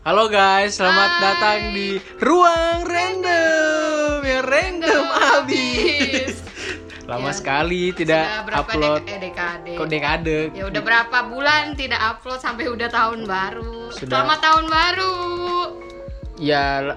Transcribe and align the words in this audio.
Halo 0.00 0.26
guys, 0.26 0.80
selamat 0.80 1.10
Hai. 1.10 1.20
datang 1.22 1.60
di 1.70 1.88
Ruang 2.18 2.80
Random 2.82 4.24
yang 4.24 4.42
random 4.42 5.04
abis. 5.36 6.40
Lama 7.04 7.28
Ya. 7.28 7.34
sekali 7.34 7.92
tidak 7.92 8.48
berapa 8.48 8.64
upload. 8.64 9.02
dek- 9.02 9.10
eh, 9.10 9.20
dekade. 9.20 9.72
Kok 9.76 9.88
dekade? 9.88 10.38
Ya 10.54 10.64
udah 10.64 10.80
berapa 10.80 11.18
bulan 11.26 11.74
tidak 11.74 12.00
upload 12.00 12.40
sampai 12.40 12.64
udah 12.66 12.88
tahun 12.88 13.28
baru. 13.28 13.92
Sudah. 13.92 14.08
Selamat 14.16 14.38
tahun 14.40 14.64
baru. 14.66 15.14
Ya, 16.40 16.96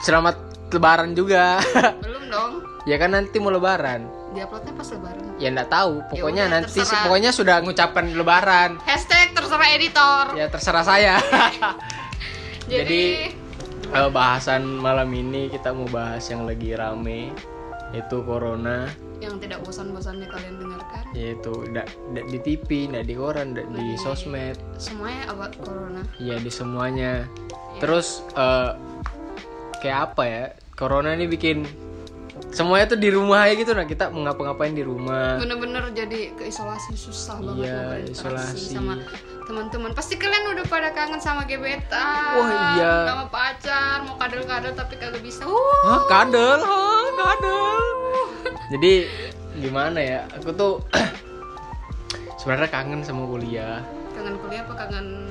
selamat 0.00 0.36
Lebaran 0.70 1.12
juga. 1.12 1.58
Belum 2.00 2.24
dong. 2.30 2.52
ya 2.86 2.96
kan 2.96 3.10
nanti 3.10 3.36
mau 3.36 3.50
Lebaran. 3.50 4.06
Diuploadnya 4.30 4.72
pas 4.72 4.86
lebaran. 4.88 5.26
Ya 5.36 5.50
nggak 5.50 5.68
tahu. 5.68 5.92
Pokoknya 6.08 6.46
udah, 6.46 6.54
nanti, 6.56 6.78
terserah. 6.78 7.02
pokoknya 7.02 7.30
sudah 7.34 7.56
ngucapkan 7.60 8.06
Lebaran. 8.08 8.70
Hashtag 8.80 9.34
terserah 9.34 9.68
editor. 9.68 10.24
Ya 10.32 10.46
terserah 10.46 10.84
saya. 10.86 11.14
Jadi, 12.70 12.86
Jadi 12.86 13.04
eh, 13.90 14.10
bahasan 14.14 14.62
malam 14.62 15.10
ini 15.10 15.50
kita 15.50 15.74
mau 15.74 15.90
bahas 15.90 16.22
yang 16.30 16.46
lagi 16.46 16.78
rame 16.78 17.34
yaitu 17.90 18.22
corona 18.22 18.86
yang 19.18 19.36
tidak 19.42 19.58
bosan-bosannya 19.66 20.30
kalian 20.30 20.62
dengarkan 20.62 21.02
yaitu 21.12 21.52
ndak 21.74 21.90
di 22.30 22.38
TV, 22.40 22.86
ndak 22.88 23.04
di 23.10 23.14
koran, 23.18 23.52
ndak 23.52 23.66
di 23.74 23.98
sosmed, 23.98 24.56
semuanya 24.78 25.26
about 25.28 25.52
corona. 25.58 26.06
ya 26.22 26.38
di 26.38 26.48
semuanya. 26.48 27.26
Ya. 27.26 27.80
Terus 27.82 28.22
eh, 28.38 28.70
kayak 29.82 29.98
apa 30.14 30.22
ya? 30.24 30.44
Corona 30.78 31.12
ini 31.12 31.28
bikin 31.28 31.66
semuanya 32.54 32.96
tuh 32.96 32.98
di 33.02 33.12
rumah 33.12 33.44
aja 33.44 33.54
gitu 33.58 33.76
nah 33.76 33.84
kita 33.84 34.08
mau 34.08 34.24
ngapa-ngapain 34.24 34.72
di 34.72 34.86
rumah. 34.86 35.36
Bener-bener 35.36 35.90
jadi 35.92 36.32
keisolasi 36.38 36.96
susah 36.96 37.36
banget 37.42 37.66
Iya, 37.68 37.80
isolasi. 38.08 38.72
sama 38.78 38.94
teman-teman. 39.50 39.90
Pasti 39.90 40.14
kalian 40.14 40.54
udah 40.54 40.64
pada 40.70 40.94
kangen 40.94 41.18
sama 41.18 41.42
gebetan. 41.42 42.38
Wah, 42.38 42.78
iya. 42.78 42.94
Sama 43.10 43.26
pacar, 43.26 44.06
mau 44.06 44.14
kadal-kadal 44.14 44.72
tapi 44.78 44.94
kagak 44.94 45.18
bisa. 45.26 45.42
Uh. 45.42 45.58
Hah, 45.90 46.06
kadel, 46.06 46.62
hah, 46.62 47.06
kadel. 47.10 47.82
Jadi 48.70 48.92
gimana 49.58 49.98
ya? 49.98 50.20
Aku 50.38 50.54
tuh 50.54 50.86
sebenarnya 52.38 52.70
kangen 52.70 53.02
sama 53.02 53.26
kuliah. 53.26 53.82
Kangen 54.14 54.38
kuliah 54.38 54.62
apa 54.62 54.74
kangen 54.86 55.26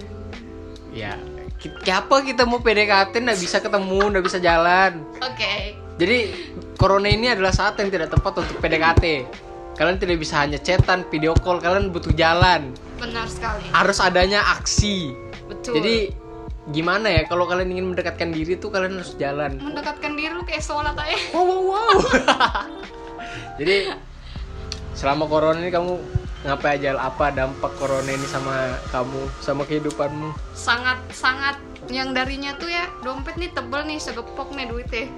Ya, 0.90 1.14
ki- 1.62 1.80
kayak 1.86 2.10
apa 2.10 2.26
kita 2.26 2.50
mau 2.50 2.60
PDKT 2.60 3.14
nggak 3.22 3.40
bisa 3.40 3.62
ketemu, 3.62 4.10
nggak 4.10 4.26
bisa 4.26 4.42
jalan. 4.42 5.06
Oke. 5.22 5.78
Jadi 6.02 6.18
corona 6.76 7.06
ini 7.08 7.30
adalah 7.30 7.54
saat 7.54 7.78
yang 7.78 7.94
tidak 7.94 8.10
tepat 8.10 8.42
untuk 8.42 8.58
PDKT. 8.58 9.06
Kalian 9.78 10.02
tidak 10.02 10.18
bisa 10.18 10.42
hanya 10.42 10.58
chatan, 10.58 11.06
video 11.08 11.38
call, 11.38 11.62
kalian 11.62 11.94
butuh 11.94 12.12
jalan. 12.12 12.74
Benar 13.00 13.26
sekali. 13.32 13.64
Harus 13.72 13.98
adanya 14.04 14.44
aksi. 14.60 15.16
Betul. 15.48 15.80
Jadi 15.80 15.96
gimana 16.70 17.10
ya 17.10 17.26
kalau 17.26 17.50
kalian 17.50 17.74
ingin 17.74 17.88
mendekatkan 17.96 18.30
diri 18.30 18.54
tuh 18.60 18.70
kalian 18.70 19.02
harus 19.02 19.18
jalan. 19.18 19.58
mendekatkan 19.58 20.14
diri 20.14 20.30
lu 20.36 20.46
kayak 20.46 20.62
sholat 20.62 20.94
aja. 20.94 21.18
Wow 21.34 21.44
wow 21.48 21.62
wow. 21.74 21.98
Jadi 23.60 23.90
selama 24.94 25.26
corona 25.26 25.60
ini 25.64 25.72
kamu 25.74 25.98
ngapain 26.40 26.80
aja 26.80 26.96
apa 26.96 27.36
dampak 27.36 27.72
corona 27.76 28.08
ini 28.08 28.24
sama 28.30 28.80
kamu, 28.96 29.22
sama 29.44 29.64
kehidupanmu? 29.68 30.32
Sangat 30.56 31.00
sangat 31.12 31.60
yang 31.90 32.14
darinya 32.14 32.54
tuh 32.56 32.70
ya 32.70 32.86
dompet 33.02 33.36
nih 33.36 33.50
tebel 33.52 33.84
nih 33.90 34.00
segepok 34.00 34.54
nih 34.54 34.70
duitnya. 34.70 35.10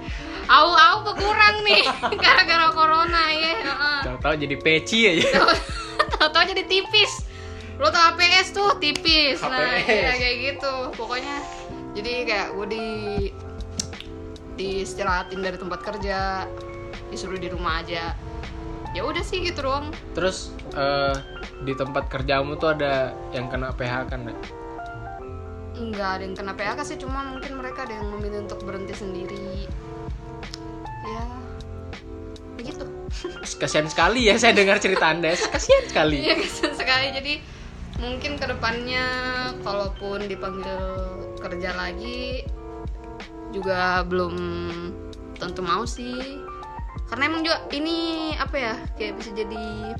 Au 0.48 0.72
au 0.72 0.96
berkurang 1.06 1.62
nih 1.62 1.84
gara-gara 2.22 2.72
corona 2.74 3.22
ya. 3.30 3.54
Tahu-tahu 4.08 4.34
jadi 4.40 4.56
peci 4.58 4.98
aja. 5.06 5.26
Tahu-tahu 6.18 6.44
jadi 6.56 6.64
tipis. 6.66 7.31
Lo 7.82 7.90
tau 7.90 8.14
HPS 8.14 8.54
tuh 8.54 8.78
tipis. 8.78 9.42
Nah, 9.42 9.58
HPS. 9.58 9.90
ya, 9.90 10.12
kayak 10.14 10.36
gitu. 10.38 10.74
Pokoknya 10.94 11.42
jadi 11.98 12.12
kayak 12.22 12.48
gue 12.54 12.66
di 12.70 12.86
diistirahatin 14.54 15.42
dari 15.42 15.58
tempat 15.58 15.82
kerja, 15.82 16.46
disuruh 17.10 17.42
di 17.42 17.50
rumah 17.50 17.82
aja. 17.82 18.14
Ya 18.94 19.02
udah 19.02 19.24
sih 19.26 19.42
gitu 19.42 19.66
doang. 19.66 19.90
Terus 20.14 20.54
eh, 20.78 21.16
di 21.66 21.74
tempat 21.74 22.06
kerjamu 22.06 22.54
tuh 22.54 22.70
ada 22.70 23.10
yang 23.34 23.50
kena 23.50 23.74
PHK 23.74 24.14
kan? 24.14 24.20
nggak? 24.30 24.38
Enggak 25.82 26.08
ada 26.14 26.22
yang 26.22 26.36
kena 26.38 26.52
PHK 26.54 26.80
sih, 26.86 26.96
cuma 27.02 27.34
mungkin 27.34 27.58
mereka 27.58 27.82
ada 27.82 27.98
yang 27.98 28.06
memilih 28.14 28.46
untuk 28.46 28.62
berhenti 28.62 28.94
sendiri. 28.94 29.66
Ya, 31.02 31.24
begitu. 32.54 32.86
Kasihan 33.58 33.90
sekali 33.90 34.30
ya 34.30 34.38
saya 34.38 34.54
dengar 34.54 34.78
cerita 34.78 35.10
Anda. 35.10 35.34
Kasihan 35.56 35.84
sekali. 35.90 36.22
Iya 36.22 36.38
kasihan 36.38 36.74
sekali. 36.78 37.06
Jadi 37.10 37.32
mungkin 38.02 38.34
ke 38.34 38.50
depannya 38.50 39.06
kalaupun 39.62 40.26
dipanggil 40.26 40.82
kerja 41.38 41.70
lagi 41.78 42.42
juga 43.54 44.02
belum 44.02 44.34
tentu 45.38 45.62
mau 45.62 45.86
sih. 45.86 46.42
Karena 47.06 47.28
emang 47.30 47.46
juga 47.46 47.62
ini 47.70 48.32
apa 48.34 48.56
ya 48.58 48.74
kayak 48.98 49.20
bisa 49.20 49.30
jadi 49.36 49.94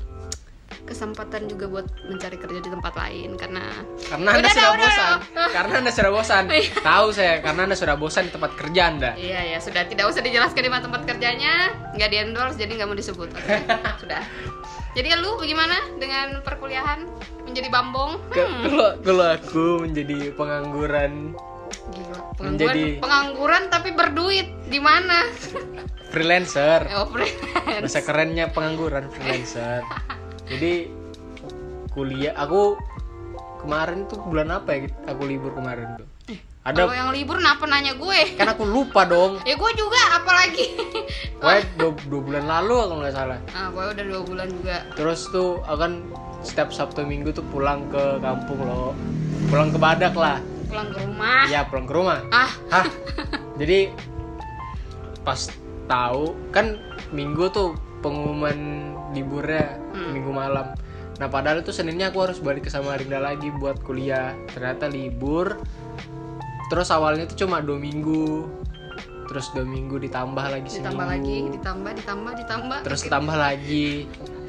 kesempatan 0.83 1.47
juga 1.47 1.71
buat 1.71 1.87
mencari 2.11 2.35
kerja 2.35 2.59
di 2.59 2.67
tempat 2.67 2.91
lain 2.99 3.39
karena 3.39 3.63
Karena 4.03 4.29
Anda 4.35 4.41
Udah, 4.43 4.51
sudah 4.51 4.67
udah, 4.67 4.83
bosan. 4.83 5.11
udah. 5.15 5.49
Karena 5.55 5.73
Anda 5.79 5.91
sudah 5.95 6.11
bosan. 6.11 6.43
Iya. 6.59 6.75
Tahu 6.83 7.07
saya 7.15 7.35
karena 7.39 7.61
Anda 7.69 7.77
sudah 7.79 7.95
bosan 7.95 8.23
di 8.27 8.31
tempat 8.35 8.51
kerja 8.59 8.81
Anda. 8.91 9.11
Iya 9.15 9.39
ya 9.55 9.57
sudah 9.63 9.87
tidak 9.87 10.05
usah 10.11 10.19
dijelaskan 10.19 10.59
di 10.59 10.71
mana 10.73 10.83
tempat 10.83 11.01
kerjanya 11.07 11.53
nggak 11.95 12.09
di 12.11 12.17
endorse 12.19 12.57
jadi 12.59 12.71
nggak 12.83 12.89
mau 12.89 12.97
disebut 12.97 13.29
oke 13.31 13.55
sudah 14.03 14.21
jadi 14.97 15.17
lu 15.21 15.37
bagaimana 15.37 15.77
dengan 16.01 16.41
perkuliahan 16.41 17.05
menjadi 17.43 17.69
bambong 17.69 18.11
Ke- 18.29 18.41
hmm. 18.41 18.61
Kalau 18.65 18.89
kalau 18.99 19.25
aku 19.29 19.65
menjadi 19.81 20.31
pengangguran 20.33 21.11
gila 21.89 22.17
pengangguran 22.33 22.45
Menjadi- 22.45 22.99
pengangguran 22.99 23.63
tapi 23.67 23.89
berduit 23.91 24.47
di 24.65 24.79
mana 24.79 25.27
freelancer. 26.13 26.85
oh 26.93 27.07
freelance 27.07 27.83
Bahasa 27.83 27.99
kerennya 28.01 28.45
pengangguran 28.47 29.09
freelancer. 29.09 29.81
Jadi 30.51 30.87
kuliah 31.89 32.33
aku 32.33 32.77
kemarin 33.59 34.05
tuh 34.05 34.19
bulan 34.19 34.51
apa 34.51 34.75
ya 34.75 34.79
aku 35.05 35.21
libur 35.23 35.53
kemarin 35.53 35.97
tuh. 35.97 36.07
Kalau 36.65 36.87
Ada 36.87 36.95
yang 36.95 37.11
libur 37.11 37.37
kenapa 37.37 37.63
nanya 37.65 37.93
gue 37.93 38.19
kan 38.33 38.47
aku 38.49 38.63
lupa 38.63 39.03
dong. 39.03 39.35
ya 39.49 39.53
gue 39.53 39.71
juga 39.73 39.99
apalagi 40.15 40.65
Pokoknya 41.35 41.63
dua, 41.75 41.91
dua 42.07 42.21
bulan 42.23 42.43
lalu 42.47 42.75
aku 42.79 42.93
nggak 42.97 43.13
salah. 43.13 43.39
ah 43.51 43.67
gue 43.67 43.83
udah 43.89 44.05
dua 44.05 44.21
bulan 44.23 44.47
juga 44.47 44.77
Terus 44.93 45.27
tuh 45.27 45.59
aku 45.61 45.77
kan 45.77 45.93
setiap 46.39 46.71
Sabtu 46.71 47.03
Minggu 47.03 47.31
tuh 47.31 47.43
pulang 47.45 47.87
ke 47.87 48.19
kampung 48.19 48.59
loh. 48.59 48.95
Pulang 49.47 49.69
ke 49.69 49.77
Badak 49.77 50.13
lah. 50.13 50.39
pulang 50.65 50.87
ke 50.87 50.97
rumah 50.99 51.43
Iya, 51.45 51.61
pulang 51.63 51.85
ke 51.85 51.93
rumah. 51.93 52.19
ah 52.31 52.51
Hah? 52.69 52.87
Jadi 53.59 53.91
pas 55.21 55.39
tahu 55.85 56.23
kan 56.49 56.79
Minggu 57.09 57.45
tuh 57.47 57.75
pengumuman 57.99 58.55
liburnya 59.11 59.79
Hmm. 59.91 60.09
Minggu 60.09 60.31
malam. 60.31 60.73
Nah 61.13 61.27
padahal 61.27 61.61
itu 61.61 61.69
Seninnya 61.69 62.09
aku 62.09 62.23
harus 62.23 62.39
balik 62.39 62.65
ke 62.65 62.71
Samarinda 62.71 63.19
lagi 63.19 63.53
buat 63.53 63.77
kuliah. 63.79 64.33
Ternyata 64.49 64.87
libur. 64.87 65.61
Terus 66.73 66.89
awalnya 66.89 67.29
itu 67.29 67.45
cuma 67.45 67.61
dua 67.61 67.77
minggu. 67.77 68.49
Terus 69.29 69.53
dua 69.53 69.61
minggu 69.61 70.01
ditambah 70.01 70.41
lagi 70.43 70.73
ditambah 70.73 71.05
seminggu. 71.05 71.13
lagi 71.13 71.37
ditambah 71.53 71.91
ditambah 71.95 72.31
ditambah 72.33 72.77
Terus 72.81 72.99
ditambah 73.05 73.35
lagi. 73.37 73.89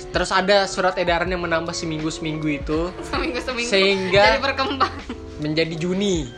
Terus 0.08 0.30
ada 0.32 0.64
surat 0.64 0.96
edaran 0.96 1.28
yang 1.28 1.44
menambah 1.44 1.76
seminggu 1.76 2.08
seminggu 2.08 2.48
itu 2.48 2.88
seminggu 3.12 3.38
seminggu 3.38 3.68
Sehingga- 3.68 4.24
jadi 4.34 4.40
berkembang 4.40 4.92
menjadi 5.38 5.74
Juni. 5.76 6.32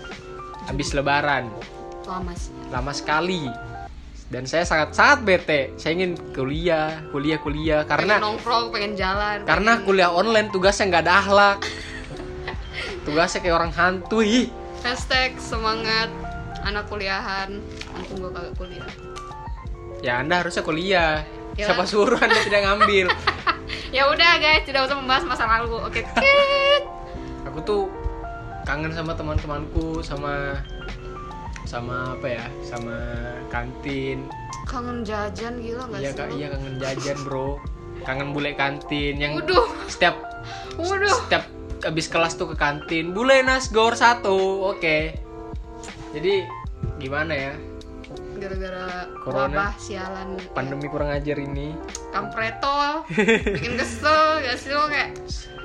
Habis 0.67 0.91
Lebaran. 0.91 1.47
lama 2.03 2.35
sih 2.35 2.55
lama 2.71 2.91
sekali 2.91 3.47
dan 4.27 4.47
saya 4.47 4.63
sangat 4.63 4.95
sangat 4.95 5.19
bete 5.23 5.75
saya 5.75 5.95
ingin 5.95 6.15
kuliah 6.31 7.03
kuliah 7.11 7.39
kuliah 7.39 7.83
karena 7.83 8.19
pengen 8.19 8.27
nongkrong 8.31 8.65
pengen 8.71 8.93
jalan 8.95 9.43
karena 9.43 9.73
pengen- 9.75 9.87
kuliah 9.87 10.11
online 10.11 10.47
tugasnya 10.51 10.87
nggak 10.87 11.03
ada 11.03 11.15
akhlak 11.19 11.59
tugasnya 13.03 13.39
kayak 13.43 13.55
orang 13.55 13.73
hantu 13.75 14.23
ih 14.23 14.47
hashtag 14.87 15.35
semangat 15.43 16.07
anak 16.63 16.87
kuliahan. 16.87 17.59
Untung 17.99 18.23
gue 18.23 18.31
kagak 18.31 18.55
kuliah. 18.55 18.91
Ya 19.99 20.23
anda 20.23 20.47
harusnya 20.47 20.63
kuliah. 20.63 21.27
Ya. 21.59 21.73
siapa 21.73 21.89
suruh 21.89 22.21
anda 22.23 22.39
tidak 22.47 22.63
ngambil? 22.63 23.11
Ya 23.95 24.07
udah 24.11 24.39
guys 24.43 24.67
tidak 24.67 24.87
usah 24.87 24.99
membahas 24.99 25.25
masa 25.25 25.47
lalu. 25.47 25.79
Oke. 25.83 26.03
Tit. 26.05 26.85
aku 27.49 27.59
tuh 27.65 27.83
kangen 28.67 28.93
sama 28.93 29.15
teman-temanku 29.15 30.03
sama 30.05 30.59
sama 31.65 32.15
apa 32.15 32.27
ya? 32.27 32.45
Sama 32.63 32.95
kantin. 33.49 34.27
Kangen 34.67 35.07
jajan 35.07 35.63
gila 35.63 35.87
nggak 35.87 36.03
iya 36.03 36.11
sih 36.13 36.19
kak? 36.19 36.29
Iya 36.35 36.47
kangen 36.55 36.75
jajan 36.83 37.19
bro. 37.25 37.59
Kangen 38.05 38.29
bule 38.35 38.53
kantin 38.55 39.19
yang 39.19 39.39
waduh. 39.39 39.67
setiap 39.91 40.19
waduh. 40.77 41.17
setiap 41.27 41.56
habis 41.85 42.07
kelas 42.09 42.39
tuh 42.39 42.53
ke 42.53 42.57
kantin. 42.57 43.13
Bule 43.13 43.43
nas 43.45 43.69
gor 43.69 43.93
satu. 43.99 44.65
Oke. 44.73 45.19
Jadi 46.17 46.47
gimana 46.97 47.33
ya 47.37 47.53
gara-gara 48.37 48.87
Corona. 49.19 49.73
sialan 49.77 50.37
pandemi 50.53 50.87
kurang 50.87 51.11
ajar 51.11 51.37
ini. 51.37 51.73
Kampretol. 52.11 53.05
Bikin 53.57 53.75
kesel 53.75 54.41
gak 54.41 54.57
sih 54.57 54.71
lo? 54.71 54.87
Kayak 54.87 55.17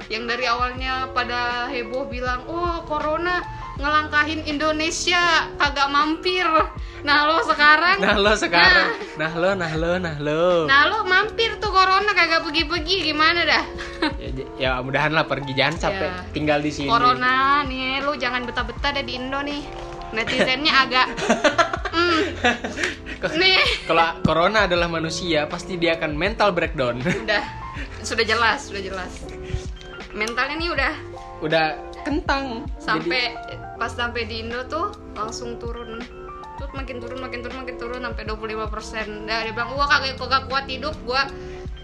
yang 0.08 0.28
dari 0.28 0.44
awalnya 0.44 1.08
pada 1.10 1.68
heboh 1.68 2.04
bilang 2.06 2.44
oh 2.46 2.84
corona 2.84 3.40
ngelangkahin 3.78 4.44
Indonesia 4.44 5.48
kagak 5.56 5.88
mampir. 5.88 6.44
Nah 7.02 7.26
lo 7.26 7.42
sekarang? 7.42 7.98
Nah 7.98 8.14
lo 8.14 8.36
sekarang. 8.36 8.92
Nah. 9.16 9.32
Lo 9.34 9.56
nah 9.56 9.72
lo 9.72 9.92
nah 9.98 10.16
lo. 10.18 10.68
Nah 10.68 10.86
lo 10.86 11.02
mampir 11.02 11.56
tuh 11.58 11.72
corona 11.72 12.12
kagak 12.12 12.44
pergi-pergi 12.44 13.08
gimana 13.08 13.42
dah? 13.42 13.64
Ya, 14.20 14.30
ya 14.60 14.72
mudahan 14.78 15.10
lah 15.12 15.24
pergi 15.24 15.54
jangan 15.54 15.80
sampai 15.80 16.08
Ya. 16.08 16.22
tinggal 16.30 16.60
di 16.60 16.70
sini. 16.70 16.92
Corona 16.92 17.64
nih 17.64 18.04
lo 18.04 18.14
jangan 18.14 18.44
betah-betah 18.44 18.92
deh 18.94 19.06
di 19.06 19.16
Indo 19.16 19.40
nih. 19.40 19.64
Netizennya 20.12 20.74
agak 20.76 21.08
kalau 23.90 24.08
corona 24.24 24.66
adalah 24.66 24.88
manusia 24.88 25.46
pasti 25.46 25.78
dia 25.78 26.00
akan 26.00 26.16
mental 26.16 26.56
breakdown. 26.56 27.00
Udah. 27.02 27.44
Sudah 28.04 28.26
jelas 28.26 28.68
sudah 28.68 28.82
jelas. 28.82 29.12
Mentalnya 30.12 30.56
nih 30.60 30.70
udah 30.72 30.94
udah 31.42 31.66
kentang. 32.04 32.66
Sampai 32.82 33.36
pas 33.78 33.92
sampai 33.94 34.28
di 34.28 34.46
Indo 34.46 34.66
tuh 34.68 34.92
langsung 35.16 35.58
turun. 35.62 36.02
Tuh 36.60 36.70
makin 36.78 37.02
turun 37.02 37.20
makin 37.24 37.40
turun 37.42 37.58
makin 37.66 37.76
turun 37.80 38.02
sampai 38.04 38.24
25 38.28 38.74
persen. 38.74 39.08
Dah 39.26 39.46
dia 39.46 39.54
bilang 39.54 39.74
wah 39.76 39.88
kagak 39.88 40.20
kagak 40.20 40.50
kuat 40.52 40.66
hidup 40.68 40.94
gua 41.08 41.26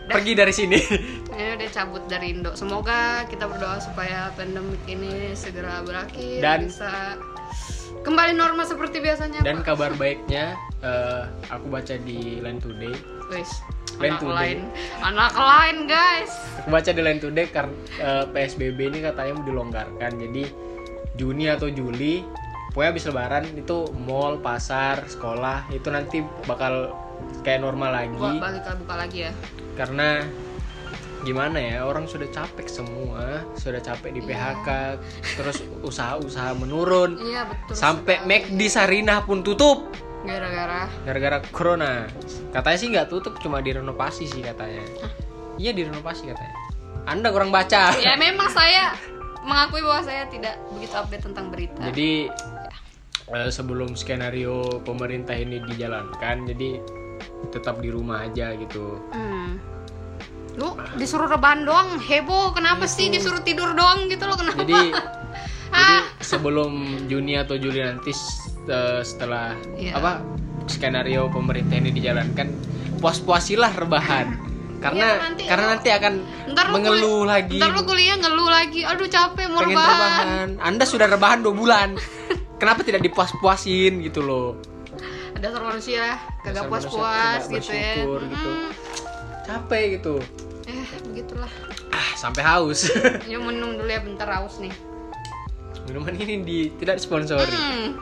Jadi, 0.07 0.13
pergi 0.13 0.33
dari 0.39 0.53
sini. 0.55 0.79
Ini 1.37 1.53
udah 1.59 1.69
cabut 1.69 2.03
dari 2.09 2.33
Indo. 2.33 2.51
Semoga 2.57 3.27
kita 3.29 3.45
berdoa 3.45 3.77
supaya 3.77 4.33
pandemik 4.33 4.81
ini 4.89 5.37
segera 5.37 5.85
berakhir 5.85 6.41
Dan- 6.41 6.65
bisa 6.65 7.19
kembali 8.03 8.31
normal 8.39 8.63
seperti 8.63 9.03
biasanya 9.03 9.43
dan 9.43 9.61
Pak. 9.61 9.73
kabar 9.73 9.91
baiknya 9.99 10.55
eh, 10.79 11.23
aku 11.51 11.67
baca 11.67 11.95
di 11.99 12.39
Line 12.39 12.61
Today. 12.63 12.95
Wis, 13.27 13.59
anak 13.99 14.23
tuh, 14.23 14.31
lain. 14.31 14.71
Anak 15.03 15.35
lain 15.35 15.91
guys. 15.91 16.31
Aku 16.63 16.71
baca 16.71 16.89
di 16.95 17.01
Line 17.03 17.19
Today 17.19 17.51
karena 17.51 17.75
PSBB 18.31 18.79
ini 18.95 18.99
katanya 19.03 19.35
mau 19.35 19.43
dilonggarkan. 19.43 20.11
Jadi 20.15 20.43
Juni 21.17 21.49
atau 21.51 21.67
Juli 21.67 22.23
pokoknya 22.71 22.89
habis 22.93 23.05
lebaran 23.09 23.43
itu 23.57 23.89
mall 24.05 24.37
pasar 24.37 25.01
sekolah 25.09 25.65
itu 25.73 25.89
nanti 25.89 26.21
bakal 26.45 26.93
kayak 27.41 27.65
normal 27.65 27.89
lagi. 27.89 28.13
Balik 28.15 28.63
buka 28.85 28.95
lagi 28.95 29.19
ya. 29.27 29.31
Karena 29.73 30.23
gimana 31.25 31.57
ya 31.57 31.85
orang 31.85 32.05
sudah 32.05 32.29
capek 32.29 32.69
semua 32.69 33.41
sudah 33.57 33.81
capek 33.81 34.13
di 34.13 34.21
PHK 34.21 34.67
terus 35.37 35.63
usaha-usaha 35.81 36.53
menurun. 36.57 37.17
Iya 37.17 37.49
betul 37.49 37.73
sampai. 37.73 38.21
McD 38.25 38.61
Sarinah 38.69 39.25
pun 39.25 39.41
tutup. 39.41 39.89
Gara-gara? 40.27 40.91
Gara-gara 41.07 41.37
corona. 41.49 42.05
Katanya 42.51 42.77
sih 42.77 42.87
nggak 42.91 43.07
tutup 43.07 43.39
cuma 43.39 43.63
direnovasi 43.63 44.27
sih 44.27 44.41
katanya. 44.43 44.83
Iya 45.57 45.71
direnovasi 45.73 46.29
katanya. 46.29 46.55
Anda 47.07 47.31
kurang 47.31 47.49
baca. 47.49 47.95
Ya 47.97 48.13
memang 48.25 48.51
saya 48.51 48.93
mengakui 49.47 49.79
bahwa 49.79 50.03
saya 50.03 50.27
tidak 50.27 50.59
begitu 50.75 50.93
update 50.93 51.23
tentang 51.23 51.47
berita. 51.49 51.79
Jadi 51.87 52.27
eh, 53.31 53.49
sebelum 53.49 53.95
skenario 53.95 54.83
pemerintah 54.83 55.33
ini 55.33 55.63
dijalankan 55.63 56.51
jadi 56.51 56.83
tetap 57.49 57.79
di 57.79 57.89
rumah 57.89 58.27
aja 58.27 58.53
gitu. 58.59 58.99
Hmm. 59.15 59.76
Lu 60.57 60.69
disuruh 60.95 61.25
rebahan 61.27 61.63
doang, 61.63 61.97
heboh. 61.97 62.51
Kenapa 62.51 62.85
sih 62.85 63.07
disuruh 63.07 63.39
tidur 63.39 63.71
doang 63.71 64.05
gitu 64.05 64.23
lo 64.23 64.33
kenapa? 64.33 64.57
jadi 64.59 64.89
jadi 65.69 65.95
sebelum 66.19 66.71
Juni 67.05 67.35
atau 67.35 67.55
Juli 67.55 67.79
nanti 67.79 68.09
eh, 68.65 69.01
setelah 69.01 69.53
Iya. 69.75 69.93
apa 69.93 70.23
skenario 70.65 71.29
pemerintah 71.29 71.75
ini 71.75 71.91
dijalankan 71.91 72.47
puas-puasilah 72.97 73.71
rebahan 73.71 74.27
karena 74.83 75.05
Iya, 75.07 75.21
nanti 75.21 75.41
karena 75.43 75.65
nanti 75.69 75.89
akan 75.89 76.13
Ntar 76.49 76.65
lu 76.67 76.73
mengeluh 76.73 77.01
kul- 77.19 77.27
lagi 77.27 77.57
Ntar 77.57 77.71
lu 77.71 77.81
kuliah 77.83 78.15
ngeluh 78.15 78.47
lagi. 78.47 78.81
Aduh 78.81 79.07
capek 79.07 79.45
mau 79.47 79.59
pengen 79.59 79.73
rebahan. 79.73 79.93
rebahan 79.93 80.49
Anda 80.59 80.83
sudah 80.83 81.07
rebahan 81.07 81.39
dua 81.39 81.53
bulan 81.53 81.89
kenapa 82.59 82.81
tidak 82.81 83.03
dipuas-puasin 83.03 84.01
gitu 84.01 84.21
loh 84.21 84.57
Dasar 85.35 85.61
manusia 85.61 86.17
Dasar 86.41 86.41
kagak 86.41 86.63
manusia 86.65 86.89
puas-puas 86.89 87.41
gitu 87.45 87.69
ya. 87.69 87.93
gitu. 88.01 88.49
Mm. 88.49 88.69
capek 89.43 89.83
gitu 89.95 90.15
Eh, 90.67 90.83
begitulah. 91.01 91.47
ah 91.89 92.09
sampai 92.13 92.43
haus 92.43 92.91
Yuk 93.31 93.39
minum 93.41 93.73
dulu 93.73 93.87
ya 93.87 93.99
bentar 93.99 94.27
haus 94.29 94.59
nih. 94.59 94.71
minuman 95.85 96.13
ini 96.13 96.35
di 96.41 96.57
tidak 96.75 96.99
sponsori 96.99 97.47
Hmm. 97.47 97.95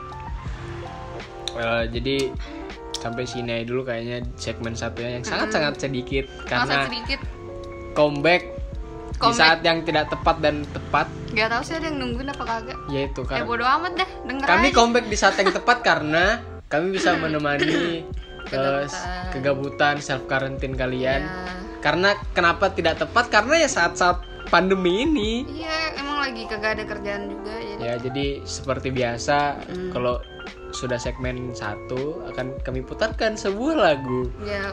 Eh, 1.56 1.84
jadi 1.88 2.16
sampai 2.96 3.22
sini 3.22 3.50
aja 3.52 3.64
dulu 3.64 3.82
kayaknya 3.82 4.26
segmen 4.34 4.74
satunya 4.74 5.16
yang 5.16 5.24
sangat-sangat 5.24 5.78
sedikit 5.78 6.26
Masa 6.26 6.44
karena 6.44 6.76
sedikit. 6.84 7.20
comeback, 7.94 8.42
di 8.42 9.16
Comeback. 9.16 9.38
saat 9.38 9.58
yang 9.62 9.80
tidak 9.80 10.10
tepat 10.10 10.36
dan 10.40 10.66
tepat 10.68 11.06
Gak 11.30 11.48
tahu 11.48 11.62
sih 11.62 11.74
ada 11.74 11.86
yang 11.86 11.98
nungguin 11.98 12.28
apa 12.28 12.44
kagak. 12.44 12.78
Ya 12.88 13.06
karena 13.08 13.44
bodo 13.44 13.64
amat 13.64 13.92
dah, 13.94 14.08
denger 14.26 14.44
kami 14.44 14.66
aja. 14.66 14.74
comeback 14.74 15.06
di 15.06 15.16
saat 15.16 15.36
yang 15.36 15.50
tepat 15.50 15.78
karena 15.80 16.24
kami 16.66 16.86
bisa 16.90 17.14
menemani 17.14 18.02
eh, 18.02 18.02
Kegabutan. 18.44 19.24
kegabutan 19.30 19.94
self 19.98 20.26
quarantine 20.26 20.74
kalian 20.74 21.22
Ya. 21.22 21.64
Karena 21.86 22.10
kenapa 22.32 22.66
tidak 22.68 22.98
tepat 22.98 23.30
karena 23.30 23.54
ya 23.56 23.68
saat-saat 23.68 24.18
pandemi 24.46 25.02
ini 25.02 25.46
Iya, 25.46 25.78
emang 25.96 26.18
lagi 26.20 26.42
kagak 26.44 26.70
ada 26.74 26.84
kerjaan 26.84 27.22
juga 27.28 27.54
jadi. 27.54 27.78
ya 27.80 27.94
jadi 28.00 28.26
seperti 28.42 28.88
biasa 28.90 29.38
Hmm. 29.64 29.90
kalau 29.92 30.18
sudah 30.72 30.96
segmen 30.96 31.50
satu 31.52 32.26
akan 32.26 32.58
kami 32.60 32.82
putarkan 32.82 33.34
sebuah 33.34 33.74
lagu 33.76 34.26
Ya, 34.40 34.66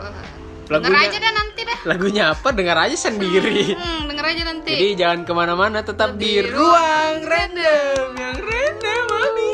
Lagunya- 0.65 0.95
denger 0.95 1.06
aja 1.06 1.18
dah 1.19 1.33
nanti 1.36 1.62
dah. 1.63 1.77
lagunya 1.86 2.24
apa 2.30 2.50
dengar 2.50 2.77
aja 2.80 2.98
sendiri 2.98 3.74
Hmm, 3.74 4.07
denger 4.07 4.25
aja 4.27 4.42
nanti. 4.45 4.71
jadi 4.71 4.88
jangan 4.95 5.19
ke 5.21 5.31
mana-mana 5.31 5.80
tetap 5.81 6.16
di 6.16 6.39
Di 6.39 6.50
ruang 6.50 7.18
random 7.21 8.09
yang 8.16 8.38
random 8.39 9.04
habis 9.12 9.53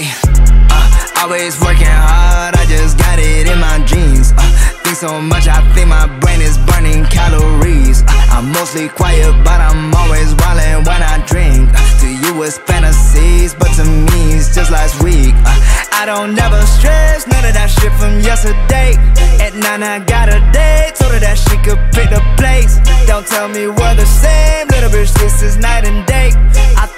Ay, 0.00 0.08
uh, 0.72 1.20
always 1.20 1.60
working 1.60 1.84
hard, 1.84 2.56
I 2.56 2.64
just 2.64 2.96
got 2.96 3.18
it 3.18 3.46
in 3.46 3.60
my 3.60 3.84
jeans. 3.84 4.32
Uh, 4.32 4.40
think 4.80 4.96
so 4.96 5.20
much, 5.20 5.46
I 5.46 5.60
think 5.74 5.88
my 5.88 6.06
brain 6.20 6.40
is 6.40 6.56
burning 6.56 7.04
calories. 7.04 8.00
Uh, 8.08 8.40
I'm 8.40 8.50
mostly 8.50 8.88
quiet, 8.88 9.32
but 9.44 9.60
I'm 9.60 9.92
always 9.94 10.32
wildin' 10.32 10.86
when 10.88 11.02
I 11.02 11.20
drink. 11.26 11.68
Uh, 11.74 12.00
to 12.00 12.08
you, 12.08 12.42
it's 12.42 12.56
fantasies, 12.56 13.52
but 13.54 13.68
to 13.76 13.84
me, 13.84 14.40
it's 14.40 14.54
just 14.54 14.70
last 14.70 15.02
week. 15.04 15.34
Uh, 15.44 15.60
I 15.92 16.06
don't 16.06 16.34
never 16.34 16.64
stress, 16.64 17.26
none 17.26 17.44
of 17.44 17.52
that 17.52 17.68
shit 17.68 17.92
from 18.00 18.20
yesterday. 18.24 18.96
At 19.44 19.52
nine, 19.52 19.82
I 19.82 20.00
got 20.00 20.32
a 20.32 20.40
date, 20.48 20.96
told 20.96 21.12
her 21.12 21.20
that 21.20 21.36
she 21.36 21.60
could 21.60 21.80
pick 21.92 22.08
the 22.08 22.24
place. 22.40 22.80
Don't 23.06 23.26
tell 23.26 23.48
me 23.48 23.68
we're 23.68 23.96
the 23.96 24.06
same, 24.08 24.66
little 24.68 24.88
bitch, 24.88 25.12
this 25.20 25.42
is 25.42 25.58
night 25.58 25.84
and 25.84 26.06
day. 26.06 26.32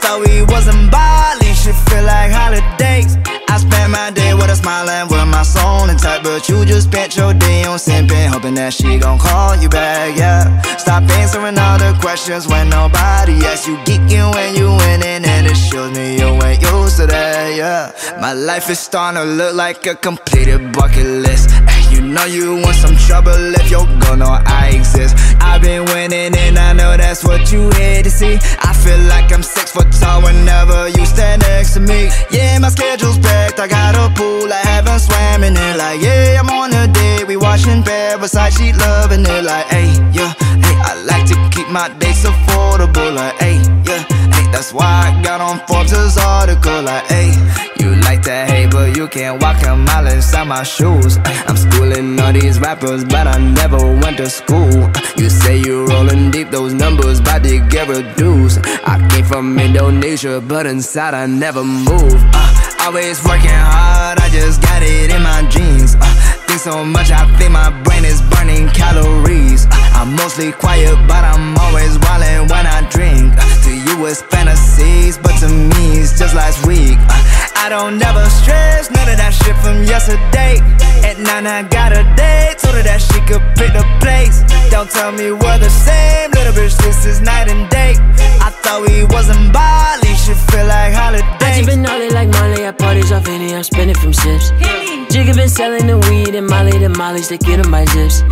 Thought 0.02 0.26
we 0.26 0.42
wasn't 0.42 0.90
Bali, 0.90 1.54
shit 1.54 1.76
feel 1.88 2.02
like 2.04 2.32
holidays. 2.32 3.16
I 3.48 3.58
spent 3.58 3.92
my 3.92 4.10
day 4.10 4.34
with 4.34 4.50
a 4.50 4.56
smile 4.56 4.88
and 4.88 5.08
with 5.10 5.28
my 5.28 5.42
soul 5.42 5.88
intact, 5.88 6.24
but 6.24 6.48
you 6.48 6.64
just 6.64 6.88
spent 6.88 7.16
your 7.16 7.34
day 7.34 7.64
on 7.64 7.78
simping, 7.78 8.26
hoping 8.26 8.54
that 8.54 8.72
she 8.72 8.98
gon' 8.98 9.18
call 9.18 9.54
you 9.56 9.68
back, 9.68 10.16
yeah. 10.16 10.60
Stop 10.76 11.04
answering 11.20 11.58
all 11.58 11.78
the 11.78 11.96
questions 12.00 12.48
when 12.48 12.68
nobody 12.68 13.34
asks 13.44 13.68
you, 13.68 13.76
geeking 13.84 14.34
when 14.34 14.56
you 14.56 14.68
winning, 14.82 15.24
and 15.24 15.46
it 15.46 15.54
shows 15.54 15.92
me 15.94 16.18
you 16.18 16.30
ain't 16.42 16.62
used 16.62 16.96
to 16.96 17.06
that, 17.06 17.54
yeah. 17.54 17.92
My 18.20 18.32
life 18.32 18.70
is 18.70 18.80
starting 18.80 19.20
to 19.22 19.28
look 19.28 19.54
like 19.54 19.86
a 19.86 19.94
completed 19.94 20.72
bucket 20.72 21.06
list. 21.06 21.50
Ay, 21.68 21.81
know 22.12 22.24
you 22.24 22.56
want 22.56 22.76
some 22.76 22.96
trouble 22.96 23.32
if 23.56 23.70
you're 23.70 23.86
gonna 24.04 24.42
I 24.44 24.72
exist. 24.74 25.16
I've 25.40 25.62
been 25.62 25.84
winning 25.86 26.36
and 26.36 26.58
I 26.58 26.72
know 26.72 26.96
that's 26.96 27.24
what 27.24 27.50
you 27.50 27.70
hate 27.70 28.04
to 28.04 28.10
see. 28.10 28.38
I 28.60 28.72
feel 28.74 28.98
like 29.08 29.32
I'm 29.32 29.42
six 29.42 29.72
foot 29.72 29.90
tall 29.92 30.22
whenever 30.22 30.88
you 30.88 31.06
stand 31.06 31.42
next 31.42 31.74
to 31.74 31.80
me. 31.80 32.10
Yeah, 32.30 32.58
my 32.58 32.68
schedule's 32.68 33.18
packed. 33.18 33.58
I 33.60 33.66
got 33.68 33.96
a 33.96 34.12
pool 34.14 34.52
I 34.52 34.60
haven't 34.66 35.00
swam 35.00 35.42
in 35.42 35.56
it. 35.56 35.76
Like, 35.76 36.00
yeah, 36.00 36.40
I'm 36.40 36.50
on 36.50 36.72
a 36.74 36.86
date. 36.92 37.26
We 37.26 37.36
watching 37.36 37.82
Parasite. 37.82 38.52
She 38.52 38.72
loving 38.72 39.24
it. 39.24 39.44
Like, 39.44 39.66
hey, 39.66 39.88
yeah, 40.12 40.34
hey, 40.36 40.76
I 40.84 41.02
like 41.06 41.26
to 41.26 41.36
keep 41.50 41.68
my 41.68 41.88
dates 41.98 42.24
affordable. 42.24 43.14
Like, 43.14 43.38
hey, 43.40 43.56
that's 44.52 44.72
why 44.72 44.84
I 44.84 45.22
got 45.22 45.40
on 45.40 45.58
Forbes' 45.66 46.16
article. 46.18 46.82
Like, 46.82 47.06
hey, 47.06 47.32
you 47.80 47.96
like 48.02 48.22
that 48.22 48.50
hate, 48.50 48.70
but 48.70 48.96
you 48.96 49.08
can't 49.08 49.42
walk 49.42 49.62
a 49.66 49.74
mile 49.74 50.06
inside 50.06 50.46
my 50.46 50.62
shoes. 50.62 51.18
I'm 51.24 51.56
schooling 51.56 52.20
all 52.20 52.32
these 52.32 52.60
rappers, 52.60 53.04
but 53.04 53.26
I 53.26 53.38
never 53.38 53.78
went 53.78 54.18
to 54.18 54.28
school. 54.28 54.90
You 55.16 55.30
say 55.30 55.58
you 55.58 55.86
rolling 55.86 56.30
deep, 56.30 56.50
those 56.50 56.74
numbers 56.74 57.20
bout 57.20 57.42
to 57.44 57.58
get 57.68 57.88
reduced. 57.88 58.60
I 58.86 59.04
came 59.10 59.24
from 59.24 59.58
Indonesia, 59.58 60.40
but 60.40 60.66
inside 60.66 61.14
I 61.14 61.26
never 61.26 61.64
moved. 61.64 62.22
Uh, 62.34 62.72
always 62.80 63.24
working 63.24 63.50
hard, 63.50 64.20
I 64.20 64.28
just 64.28 64.60
got 64.60 64.82
it 64.82 65.10
in 65.10 65.22
my 65.22 65.42
jeans. 65.48 65.96
Uh, 65.96 66.04
think 66.46 66.60
so 66.60 66.84
much, 66.84 67.10
I 67.10 67.24
think 67.38 67.52
my 67.52 67.70
brain 67.82 68.04
is 68.04 68.20
burning 68.30 68.68
calories. 68.68 69.66
Uh, 69.70 69.81
I'm 69.94 70.16
mostly 70.16 70.52
quiet, 70.52 70.96
but 71.06 71.24
I'm 71.24 71.56
always 71.58 71.96
wildin' 71.98 72.50
when 72.50 72.66
I 72.66 72.88
drink. 72.90 73.34
Uh, 73.36 73.62
to 73.64 73.72
you, 73.72 74.06
it's 74.06 74.22
fantasies, 74.22 75.18
but 75.18 75.36
to 75.40 75.48
me, 75.48 76.00
it's 76.00 76.18
just 76.18 76.34
last 76.34 76.66
week. 76.66 76.98
Uh, 77.08 77.22
I 77.56 77.68
don't 77.68 77.98
never 77.98 78.24
stress, 78.30 78.90
none 78.90 79.08
of 79.08 79.16
that 79.16 79.32
shit 79.32 79.56
from 79.62 79.84
yesterday. 79.84 80.58
At 81.06 81.18
nine, 81.18 81.46
I 81.46 81.62
got 81.62 81.92
a 81.92 82.02
date, 82.16 82.58
told 82.58 82.74
her 82.74 82.82
that 82.82 83.00
she 83.00 83.18
could 83.30 83.42
pick 83.54 83.72
the 83.72 83.86
place. 84.02 84.42
Don't 84.70 84.90
tell 84.90 85.12
me 85.12 85.30
we're 85.30 85.58
the 85.58 85.70
same, 85.70 86.30
little 86.32 86.52
bitch, 86.52 86.76
this 86.82 87.06
is 87.06 87.20
night 87.20 87.48
and 87.48 87.68
day. 87.70 87.94
I 88.42 88.50
thought 88.50 88.82
we 88.82 89.04
wasn't 89.04 89.52
Bali, 89.52 90.12
should 90.18 90.40
feel 90.50 90.66
like 90.66 90.94
I 90.94 91.12
just 91.14 91.24
holiday. 91.38 91.66
been 91.66 91.82
gnarly 91.82 92.10
like 92.10 92.28
Molly. 92.28 92.66
I 92.66 92.72
parties 92.72 93.12
off 93.12 93.28
any, 93.28 93.54
I'm 93.54 93.62
spending 93.62 93.96
from 93.96 94.12
sips. 94.12 94.50
Jigga 95.12 95.36
been 95.36 95.48
selling 95.48 95.86
the 95.86 95.98
weed 96.08 96.34
and 96.34 96.46
Molly 96.46 96.78
the 96.78 96.88
Molly's 96.88 97.28
to 97.28 97.36
get 97.36 97.60
on 97.60 97.70
my 97.70 97.84
zips. 97.84 98.22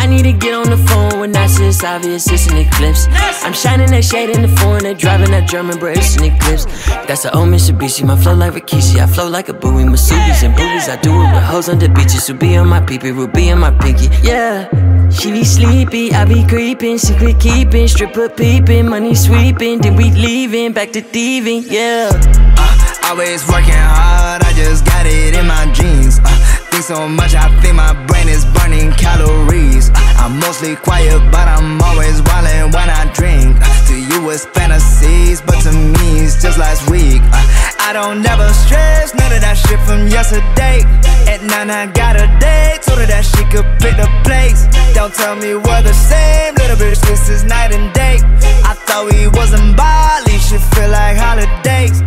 I 0.00 0.06
need 0.06 0.22
to 0.22 0.32
get 0.32 0.54
on 0.54 0.70
the 0.70 0.76
phone 0.76 1.18
when 1.18 1.34
I 1.36 1.48
see 1.48 1.66
it's 1.66 1.82
obvious 1.82 2.30
it's 2.30 2.46
an 2.46 2.56
eclipse. 2.56 3.08
I'm 3.44 3.52
shining 3.52 3.90
that 3.90 4.04
shade 4.04 4.30
in 4.30 4.42
the 4.42 4.48
foreign, 4.58 4.84
they 4.84 4.94
driving 4.94 5.32
that 5.32 5.48
German, 5.48 5.78
bro, 5.78 5.90
it's 5.90 6.16
an 6.16 6.24
eclipse. 6.24 6.66
That's 7.08 7.24
the 7.24 7.34
old 7.36 7.48
Mitsubishi, 7.48 8.06
my 8.06 8.16
flow 8.16 8.34
like 8.34 8.52
Rikishi. 8.52 9.02
I 9.02 9.06
flow 9.06 9.28
like 9.28 9.48
a 9.48 9.52
buoy, 9.52 9.82
Masubi's 9.82 10.42
and 10.44 10.54
boobies. 10.54 10.88
I 10.88 10.96
do 11.02 11.10
it 11.10 11.34
with 11.34 11.42
hoes 11.42 11.68
on 11.68 11.80
the 11.80 11.88
beaches, 11.88 12.30
Ruby 12.30 12.56
on 12.56 12.68
my 12.68 12.80
peepee, 12.80 13.12
Ruby 13.12 13.50
on 13.50 13.58
my 13.58 13.72
pinky. 13.72 14.08
Yeah, 14.22 14.70
she 15.10 15.32
be 15.32 15.44
sleepy, 15.44 16.12
I 16.12 16.24
be 16.24 16.46
creeping, 16.46 16.98
secret 16.98 17.40
keeping, 17.40 17.88
stripper 17.88 18.28
peeping, 18.28 18.88
money 18.88 19.16
sweeping, 19.16 19.80
then 19.80 19.96
we 19.96 20.12
leaving, 20.12 20.72
back 20.72 20.92
to 20.92 21.00
thieving, 21.00 21.64
yeah. 21.66 22.10
Uh, 22.12 22.77
always 23.08 23.46
working 23.48 23.72
hard, 23.72 24.44
I 24.44 24.52
just 24.52 24.84
got 24.84 25.06
it 25.06 25.32
in 25.34 25.46
my 25.46 25.64
jeans. 25.72 26.20
Uh, 26.20 26.28
think 26.68 26.84
so 26.84 27.08
much, 27.08 27.34
I 27.34 27.48
think 27.60 27.74
my 27.74 27.96
brain 28.06 28.28
is 28.28 28.44
burning 28.44 28.92
calories. 28.92 29.88
Uh, 29.88 30.24
I'm 30.28 30.38
mostly 30.38 30.76
quiet, 30.76 31.18
but 31.32 31.48
I'm 31.48 31.80
always 31.80 32.20
wildin' 32.20 32.68
when 32.68 32.88
I 32.90 33.08
drink. 33.16 33.56
Uh, 33.60 33.86
to 33.88 33.96
you, 33.96 34.28
it's 34.28 34.44
fantasies, 34.44 35.40
but 35.40 35.56
to 35.64 35.72
me, 35.72 36.20
it's 36.20 36.42
just 36.42 36.58
last 36.58 36.90
week. 36.90 37.22
Uh, 37.32 37.88
I 37.88 37.92
don't 37.94 38.20
never 38.20 38.48
stress, 38.52 39.14
none 39.14 39.32
of 39.32 39.40
that 39.40 39.56
shit 39.56 39.80
from 39.88 40.08
yesterday. 40.08 40.84
At 41.32 41.40
nine, 41.40 41.70
I 41.70 41.86
got 41.86 42.16
a 42.16 42.28
date, 42.36 42.82
told 42.84 43.00
her 43.00 43.08
that 43.08 43.24
she 43.24 43.40
could 43.48 43.64
pick 43.80 43.96
the 43.96 44.08
place. 44.20 44.68
Don't 44.92 45.14
tell 45.14 45.34
me 45.34 45.56
we're 45.56 45.82
the 45.82 45.96
same, 45.96 46.54
little 46.60 46.76
bitch, 46.76 47.00
this 47.08 47.30
is 47.30 47.42
night 47.44 47.72
and 47.72 47.88
day. 47.94 48.20
I 48.68 48.76
thought 48.84 49.08
we 49.08 49.28
wasn't 49.28 49.76
Bali, 49.78 50.36
should 50.44 50.60
feel 50.76 50.90
like 50.92 51.16
holidays. 51.16 52.04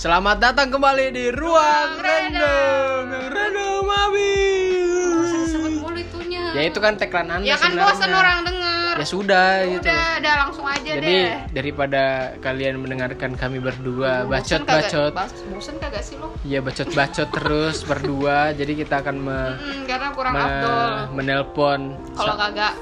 Selamat 0.00 0.40
datang 0.40 0.72
kembali 0.72 1.12
di 1.12 1.28
ruang 1.28 2.00
random 2.00 3.04
random 3.28 3.84
habis. 3.86 5.28
Sebut 5.46 5.72
mulu 5.78 5.98
itunya. 5.98 6.40
Ya 6.50 6.62
itu 6.64 6.78
kan 6.78 6.96
tagline 6.96 7.28
anda 7.30 7.44
Ya 7.44 7.54
kan 7.54 7.68
sebenarnya. 7.68 7.92
bosan 7.92 8.10
orang 8.10 8.38
denger. 8.42 8.94
Ya 8.96 9.04
sudah 9.06 9.50
gitu. 9.66 9.84
Udah, 9.86 10.08
udah 10.16 10.34
langsung 10.40 10.66
aja 10.66 10.90
Jadi 10.90 11.04
deh. 11.20 11.30
daripada 11.52 12.02
kalian 12.40 12.80
mendengarkan 12.80 13.30
kami 13.34 13.60
berdua 13.60 14.24
bacot-bacot, 14.24 15.12
Bosen 15.50 15.76
kagak 15.76 16.02
sih 16.02 16.16
lo? 16.16 16.32
ya 16.42 16.58
bacot-bacot 16.58 17.28
terus 17.30 17.76
berdua. 17.82 18.50
Jadi 18.52 18.72
kita 18.74 19.04
akan 19.04 19.16
me- 19.18 19.52
Hmm, 19.54 19.84
karena 19.84 20.08
kurang 20.10 20.32
me- 20.32 20.40
afdol. 20.42 20.90
menelpon 21.12 21.80
Kalau 22.16 22.34
kagak 22.36 22.72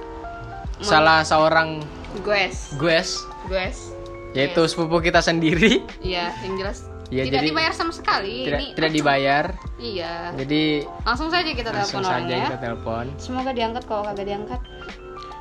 salah 0.80 1.20
seorang 1.22 1.82
guys, 2.22 2.70
guest 2.78 3.26
guys. 3.50 3.90
yaitu 4.32 4.62
sepupu 4.64 5.02
kita 5.02 5.18
sendiri. 5.18 5.82
Iya, 5.98 6.30
yang 6.40 6.54
jelas 6.56 6.87
Ya, 7.08 7.24
tidak 7.24 7.40
jadi 7.40 7.48
dibayar 7.48 7.72
sama 7.72 7.88
sekali. 7.90 8.44
Tidak 8.44 8.58
Ini 8.58 8.66
tidak 8.68 8.78
langsung- 8.78 8.96
dibayar. 9.00 9.44
Iya. 9.78 10.14
Jadi 10.36 10.62
Langsung 11.02 11.28
saja 11.28 11.50
kita 11.50 11.70
langsung 11.70 12.00
telepon 12.00 12.04
saja 12.04 12.16
orangnya. 12.20 12.44
kita 12.46 12.58
telepon. 12.60 13.04
Semoga 13.16 13.50
diangkat 13.50 13.82
kalau 13.84 14.02
kagak 14.04 14.26
diangkat 14.26 14.60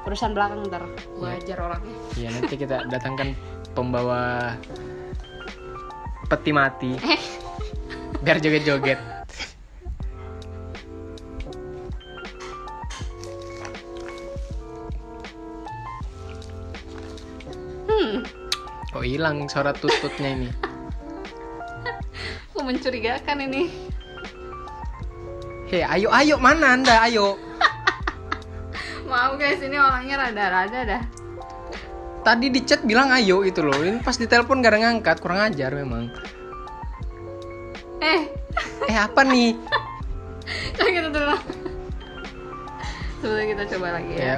urusan 0.03 0.31
belakang 0.31 0.59
ntar 0.65 0.83
gua 1.13 1.27
Iya. 1.29 1.39
ajar 1.43 1.57
orangnya. 1.61 1.95
Ya 2.15 2.29
nanti 2.31 2.55
kita 2.55 2.77
datangkan 2.87 3.35
pembawa 3.73 4.55
peti 6.25 6.51
mati 6.51 6.91
Eh. 6.97 7.19
biar 8.21 8.39
joget-joget. 8.39 8.99
Hmm, 17.87 18.23
Kok 18.87 19.03
hilang 19.03 19.47
suara 19.47 19.71
tututnya 19.73 20.29
ini? 20.31 20.49
mencurigakan 22.67 23.47
ini. 23.47 23.71
Hei, 25.71 25.83
ayo 25.83 26.11
ayo 26.11 26.35
mana 26.35 26.75
anda? 26.75 26.99
Ayo. 27.07 27.39
Maaf 29.09 29.39
guys, 29.39 29.63
ini 29.63 29.79
orangnya 29.79 30.19
rada-rada 30.19 30.79
dah. 30.83 31.03
Tadi 32.27 32.51
di 32.51 32.59
chat 32.67 32.83
bilang 32.83 33.07
ayo 33.15 33.47
itu 33.47 33.63
loh. 33.63 33.79
Ini 33.79 34.03
pas 34.03 34.19
ditelepon 34.19 34.59
gak 34.59 34.75
ada 34.75 34.79
ngangkat, 34.83 35.17
kurang 35.23 35.39
ajar 35.47 35.71
memang. 35.71 36.11
Eh, 38.03 38.27
Eh 38.87 38.95
apa 38.95 39.23
nih? 39.23 39.55
coba 40.75 40.89
kita. 40.91 41.35
Sebentar 43.17 43.45
kita 43.47 43.63
coba 43.75 43.87
lagi 43.99 44.11
ya. 44.13 44.23
Ya, 44.23 44.37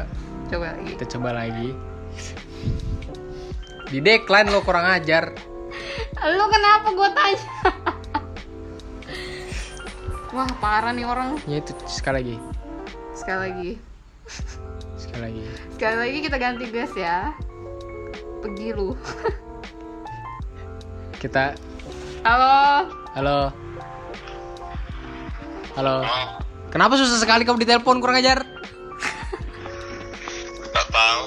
Coba 0.50 0.66
lagi. 0.74 0.86
kita 0.96 1.06
coba 1.18 1.30
lagi. 1.36 1.70
Di 3.90 4.00
decline 4.02 4.50
lo 4.50 4.62
kurang 4.62 4.86
ajar. 4.86 5.34
Lu 6.20 6.46
kenapa 6.50 6.88
gua 6.94 7.10
tanya? 7.14 7.42
Wah, 10.30 10.46
parah 10.62 10.94
nih 10.94 11.06
orang. 11.06 11.42
Ya 11.50 11.58
itu 11.58 11.74
sekali 11.90 12.22
lagi. 12.22 12.36
Sekali 13.18 13.40
lagi. 13.50 13.72
Sekali 14.96 15.22
lagi. 15.26 15.42
Sekali 15.74 15.96
lagi 15.98 16.18
kita 16.22 16.38
ganti 16.38 16.66
gas 16.70 16.94
ya. 16.94 17.34
Pergi 18.40 18.68
lu. 18.72 18.94
Kita 21.18 21.52
Halo. 22.22 22.88
halo. 23.12 23.40
Halo. 25.74 25.96
Kenapa 26.70 26.94
susah 26.96 27.18
sekali 27.18 27.44
kamu 27.44 27.60
ditelepon 27.60 27.98
kurang 27.98 28.20
ajar? 28.20 28.46
Gak 30.70 30.88
tahu. 30.88 31.22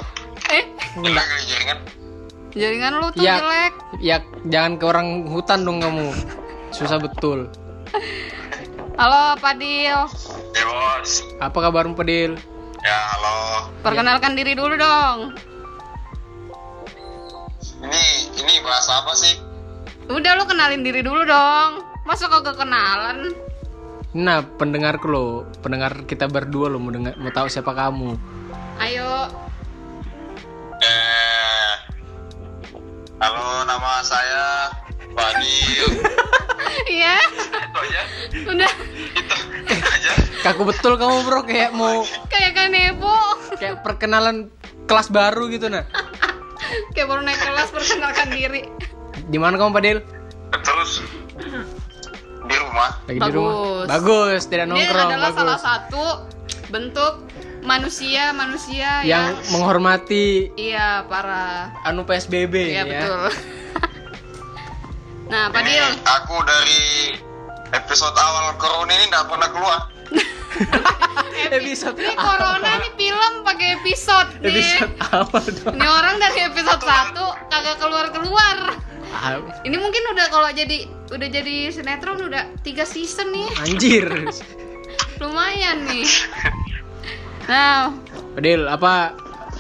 Eh, 0.49 0.65
Enggak. 0.95 1.27
Jaringan. 1.43 1.79
jaringan 2.53 2.93
lu 2.95 3.07
tuh 3.11 3.21
Ya. 3.21 3.37
jelek. 3.37 3.73
Ya 3.99 4.17
jangan 4.47 4.73
ke 4.77 4.85
orang 4.87 5.09
hutan 5.27 5.65
dong 5.65 5.81
kamu. 5.81 6.13
Susah 6.71 6.97
betul. 6.97 7.49
Halo, 9.01 9.41
Padil. 9.41 9.97
Ya 10.53 10.65
bos. 10.69 11.25
Apa 11.41 11.59
kabarmu 11.65 11.97
Pedil? 11.97 12.37
Ya 12.85 12.99
halo. 13.17 13.73
Perkenalkan 13.81 14.37
diri 14.37 14.53
dulu 14.53 14.77
dong. 14.77 15.33
Ini 17.81 18.05
ini 18.37 18.55
bahasa 18.61 19.01
apa 19.01 19.17
sih? 19.17 19.41
Udah 20.13 20.37
lu 20.37 20.45
kenalin 20.45 20.85
diri 20.85 21.01
dulu 21.01 21.25
dong. 21.25 21.81
Masa 22.05 22.29
kagak 22.29 22.61
kenalan? 22.61 23.33
Nah, 24.13 24.45
pendengarku 24.45 25.09
lo, 25.09 25.49
pendengar 25.65 26.05
kita 26.05 26.29
berdua 26.29 26.69
lo 26.69 26.77
mau 26.77 26.93
dengar, 26.93 27.17
mau 27.17 27.33
tahu 27.33 27.49
siapa 27.49 27.73
kamu. 27.73 28.13
Ayo. 28.77 29.33
Eh. 30.85 31.73
Halo, 33.25 33.65
nama 33.65 34.05
saya 34.05 34.69
Fadil. 35.13 35.89
Iya. 36.85 37.17
Itu 37.63 37.79
aja. 37.79 38.01
Udah 38.45 38.73
Itu, 39.13 39.35
itu 39.69 39.87
aja. 39.87 40.13
Kaku 40.43 40.63
betul 40.65 40.97
kamu 40.97 41.23
bro, 41.23 41.41
kayak 41.43 41.71
mau 41.71 42.03
kayak 42.27 42.53
kanebo. 42.53 43.15
kayak 43.55 43.81
perkenalan 43.81 44.49
kelas 44.85 45.09
baru 45.09 45.47
gitu 45.49 45.69
nah. 45.69 45.85
Kayak 46.91 47.07
baru 47.07 47.21
naik 47.23 47.39
kelas 47.39 47.69
perkenalkan 47.71 48.29
diri. 48.29 48.63
Di 49.25 49.37
mana 49.37 49.55
kamu 49.55 49.71
Padil? 49.71 49.99
Terus 50.59 51.05
di 52.43 52.57
rumah. 52.59 52.91
Lagi 53.05 53.19
di 53.19 53.31
rumah. 53.31 53.53
Bagus. 53.53 53.87
Bagus, 53.87 54.43
tidak 54.47 54.67
Ini 54.67 54.73
nongkrong, 54.75 55.09
adalah 55.09 55.31
bagus. 55.31 55.39
salah 55.39 55.59
satu 55.59 56.05
bentuk 56.69 57.15
manusia 57.63 58.33
manusia 58.33 58.91
Yang 59.01 59.07
yang 59.07 59.27
menghormati 59.53 60.51
iya 60.59 61.07
para 61.07 61.71
anu 61.85 62.03
PSBB 62.03 62.55
iya 62.67 62.83
ini 62.83 62.91
ya. 62.91 62.99
betul. 62.99 63.23
Nah, 65.27 65.47
Ini 65.47 65.53
Padil, 65.53 65.87
aku 66.03 66.37
dari 66.43 66.83
episode 67.73 68.15
awal 68.15 68.55
corona 68.57 68.93
ini 68.93 69.05
nggak 69.07 69.27
pernah 69.27 69.49
keluar. 69.49 69.79
epi- 71.49 71.73
Episode 71.73 71.97
Ini 71.97 72.15
corona 72.15 72.71
nih 72.79 72.93
film 72.95 73.33
pakai 73.43 73.69
episode 73.75 74.31
nih. 74.39 74.53
episode 74.53 74.93
apa 75.11 75.39
dong 75.41 75.75
Ini 75.75 75.89
orang 75.89 76.17
dari 76.19 76.41
episode 76.45 76.83
1 76.83 77.17
kagak 77.49 77.77
keluar-keluar. 77.79 78.57
Ah, 79.13 79.37
Ini 79.63 79.77
mungkin 79.77 80.03
udah 80.09 80.27
kalau 80.29 80.49
jadi 80.51 80.85
udah 81.09 81.29
jadi 81.29 81.55
sinetron 81.71 82.21
udah 82.23 82.47
tiga 82.61 82.83
season 82.83 83.29
nih. 83.31 83.49
anjir 83.61 84.07
Lumayan 85.19 85.85
nih. 85.87 86.09
Nah, 87.43 87.93
Padil 88.33 88.65
apa 88.65 89.13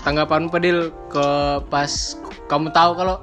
tanggapan 0.02 0.48
Padil 0.48 0.78
ke 1.08 1.26
pas 1.66 1.90
kamu 2.46 2.68
tahu 2.70 2.92
kalau 2.94 3.16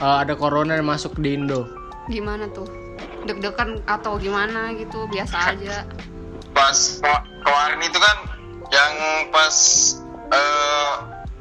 eh, 0.00 0.16
ada 0.18 0.34
corona 0.34 0.74
yang 0.74 0.86
masuk 0.86 1.14
di 1.16 1.34
Indo 1.34 1.68
gimana 2.06 2.48
tuh? 2.50 2.66
Deg-degan 3.20 3.84
atau 3.84 4.16
gimana 4.16 4.72
gitu, 4.72 5.04
biasa 5.06 5.54
aja. 5.54 5.84
pas 6.50 6.74
ke- 6.98 7.24
kemarin 7.40 7.78
itu 7.80 7.94
kan 7.96 8.16
yang 8.68 8.92
pas 9.30 9.54
eh, 10.28 10.92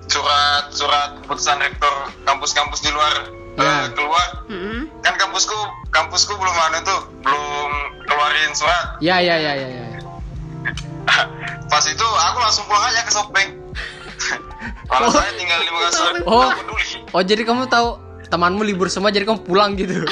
surat 0.06 0.70
surat 0.70 1.18
keputusan 1.20 1.58
rektor 1.58 1.90
kampus-kampus 2.22 2.80
di 2.80 2.90
luar 2.90 3.16
eh, 3.56 3.60
Ya. 3.60 3.90
keluar 3.92 4.28
Mm-mm. 4.46 4.86
kan 5.00 5.14
kampusku 5.16 5.58
kampusku 5.90 6.32
belum 6.32 6.54
anu 6.54 6.80
tuh 6.82 7.02
belum 7.20 7.72
keluarin 8.06 8.54
surat 8.54 8.96
ya 9.00 9.18
ya 9.18 9.36
ya 9.36 9.54
ya 9.54 9.68
ya 9.68 9.86
pas 11.72 11.84
itu 11.84 12.06
aku 12.06 12.38
langsung 12.40 12.66
pulang 12.66 12.86
aja 12.86 13.02
ke 13.02 13.12
Sopeng 13.12 13.50
Malah 14.90 15.10
saya 15.12 15.32
tinggal 15.34 15.60
di 15.60 15.70
Makassar 15.70 16.14
Oh. 16.24 16.50
oh 17.12 17.22
jadi 17.22 17.42
kamu 17.42 17.66
tahu 17.66 17.98
temanmu 18.30 18.62
libur 18.62 18.88
semua 18.88 19.10
jadi 19.10 19.26
kamu 19.26 19.42
pulang 19.44 19.74
gitu. 19.74 20.06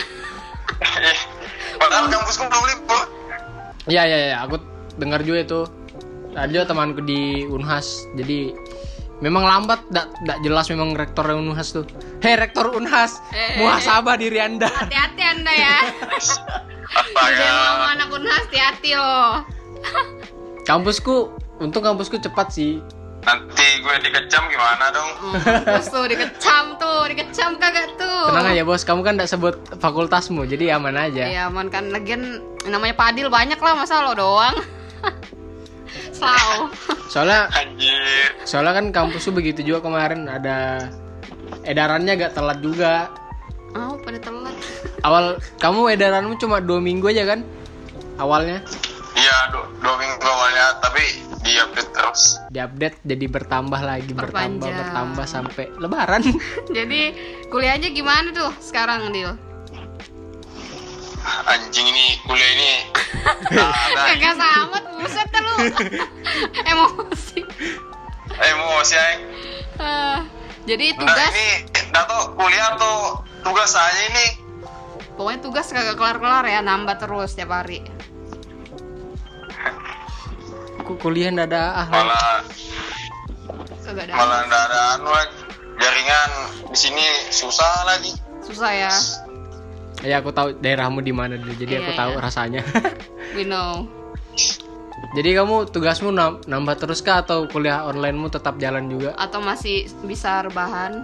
Eh, 0.78 1.18
padahal 1.78 2.10
kampusku 2.10 2.44
belum 2.46 2.66
libur. 2.68 3.04
Ya 3.88 4.04
ya 4.04 4.18
ya 4.30 4.38
aku 4.44 4.60
dengar 4.98 5.22
juga 5.22 5.40
itu. 5.42 5.60
Ada 6.34 6.50
juga 6.52 6.66
temanku 6.70 7.02
di 7.02 7.50
Unhas 7.50 8.06
jadi 8.14 8.54
memang 9.18 9.42
lambat 9.42 9.82
tidak 9.90 10.38
jelas 10.44 10.70
memang 10.70 10.94
rektor 10.94 11.26
Unhas 11.30 11.74
tuh. 11.74 11.86
Hei 12.22 12.36
rektor 12.36 12.70
Unhas 12.74 13.18
Eh. 13.34 13.58
muhasabah 13.58 14.18
diri 14.18 14.38
anda. 14.38 14.70
Hati-hati 14.70 15.24
Anda 15.24 15.54
ya. 15.54 15.78
astaga 16.88 17.36
Jadi 17.36 17.46
mau 17.50 17.86
anak 17.90 18.10
unhas 18.12 18.44
hati-hati 18.46 18.92
loh. 18.94 19.44
kampusku 20.64 21.32
untung 21.58 21.82
kampusku 21.82 22.20
cepat 22.20 22.52
sih 22.52 22.80
nanti 23.28 23.68
gue 23.84 23.96
dikecam 24.08 24.44
gimana 24.48 24.86
dong? 24.96 25.10
Terus 25.68 25.88
tuh 25.92 26.08
dikecam 26.08 26.80
tuh, 26.80 27.12
dikecam 27.12 27.60
kagak 27.60 28.00
tuh. 28.00 28.32
tenang 28.32 28.56
aja 28.56 28.64
bos. 28.64 28.88
Kamu 28.88 29.04
kan 29.04 29.20
tidak 29.20 29.30
sebut 29.36 29.56
fakultasmu 29.84 30.48
jadi 30.48 30.80
aman 30.80 30.96
aja. 30.96 31.28
Ya 31.28 31.52
aman 31.52 31.68
kan. 31.68 31.92
Lagian 31.92 32.40
namanya 32.64 32.96
Padil 32.96 33.28
banyak 33.28 33.60
lah 33.60 33.74
masa 33.76 34.00
lo 34.00 34.16
doang. 34.16 34.56
Selalu. 36.18 36.72
soalnya 37.08 37.48
anjir. 37.54 38.32
soalnya 38.44 38.74
kan 38.76 38.86
kampusku 38.90 39.32
begitu 39.32 39.64
juga 39.64 39.86
kemarin 39.86 40.28
ada 40.28 40.90
edarannya 41.68 42.16
agak 42.16 42.32
telat 42.34 42.60
juga. 42.64 43.12
Oh, 43.76 44.00
pada 44.02 44.18
telat. 44.18 44.56
awal 45.06 45.38
kamu 45.62 45.94
edaranmu 45.94 46.40
cuma 46.40 46.64
dua 46.64 46.80
minggu 46.80 47.12
aja 47.12 47.28
kan? 47.28 47.46
Awalnya? 48.18 48.66
Iya 49.14 49.38
dua, 49.54 49.66
dua 49.84 49.96
minggu 49.98 50.17
update 51.60 51.92
terus 51.92 52.22
diupdate 52.48 52.98
jadi 53.02 53.26
bertambah 53.28 53.80
lagi 53.80 54.12
bertambah 54.12 54.62
Perpanjang. 54.62 54.78
bertambah 54.78 55.26
sampai 55.26 55.66
lebaran 55.78 56.22
Jadi 56.78 57.02
kuliahnya 57.48 57.90
gimana 57.90 58.30
tuh 58.30 58.52
sekarang, 58.60 59.10
Dil? 59.10 59.34
anjing 61.44 61.84
ini 61.84 62.06
kuliah 62.24 62.52
ini 62.54 62.72
nggak 63.52 63.68
ada 63.68 64.04
Kagak 64.08 64.34
samet, 64.34 64.84
buset 64.96 65.28
dah 65.28 65.42
lu. 65.42 65.56
Emosi. 66.72 67.40
emosi 68.38 68.94
aing. 68.96 69.22
Ah, 69.76 70.24
jadi 70.64 70.96
Nah, 70.96 71.00
tugas, 71.04 71.32
ini 71.32 71.50
nggak 71.92 72.06
tahu 72.06 72.22
kuliah 72.34 72.68
atau 72.74 72.96
tugas 73.42 73.72
aja 73.74 74.02
ini 74.06 74.28
pokoknya 75.14 75.40
tugas 75.42 75.68
kagak 75.68 75.98
kelar-kelar 75.98 76.46
ya, 76.46 76.62
nambah 76.62 76.96
terus 76.96 77.34
tiap 77.34 77.50
hari. 77.50 77.82
Ku 80.88 80.96
kuliah 80.96 81.28
ndak 81.28 81.52
ada 81.52 81.84
ah 81.84 81.88
malah 81.92 82.40
malah 84.08 84.40
nggak 84.48 84.64
ada 84.68 84.80
anu 84.96 85.10
lagi 85.10 85.36
jaringan 85.78 86.30
di 86.72 86.78
sini 86.78 87.04
susah 87.28 87.84
lagi 87.84 88.12
Susah 88.40 88.72
ya. 88.72 88.94
ya 90.02 90.16
aku 90.18 90.32
tahu 90.32 90.56
daerahmu 90.56 91.04
di 91.04 91.12
mana 91.12 91.36
dulu 91.36 91.52
jadi 91.54 91.84
aku 91.84 91.92
Iya, 91.92 92.00
tahu 92.00 92.12
iya. 92.16 92.22
rasanya 92.22 92.62
We 93.36 93.44
know. 93.44 93.84
jadi 95.12 95.44
kamu 95.44 95.68
tugasmu 95.70 96.10
nam- 96.10 96.40
nambah 96.44 96.76
terus 96.78 97.04
kah 97.04 97.20
atau 97.20 97.46
kuliah 97.46 97.84
onlinemu 97.84 98.28
tetap 98.28 98.56
jalan 98.56 98.88
juga 98.88 99.12
Atau 99.16 99.44
masih 99.44 99.92
bisa 100.04 100.40
rebahan? 100.42 101.04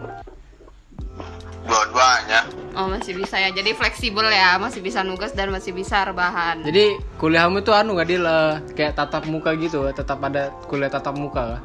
Dua-duanya. 1.63 2.41
Oh 2.73 2.89
masih 2.89 3.13
bisa 3.13 3.37
ya, 3.37 3.49
jadi 3.49 3.71
fleksibel 3.71 4.25
ya, 4.25 4.57
masih 4.57 4.81
bisa 4.81 5.01
nugas 5.01 5.31
dan 5.31 5.49
masih 5.49 5.71
bisa 5.71 6.01
rebahan. 6.03 6.61
jadi 6.61 6.97
kuliahmu 7.15 7.61
itu 7.61 7.69
anu 7.69 7.93
gak 7.93 8.07
Dil? 8.07 8.25
Eh, 8.25 8.53
kayak 8.73 8.93
tatap 8.93 9.23
muka 9.25 9.53
gitu 9.53 9.85
tetap 9.89 10.17
ada 10.19 10.49
kuliah 10.65 10.89
tatap 10.89 11.13
muka 11.13 11.57
kah? 11.57 11.61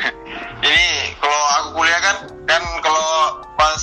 ini 0.66 0.86
kalau 1.16 1.40
aku 1.56 1.68
kuliah 1.78 2.00
kan 2.00 2.16
kan 2.44 2.62
kalau 2.80 3.10
pas 3.54 3.82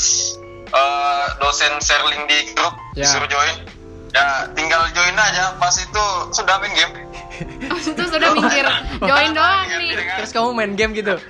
eh, 0.67 1.25
dosen 1.39 1.71
share 1.79 2.03
link 2.05 2.27
di 2.27 2.51
grup 2.51 2.75
Ya. 2.93 3.05
disuruh 3.05 3.29
join. 3.29 3.55
Ya 4.11 4.25
tinggal 4.51 4.81
join 4.91 5.13
aja. 5.13 5.53
Pas 5.55 5.71
itu 5.73 6.03
sudah 6.33 6.57
main 6.59 6.73
game. 6.73 6.93
Itu 7.77 8.01
sudah 8.03 8.33
minggir, 8.33 8.65
join 9.09 9.29
doang 9.29 9.69
nih, 9.69 9.93
terus 10.17 10.33
kamu 10.33 10.49
main 10.51 10.73
game 10.73 10.89
gitu 10.91 11.21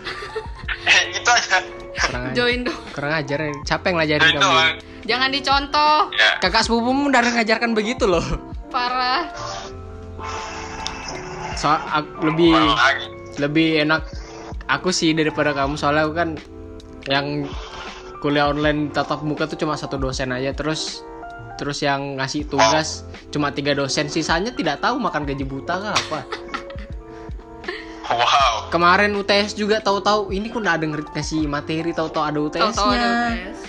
gitu 1.15 1.29
aja. 1.29 1.57
Kurang 1.97 2.25
join 2.31 2.59
doang. 2.61 2.81
kurang 2.93 3.13
ajar 3.15 3.39
siapa 3.65 3.89
yang 3.89 3.97
ngajarin 3.97 4.21
join 4.21 4.35
kamu. 4.35 4.45
doang. 4.45 4.75
Jangan 5.07 5.29
dicontoh, 5.31 5.95
ya. 6.13 6.31
Kakak 6.37 6.67
sepupumu 6.67 7.07
udah 7.07 7.21
ngajarkan 7.23 7.71
begitu 7.71 8.03
loh. 8.05 8.23
Parah. 8.67 9.31
so 11.57 11.65
ak- 11.65 12.21
lebih 12.21 12.53
lebih 13.41 13.81
enak 13.81 14.05
aku 14.67 14.91
sih 14.91 15.15
daripada 15.15 15.55
kamu. 15.55 15.73
Soalnya 15.73 16.05
aku 16.05 16.13
kan 16.13 16.29
yang 17.07 17.47
kuliah 18.19 18.51
online 18.51 18.91
tatap 18.91 19.23
muka 19.23 19.47
tuh 19.47 19.57
cuma 19.57 19.73
satu 19.73 19.97
dosen 19.97 20.29
aja. 20.29 20.53
Terus 20.53 21.01
terus 21.57 21.81
yang 21.81 22.21
ngasih 22.21 22.45
tugas 22.45 23.01
cuma 23.33 23.49
tiga 23.49 23.73
dosen. 23.73 24.05
Sisanya 24.05 24.53
tidak 24.53 24.83
tahu 24.83 25.01
makan 25.01 25.25
gaji 25.25 25.41
buta 25.41 25.73
kah 25.81 25.93
apa 25.95 26.19
wow. 28.15 28.71
Kemarin 28.71 29.15
UTS 29.15 29.57
juga 29.57 29.83
tahu-tahu 29.83 30.31
ini 30.31 30.47
kok 30.47 30.63
nggak 30.63 30.75
ada 30.79 30.85
ngerti 30.87 31.09
ngasih 31.15 31.41
materi 31.47 31.91
tahu-tahu 31.91 32.23
ada 32.23 32.39
UTS-nya 32.39 32.71
Tahu-tahu 32.71 32.89
ada 32.95 33.07
UTS. 33.11 33.59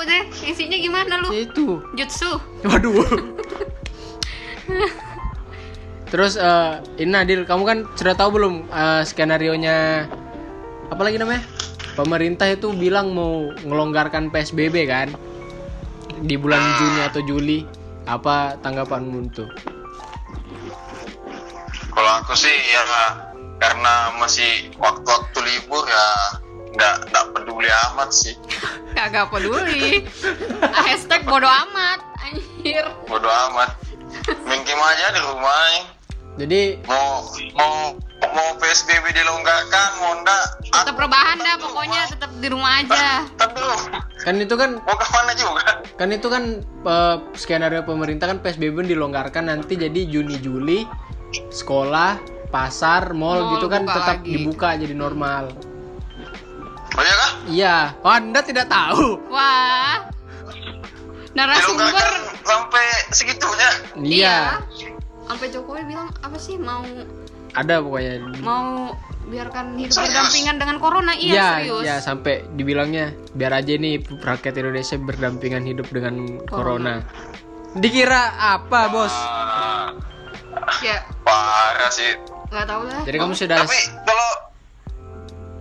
Udah, 0.00 0.22
isinya 0.50 0.78
gimana 0.80 1.12
lu? 1.20 1.28
Ya 1.30 1.46
itu. 1.46 1.78
Jutsu. 1.94 2.40
waduh. 2.64 3.04
Terus 6.10 6.34
eh 6.34 6.82
ini 6.98 7.14
Nadil 7.14 7.46
kamu 7.46 7.62
kan 7.62 7.78
sudah 7.94 8.18
tahu 8.18 8.40
belum 8.40 8.66
eh, 8.66 9.02
skenario 9.06 9.54
nya 9.54 10.08
apa 10.90 11.02
lagi 11.06 11.22
namanya? 11.22 11.46
Pemerintah 11.94 12.50
itu 12.50 12.74
bilang 12.74 13.14
mau 13.14 13.54
ngelonggarkan 13.62 14.34
PSBB 14.34 14.90
kan? 14.90 15.14
Di 16.20 16.34
bulan 16.34 16.60
Juni 16.80 17.00
atau 17.06 17.20
Juli. 17.22 17.62
Apa 18.10 18.58
tanggapanmu 18.58 19.20
tuh 19.30 19.46
kalau 21.90 22.10
aku 22.22 22.32
sih 22.38 22.54
ya 22.70 22.82
karena 23.60 24.16
masih 24.16 24.72
waktu-waktu 24.80 25.38
libur 25.44 25.84
ya 25.84 26.08
nggak 26.70 26.96
nggak 27.10 27.24
peduli 27.34 27.68
amat 27.92 28.10
sih 28.14 28.34
Kagak 28.96 29.30
peduli. 29.30 30.02
Hashtag 30.74 31.22
bodo 31.22 31.46
amat. 31.46 32.02
Anjir. 32.20 32.84
bodo 33.06 33.30
amat 33.30 33.74
main 34.46 34.60
game 34.66 34.82
aja 34.82 35.06
di 35.14 35.20
rumah 35.22 35.58
ya. 35.70 35.82
jadi 36.44 36.60
mau 36.86 37.26
mau 37.56 37.74
mau 38.20 38.48
psbb 38.58 39.04
dilonggarkan 39.14 39.88
mau 40.02 40.12
enggak 40.20 40.44
Tetap 40.70 40.96
rebahan 40.96 41.38
dah 41.42 41.56
pokoknya 41.58 42.02
tetap 42.06 42.30
di 42.38 42.46
rumah 42.46 42.78
aja. 42.78 43.26
Dulu 43.26 43.74
kan 44.20 44.34
itu 44.36 44.54
kan 44.54 44.70
mau 44.84 44.96
ke 45.00 45.06
mana 45.10 45.32
juga 45.32 45.64
kan 45.96 46.08
itu 46.12 46.28
kan 46.28 46.60
eh, 46.62 47.16
skenario 47.34 47.82
pemerintah 47.88 48.28
kan 48.28 48.38
PSBB 48.44 48.84
dilonggarkan 48.84 49.48
nanti 49.48 49.80
jadi 49.80 50.00
Juni 50.06 50.36
Juli 50.38 50.84
sekolah 51.48 52.18
pasar 52.50 53.14
mall 53.14 53.46
Mall 53.46 53.50
gitu 53.56 53.66
kan 53.66 53.82
buka 53.82 53.94
tetap 53.94 54.16
lagi. 54.18 54.30
dibuka 54.30 54.68
jadi 54.74 54.94
normal. 54.94 55.44
Oh 56.90 57.02
iya 57.02 57.14
kah? 57.14 57.32
Iya. 57.46 57.76
Oh, 58.02 58.10
anda 58.10 58.40
tidak 58.42 58.66
tahu. 58.66 59.22
Wah. 59.30 60.10
Narasumber. 61.30 61.86
dilonggarkan 61.86 62.14
sampai 62.42 62.86
segitunya. 63.10 63.70
Iya. 63.94 64.38
Sampai 65.24 65.46
Jokowi 65.48 65.86
bilang 65.86 66.10
apa 66.20 66.34
sih 66.34 66.58
mau 66.58 66.82
ada 67.50 67.78
pokoknya. 67.78 68.18
mau 68.42 68.94
biarkan 69.26 69.78
hidup 69.78 69.94
Serius? 69.94 70.10
berdampingan 70.10 70.56
dengan 70.58 70.76
corona? 70.78 71.12
Iya, 71.14 71.30
iya 71.30 71.46
serius. 71.56 71.82
iya, 71.82 71.96
sampai 71.98 72.34
dibilangnya 72.54 73.14
biar 73.34 73.54
aja 73.54 73.74
nih 73.74 74.02
rakyat 74.02 74.54
Indonesia 74.56 74.96
berdampingan 74.98 75.62
hidup 75.62 75.86
dengan 75.90 76.14
corona. 76.46 77.02
Dikira 77.74 78.34
apa 78.36 78.90
bos? 78.90 79.14
Ah, 79.14 79.94
Ya, 80.80 81.02
parah 81.30 81.90
sih 81.90 82.12
nggak 82.50 82.66
tahu 82.66 82.82
lah 82.82 83.00
Jadi 83.06 83.16
kamu 83.16 83.32
sudah 83.32 83.56
Tapi 83.62 83.78
kalau 84.02 84.30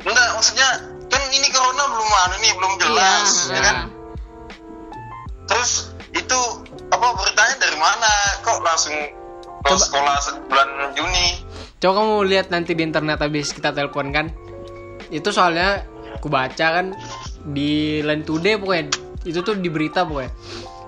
enggak 0.01 0.27
maksudnya 0.33 0.69
kan 1.05 1.21
ini 1.29 1.47
corona 1.49 1.83
belum 1.85 2.09
ada 2.09 2.35
nih, 2.37 2.51
belum 2.53 2.73
jelas, 2.77 3.29
Iya, 3.45 3.51
ya 3.51 3.61
kan? 3.61 3.75
nah. 3.75 3.87
Terus 5.45 5.71
itu 6.11 6.39
apa 6.89 7.07
beritanya 7.13 7.55
dari 7.57 7.77
mana? 7.77 8.11
Kok 8.41 8.57
langsung 8.61 8.93
ke 9.59 9.73
sekolah 9.75 10.15
se- 10.19 10.37
bulan 10.45 10.69
Juni? 10.93 11.41
Coba 11.77 11.93
kamu 11.97 12.15
lihat 12.25 12.47
nanti 12.49 12.73
di 12.73 12.81
internet 12.81 13.17
habis 13.19 13.49
kita 13.49 13.69
telepon 13.69 14.09
kan. 14.09 14.29
Itu 15.09 15.29
soalnya 15.29 15.85
aku 16.13 16.29
baca 16.29 16.53
kan 16.71 16.93
di 17.47 18.01
Line 18.01 18.21
Today 18.21 18.57
pokoknya 18.57 18.93
itu 19.23 19.39
tuh 19.41 19.57
di 19.57 19.67
berita 19.67 20.05
pokoknya. 20.05 20.29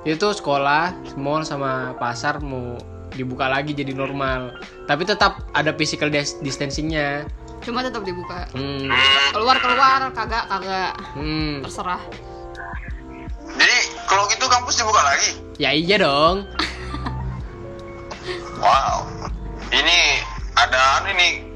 Itu 0.03 0.29
sekolah, 0.31 1.13
mall 1.15 1.41
sama 1.41 1.93
pasar 1.95 2.37
mau 2.39 2.77
dibuka 3.11 3.45
lagi 3.45 3.71
jadi 3.71 3.91
normal. 3.91 4.55
Tapi 4.83 5.03
tetap 5.03 5.45
ada 5.51 5.71
physical 5.71 6.07
dis- 6.07 6.39
distancingnya. 6.39 7.27
cuma 7.61 7.85
tetap 7.85 8.01
dibuka 8.01 8.49
Hmm. 8.57 8.89
keluar 9.29 9.53
keluar 9.61 10.09
kagak 10.09 10.49
kagak 10.49 10.97
Hmm. 11.13 11.61
terserah 11.61 12.01
Jadi 13.53 13.77
kalau 14.09 14.25
gitu 14.25 14.49
kampus 14.49 14.81
dibuka 14.81 14.97
lagi? 15.05 15.37
Ya 15.61 15.69
iya 15.69 16.01
dong. 16.01 16.49
Wow. 18.57 19.05
Ini 19.69 19.97
ada 20.57 20.79
anu 20.97 21.13
nih 21.13 21.53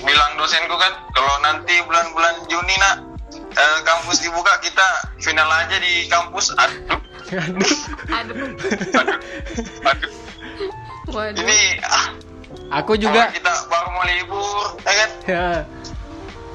bilang 0.00 0.38
dosenku 0.38 0.78
kan 0.78 0.92
kalau 1.10 1.34
nanti 1.42 1.82
bulan-bulan 1.82 2.46
Juni 2.46 2.74
nak 2.78 2.96
eh, 3.34 3.78
kampus 3.82 4.22
dibuka 4.22 4.54
kita 4.62 4.86
final 5.18 5.50
aja 5.50 5.76
di 5.76 6.06
kampus. 6.06 6.54
Aduh, 6.54 6.78
aduh 8.06 8.36
aduh, 8.94 9.18
aduh. 9.82 10.10
Waduh 11.10 11.42
Ini 11.42 11.60
ah, 11.84 12.06
Aku 12.82 12.94
juga 12.94 13.30
kita 13.34 13.50
baru 13.66 13.88
mau 13.90 14.04
libur, 14.06 14.66
ya 14.86 14.92
kan? 14.94 15.10
ya. 15.34 15.46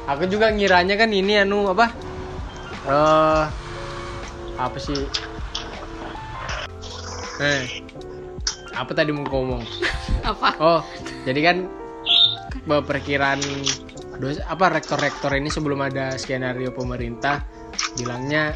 Aku 0.06 0.24
juga 0.32 0.48
ngiranya 0.54 0.96
kan 0.96 1.12
ini 1.12 1.44
anu 1.44 1.72
apa? 1.72 1.92
Eh 2.88 3.44
apa 4.56 4.78
sih? 4.80 5.02
Eh. 7.44 7.64
Apa 8.76 8.92
tadi 8.96 9.12
mau 9.12 9.28
ngomong? 9.28 9.64
apa 10.30 10.50
Oh, 10.60 10.82
jadi 11.28 11.40
kan 11.52 11.58
perkiraan 12.66 13.40
apa 14.48 14.66
rektor-rektor 14.72 15.36
ini 15.36 15.52
sebelum 15.52 15.84
ada 15.84 16.16
skenario 16.16 16.72
pemerintah 16.72 17.44
bilangnya 18.00 18.56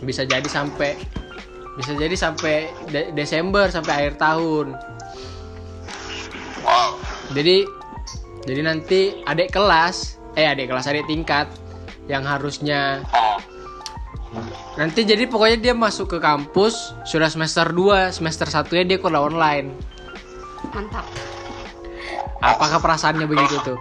bisa 0.00 0.24
jadi 0.24 0.48
sampai 0.48 0.96
bisa 1.76 1.92
jadi 1.92 2.16
sampai 2.16 2.72
De- 2.88 3.12
Desember 3.12 3.68
sampai 3.68 3.92
akhir 4.06 4.14
tahun. 4.16 4.66
Wow. 6.64 7.00
Jadi 7.32 7.64
jadi 8.44 8.60
nanti 8.64 9.00
adik 9.28 9.52
kelas 9.52 10.20
eh 10.38 10.46
adik 10.48 10.72
kelas 10.72 10.88
adik 10.88 11.04
tingkat 11.10 11.50
yang 12.08 12.24
harusnya 12.24 13.04
nanti 14.78 15.02
jadi 15.02 15.26
pokoknya 15.26 15.58
dia 15.58 15.74
masuk 15.74 16.16
ke 16.16 16.18
kampus 16.22 16.94
sudah 17.02 17.26
semester 17.26 17.66
2, 17.66 18.14
semester 18.14 18.46
1 18.46 18.70
nya 18.78 18.84
dia 18.86 18.98
kuliah 19.02 19.26
online. 19.26 19.74
mantap 20.70 21.04
Apakah 22.40 22.80
perasaannya 22.80 23.26
begitu 23.28 23.60
tuh? 23.60 23.78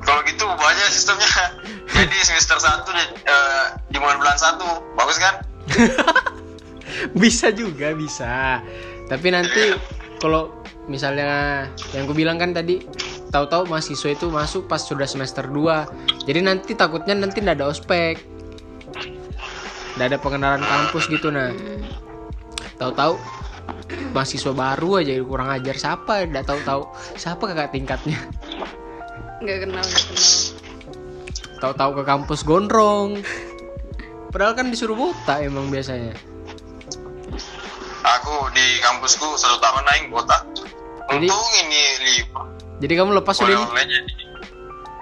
kalau 0.00 0.20
gitu 0.24 0.46
aja 0.46 0.84
sistemnya. 0.88 1.26
Jadi 1.96 2.16
semester 2.22 2.56
1 2.56 2.86
di, 2.86 3.04
eh, 3.26 3.64
di 3.90 3.96
bulan 3.98 4.16
bulan 4.22 4.36
1, 4.38 4.56
bagus 4.94 5.18
kan? 5.18 5.34
bisa 7.22 7.48
juga 7.54 7.94
bisa 7.94 8.60
tapi 9.08 9.32
nanti 9.32 9.74
kalau 10.20 10.52
misalnya 10.90 11.64
yang 11.94 12.10
gue 12.10 12.16
bilang 12.18 12.36
kan 12.42 12.50
tadi 12.50 12.82
tahu-tahu 13.30 13.70
mahasiswa 13.70 14.10
itu 14.10 14.26
masuk 14.26 14.66
pas 14.66 14.82
sudah 14.82 15.06
semester 15.06 15.46
2 15.46 16.10
jadi 16.30 16.44
nanti 16.44 16.76
takutnya 16.76 17.16
nanti 17.16 17.40
nggak 17.40 17.58
ada 17.58 17.66
ospek. 17.72 18.20
Nggak 19.96 20.06
ada 20.14 20.18
pengenalan 20.20 20.62
kampus 20.62 21.08
gitu 21.08 21.32
nah. 21.32 21.50
Tahu-tahu 22.76 23.16
mahasiswa 24.12 24.52
baru 24.52 25.00
aja 25.00 25.12
kurang 25.24 25.48
ajar. 25.50 25.74
Siapa? 25.76 26.28
Nggak 26.28 26.44
tahu-tahu. 26.46 26.82
Siapa 27.16 27.42
kakak 27.50 27.72
tingkatnya? 27.72 28.18
Nggak 29.40 29.58
kenal 29.66 29.84
nggak 29.84 30.04
kenal. 30.06 30.26
Tahu-tahu 31.60 31.90
ke 31.98 32.02
kampus 32.04 32.40
gondrong. 32.44 33.20
Padahal 34.30 34.54
kan 34.54 34.70
disuruh 34.70 34.94
buta 34.94 35.42
emang 35.42 35.66
biasanya. 35.72 36.14
Aku 38.00 38.34
di 38.54 38.78
kampusku 38.80 39.34
satu 39.34 39.58
tahun 39.58 39.82
naik 39.82 40.14
kota. 40.14 40.38
Jadi- 41.10 41.26
Untung 41.26 41.50
ini 41.58 41.82
libur. 42.00 42.44
jadi 42.78 42.92
kamu 42.96 43.10
lepas 43.18 43.36
udah 43.36 43.66
ini 43.76 43.98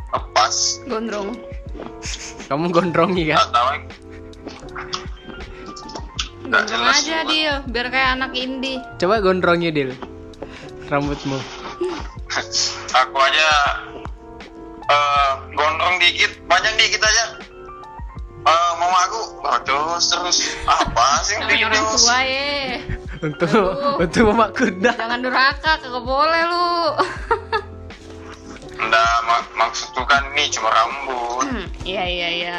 lepas. 0.09 0.55
gondrong 0.85 1.37
kamu 2.47 2.64
gondrongi 2.68 3.25
kan 3.29 3.37
Gak 3.38 3.51
tahu. 3.53 3.68
Nggak 6.49 6.62
gondrong 6.64 6.88
aja 6.90 7.16
juga. 7.18 7.29
dia 7.29 7.53
biar 7.66 7.87
kayak 7.88 8.11
anak 8.16 8.33
indie 8.33 8.81
Coba 8.97 9.21
gondrongnya 9.21 9.68
Dil 9.68 9.92
Rambutmu 10.88 11.37
Aku 12.90 13.16
aja 13.18 13.49
eh 14.88 15.31
gondrong 15.51 15.97
dikit, 15.99 16.33
panjang 16.44 16.73
dikit 16.75 17.03
aja. 17.03 17.25
Eh 18.49 18.71
mama 18.75 18.99
aku, 19.03 19.21
aduh 19.43 19.97
terus 19.99 20.39
apa 20.65 21.05
sih 21.21 21.37
yang 21.37 21.45
namanya 21.45 21.67
orang 21.69 21.85
tua 21.93 22.19
ya 22.19 22.49
Untuk 23.19 23.49
Aduh. 23.51 23.99
Untuk 23.99 24.23
mama 24.27 24.47
kuda 24.51 24.93
jangan 24.95 25.21
durhaka 25.21 25.73
kagak 25.77 26.01
boleh 26.03 26.43
lu 26.45 26.69
Nggak, 28.79 29.15
mak 29.23 29.43
maksudku 29.53 30.03
kan 30.03 30.23
nih 30.33 30.47
cuma 30.49 30.71
rambut. 30.71 31.45
Hmm, 31.45 31.67
iya 31.83 32.05
iya 32.07 32.29
iya 32.33 32.59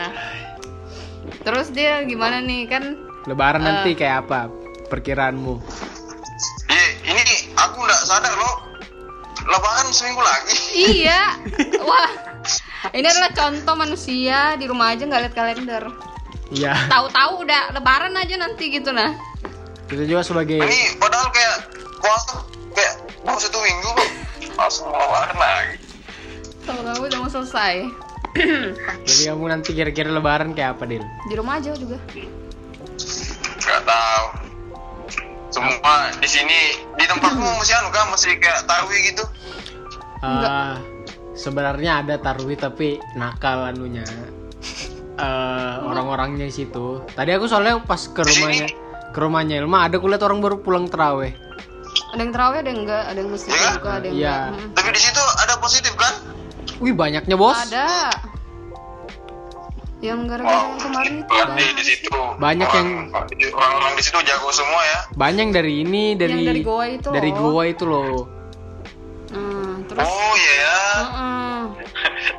terus 1.39 1.71
dia 1.71 2.03
gimana 2.03 2.37
nih 2.39 2.67
kan 2.67 2.83
Lebaran 3.23 3.61
Eh. 3.61 3.65
nanti 3.65 3.89
kayak 3.93 4.27
apa 4.27 4.51
Perkiraanmu 4.87 5.55
Iya, 6.67 6.87
ini 7.07 7.23
aku 7.55 7.77
nggak 7.79 8.01
sadar 8.03 8.29
loh. 8.31 8.55
Lebaran 9.41 9.89
seminggu 9.89 10.19
lagi. 10.19 10.55
iya 10.75 11.33
wah 11.87 12.09
ini 12.93 13.05
adalah 13.05 13.31
contoh 13.31 13.75
manusia 13.77 14.57
di 14.57 14.65
rumah 14.65 14.93
aja 14.93 15.05
nggak 15.05 15.21
lihat 15.27 15.35
kalender 15.35 15.83
Iya 16.49 16.73
tahu-tahu 16.89 17.45
udah 17.45 17.77
lebaran 17.77 18.17
aja 18.17 18.35
nanti 18.35 18.73
gitu 18.73 18.89
nah 18.89 19.13
Kita 19.85 20.05
juga 20.05 20.21
sebagai 20.21 20.61
Ini 20.61 20.97
padahal 20.97 21.29
kayak 21.29 21.55
puasa 21.97 22.41
kayak 22.73 22.93
baru 23.25 23.37
satu 23.41 23.57
minggu. 23.57 23.91
Langsung 24.53 24.89
lebaran 24.89 25.37
lagi. 25.37 25.75
tahu-tahu 26.65 26.99
udah 27.05 27.17
mau 27.21 27.29
selesai 27.29 27.75
Jadi 29.09 29.23
kamu 29.25 29.45
nanti 29.49 29.69
kira-kira 29.73 30.09
lebaran 30.09 30.53
kayak 30.53 30.77
apa 30.77 30.85
Dil 30.85 31.01
di 31.01 31.33
rumah 31.33 31.57
aja 31.57 31.73
juga 31.73 31.97
Gak 33.59 33.81
tahu. 33.85 34.25
Semua 35.49 36.13
di 36.17 36.29
sini 36.29 36.59
di 36.93 37.05
tempatmu 37.05 37.57
masih 37.57 37.75
anu 37.77 37.89
kan 37.89 38.09
masih 38.09 38.37
kayak 38.37 38.65
tarwi 38.65 38.97
gitu. 39.09 39.21
Eh, 40.21 40.73
Sebenarnya 41.39 42.03
ada 42.03 42.19
tarwi 42.19 42.53
tapi 42.53 42.87
nakal 43.15 43.63
anunya 43.65 44.03
eh 45.15 45.75
Orang-orangnya 45.81 46.43
di 46.43 46.53
situ 46.53 46.99
Tadi 47.07 47.31
aku 47.31 47.47
soalnya 47.47 47.79
pas 47.79 48.03
ke 48.03 48.19
rumahnya 48.19 48.67
Ke 49.09 49.19
rumahnya 49.19 49.55
Ilma 49.57 49.87
ada 49.87 49.97
kulihat 49.97 50.19
orang 50.21 50.39
baru 50.39 50.59
pulang 50.59 50.85
terawih 50.85 51.31
ada 52.09 52.19
yang 52.19 52.31
terawih 52.31 52.57
ada 52.57 52.69
yang 52.69 52.81
enggak 52.83 53.03
ada 53.05 53.17
yang 53.17 53.29
masjid 53.29 53.51
Iya? 53.51 53.69
juga 53.71 53.89
ada 53.91 54.05
yang 54.05 54.15
Iya. 54.15 54.35
enggak 54.35 54.59
Hmm. 54.59 54.69
Tapi 54.73 54.89
di 54.89 54.99
situ 54.99 55.21
ada 55.37 55.53
positif 55.57 55.93
kan? 55.93 56.13
Wih 56.79 56.93
banyaknya 56.93 57.35
bos 57.35 57.57
ada 57.61 57.87
yang 59.99 60.19
gara-gara 60.25 60.57
yang 60.63 60.79
kemarin 60.79 61.13
itu 61.17 61.27
Berarti 61.29 61.63
di 61.69 61.83
situ 61.83 62.09
Banyak 62.39 62.67
orang- 62.67 63.11
orang-orang 63.51 63.93
di 63.93 64.03
situ 64.05 64.17
jago 64.23 64.49
semua 64.49 64.81
ya. 64.81 64.99
Banyak 65.13 65.41
yang 65.43 65.53
dari 65.53 65.73
ini 65.81 66.03
dari 66.15 66.39
dari 66.41 66.61
goa 66.63 66.85
itu 66.87 67.09
dari 67.11 67.29
loh. 67.29 67.39
goa 67.43 67.63
itu 67.67 67.83
loh 67.83 68.13
nah, 69.31 69.75
terus 69.85 70.03
Oh 70.03 70.33
iya 70.35 70.53
ya. 70.55 70.79
Heeh. 70.99 71.59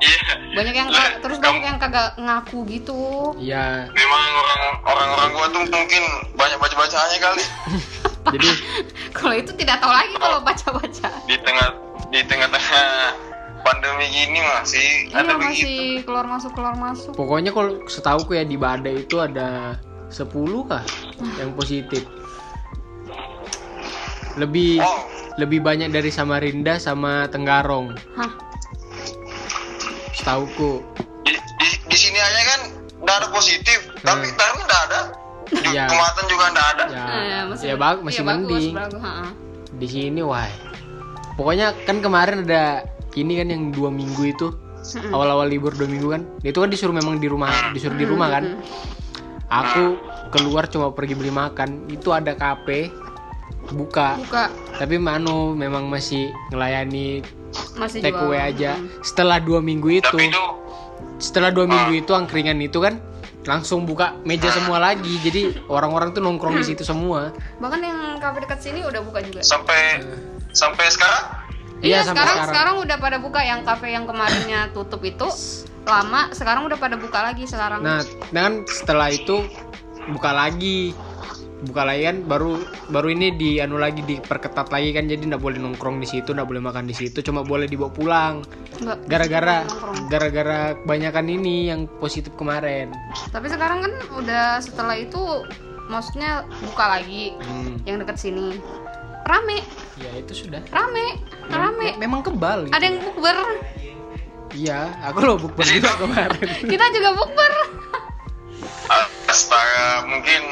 Iya. 0.01 0.21
banyak 0.53 0.75
yang 0.75 0.89
ka- 0.89 1.17
terus 1.21 1.39
banyak 1.39 1.63
yang 1.63 1.79
kagak 1.79 2.17
ngaku 2.17 2.59
gitu 2.67 2.99
Iya 3.37 3.87
Memang 3.89 4.23
orang 4.35 4.63
orang-orang 4.85 5.29
gua 5.31 5.47
tuh 5.49 5.63
mungkin 5.65 6.03
banyak 6.35 6.59
baca-bacaannya 6.59 7.19
kali 7.19 7.45
Jadi 8.35 8.49
kalau 9.11 9.35
itu 9.35 9.53
tidak 9.55 9.79
tahu 9.79 9.91
lagi 9.91 10.15
kalau 10.17 10.39
baca-baca 10.41 11.09
di 11.25 11.37
tengah 11.39 11.69
di 12.09 12.21
tengah-tengah 12.23 12.89
pandemi 13.61 14.07
gini 14.09 14.41
masih 14.43 14.89
iya 15.07 15.21
ada 15.21 15.33
begitu. 15.35 15.69
masih 15.69 15.77
keluar 16.03 16.27
masuk 16.27 16.51
keluar 16.53 16.75
masuk 16.75 17.13
Pokoknya 17.13 17.51
kalau 17.51 17.71
setahuku 17.87 18.33
ya 18.33 18.43
di 18.43 18.57
Badai 18.57 19.05
itu 19.05 19.17
ada 19.17 19.79
10 20.09 20.27
kah 20.67 20.83
yang 21.39 21.55
positif. 21.55 22.03
Lebih 24.35 24.79
Oh, 24.79 25.01
lebih 25.37 25.59
banyak 25.59 25.89
dari 25.89 26.09
Samarinda 26.09 26.77
sama 26.77 27.27
Tenggarong. 27.27 27.95
hah 28.15 28.31
Setahuku. 30.13 30.85
di, 31.23 31.33
di, 31.33 31.69
di 31.87 31.97
sini 31.97 32.19
aja 32.19 32.41
kan 32.47 32.61
nggak 33.01 33.17
ada 33.17 33.29
positif, 33.31 33.79
tapi 33.99 34.27
Hmm. 34.27 34.37
Tarmi 34.37 34.61
nggak 34.63 34.83
ada. 34.85 35.01
Iya. 35.51 35.85
Kemaatan 35.87 36.25
juga 36.27 36.45
nggak 36.49 36.69
ada. 36.71 36.85
Ya, 36.87 37.05
Eh, 37.09 37.43
masih 37.49 37.67
ya 37.67 37.77
bag- 37.77 38.03
masih 38.03 38.23
iya, 38.23 38.29
bagus, 38.29 38.47
mending. 38.53 38.75
bagus, 38.77 39.01
ha-ha. 39.01 39.27
Di 39.73 39.87
sini 39.89 40.21
wah. 40.21 40.47
Pokoknya 41.35 41.73
kan 41.81 41.97
kemarin 41.99 42.45
ada 42.45 42.85
ini 43.15 43.33
kan 43.35 43.49
yang 43.49 43.63
dua 43.71 43.89
minggu 43.89 44.23
itu 44.25 44.47
awal-awal 45.09 45.45
libur 45.47 45.73
dua 45.73 45.85
minggu 45.87 46.09
kan 46.11 46.23
itu 46.41 46.55
kan 46.55 46.69
disuruh 46.69 46.93
memang 46.93 47.17
di 47.17 47.27
rumah 47.27 47.51
disuruh 47.71 47.93
di 47.95 48.05
rumah 48.05 48.29
kan 48.31 48.45
aku 49.47 49.99
keluar 50.31 50.65
cuma 50.67 50.89
pergi 50.89 51.13
beli 51.13 51.29
makan 51.29 51.85
itu 51.87 52.09
ada 52.09 52.33
kafe 52.33 52.89
buka. 53.73 54.19
Buka. 54.21 54.45
Tapi 54.77 54.97
manu 54.99 55.55
memang 55.55 55.87
masih 55.87 56.31
ngelayani 56.51 57.23
masih 57.75 57.99
take 58.03 58.15
jual. 58.15 58.31
away 58.31 58.41
aja. 58.55 58.79
Setelah 59.03 59.43
dua 59.43 59.59
minggu 59.59 59.89
itu 59.91 60.07
Tapi 60.07 60.31
itu 60.31 60.45
setelah 61.21 61.53
dua 61.53 61.69
minggu 61.69 62.01
itu 62.01 62.13
angkringan 62.17 62.57
itu 62.65 62.81
kan 62.81 62.97
langsung 63.49 63.89
buka 63.89 64.17
meja 64.25 64.53
semua 64.53 64.79
lagi. 64.81 65.17
Jadi 65.25 65.65
orang-orang 65.69 66.13
tuh 66.13 66.21
nongkrong 66.21 66.61
di 66.61 66.65
situ 66.65 66.85
semua. 66.85 67.33
Bahkan 67.61 67.81
yang 67.81 67.99
kafe 68.21 68.45
dekat 68.45 68.61
sini 68.61 68.85
udah 68.85 69.01
buka 69.01 69.25
juga. 69.25 69.41
Sampai 69.41 70.01
sampai 70.53 70.87
sekarang? 70.93 71.25
Iya, 71.81 72.05
Iya, 72.05 72.13
sampai 72.13 72.13
sekarang, 72.13 72.37
sekarang. 72.37 72.51
sekarang 72.53 72.75
udah 72.85 72.97
pada 73.01 73.17
buka. 73.17 73.41
Yang 73.41 73.61
kafe 73.65 73.87
yang 73.97 74.05
kemarinnya 74.05 74.61
tutup 74.77 75.01
itu 75.01 75.25
lama, 75.89 76.29
sekarang 76.37 76.69
udah 76.69 76.77
pada 76.77 77.01
buka 77.01 77.25
lagi 77.25 77.49
sekarang. 77.49 77.81
Nah, 77.81 78.05
dan 78.31 78.69
setelah 78.69 79.09
itu 79.09 79.49
buka 80.13 80.31
lagi. 80.37 80.93
Buka 81.61 81.85
lagi 81.85 82.03
kan 82.03 82.25
baru 82.25 82.57
baru 82.89 83.09
ini 83.11 83.33
di 83.33 83.51
anu 83.57 83.77
lagi 83.77 84.01
diperketat 84.01 84.69
lagi 84.69 84.91
kan 84.91 85.05
jadi 85.05 85.21
nggak 85.21 85.39
boleh 85.39 85.57
nongkrong 85.57 85.99
di 85.99 86.09
situ, 86.09 86.31
nggak 86.31 86.47
boleh 86.47 86.63
makan 86.63 86.85
di 86.85 86.95
situ, 86.95 87.21
cuma 87.21 87.43
boleh 87.43 87.65
dibawa 87.65 87.89
pulang. 87.89 88.35
Gara-gara 89.05 89.69
gara-gara 90.09 90.73
kebanyakan 90.75 91.27
ini 91.29 91.69
yang 91.69 91.85
positif 91.97 92.33
kemarin. 92.35 92.89
Tapi 93.29 93.47
sekarang 93.47 93.85
kan 93.85 93.93
udah 94.15 94.57
setelah 94.59 94.97
itu 94.97 95.21
maksudnya 95.87 96.43
buka 96.63 96.85
lagi 96.91 97.37
Hmm, 97.39 97.77
yang 97.85 97.99
dekat 97.99 98.17
sini. 98.17 98.57
Rame, 99.21 99.61
ya 99.97 100.11
itu 100.17 100.33
sudah. 100.35 100.65
rame, 100.71 101.21
rame. 101.47 101.93
Memang 101.97 102.25
kebal 102.25 102.67
gitu. 102.67 102.73
Ada 102.73 102.85
yang 102.85 102.99
bukber. 103.05 103.37
Iya, 104.51 104.81
aku 105.05 105.19
lo 105.21 105.37
bukber 105.37 105.63
juga 105.63 105.93
kemarin. 106.03 106.49
Kita 106.59 106.85
juga 106.91 107.11
bukber. 107.15 107.53
astaga 109.31 110.11
mungkin 110.11 110.43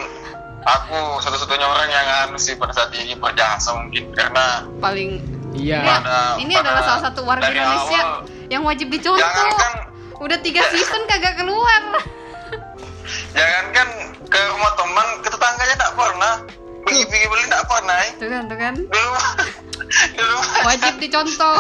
aku 0.69 0.99
satu-satunya 1.19 1.65
orang 1.65 1.89
yang 1.89 2.07
anu 2.23 2.37
sih 2.37 2.55
pada 2.55 2.73
saat 2.73 2.93
ini 2.93 3.15
berjasa 3.15 3.73
mungkin 3.75 4.13
karena 4.13 4.69
Paling 4.79 5.25
Iya. 5.51 5.81
ini, 5.81 5.89
Pada- 5.89 6.37
ini 6.39 6.53
pada- 6.53 6.63
adalah 6.63 6.83
salah 6.85 7.03
satu 7.03 7.21
warga 7.25 7.49
Indonesia 7.49 8.01
awal- 8.01 8.23
yang 8.47 8.63
wajib 8.63 8.89
dicontoh. 8.89 9.19
Jangankan 9.19 9.73
Udah 10.19 10.39
tiga 10.39 10.67
season 10.69 11.03
kagak 11.05 11.35
keluar. 11.37 11.83
jangankan 13.33 13.89
ke 14.25 14.41
rumah 14.51 14.73
teman 14.75 15.07
ke 15.19 15.29
tetangganya 15.29 15.77
tak 15.79 15.93
pernah 15.95 16.35
pergi-pergi 16.83 17.27
beli 17.27 17.45
tak 17.47 17.63
pernah 17.65 17.97
eh. 17.99 18.11
Tuh 18.15 18.29
kan, 18.29 18.43
tuh 18.45 18.59
kan. 18.59 18.75
di 18.77 18.99
rumah 18.99 19.27
di 20.13 20.23
rumah 20.23 20.53
Wajib 20.67 20.95
dicontoh. 20.99 21.59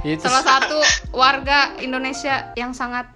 Itu 0.00 0.22
Salah 0.22 0.44
satu 0.46 0.78
warga 1.10 1.74
Indonesia 1.76 2.54
yang 2.54 2.70
sangat 2.70 3.10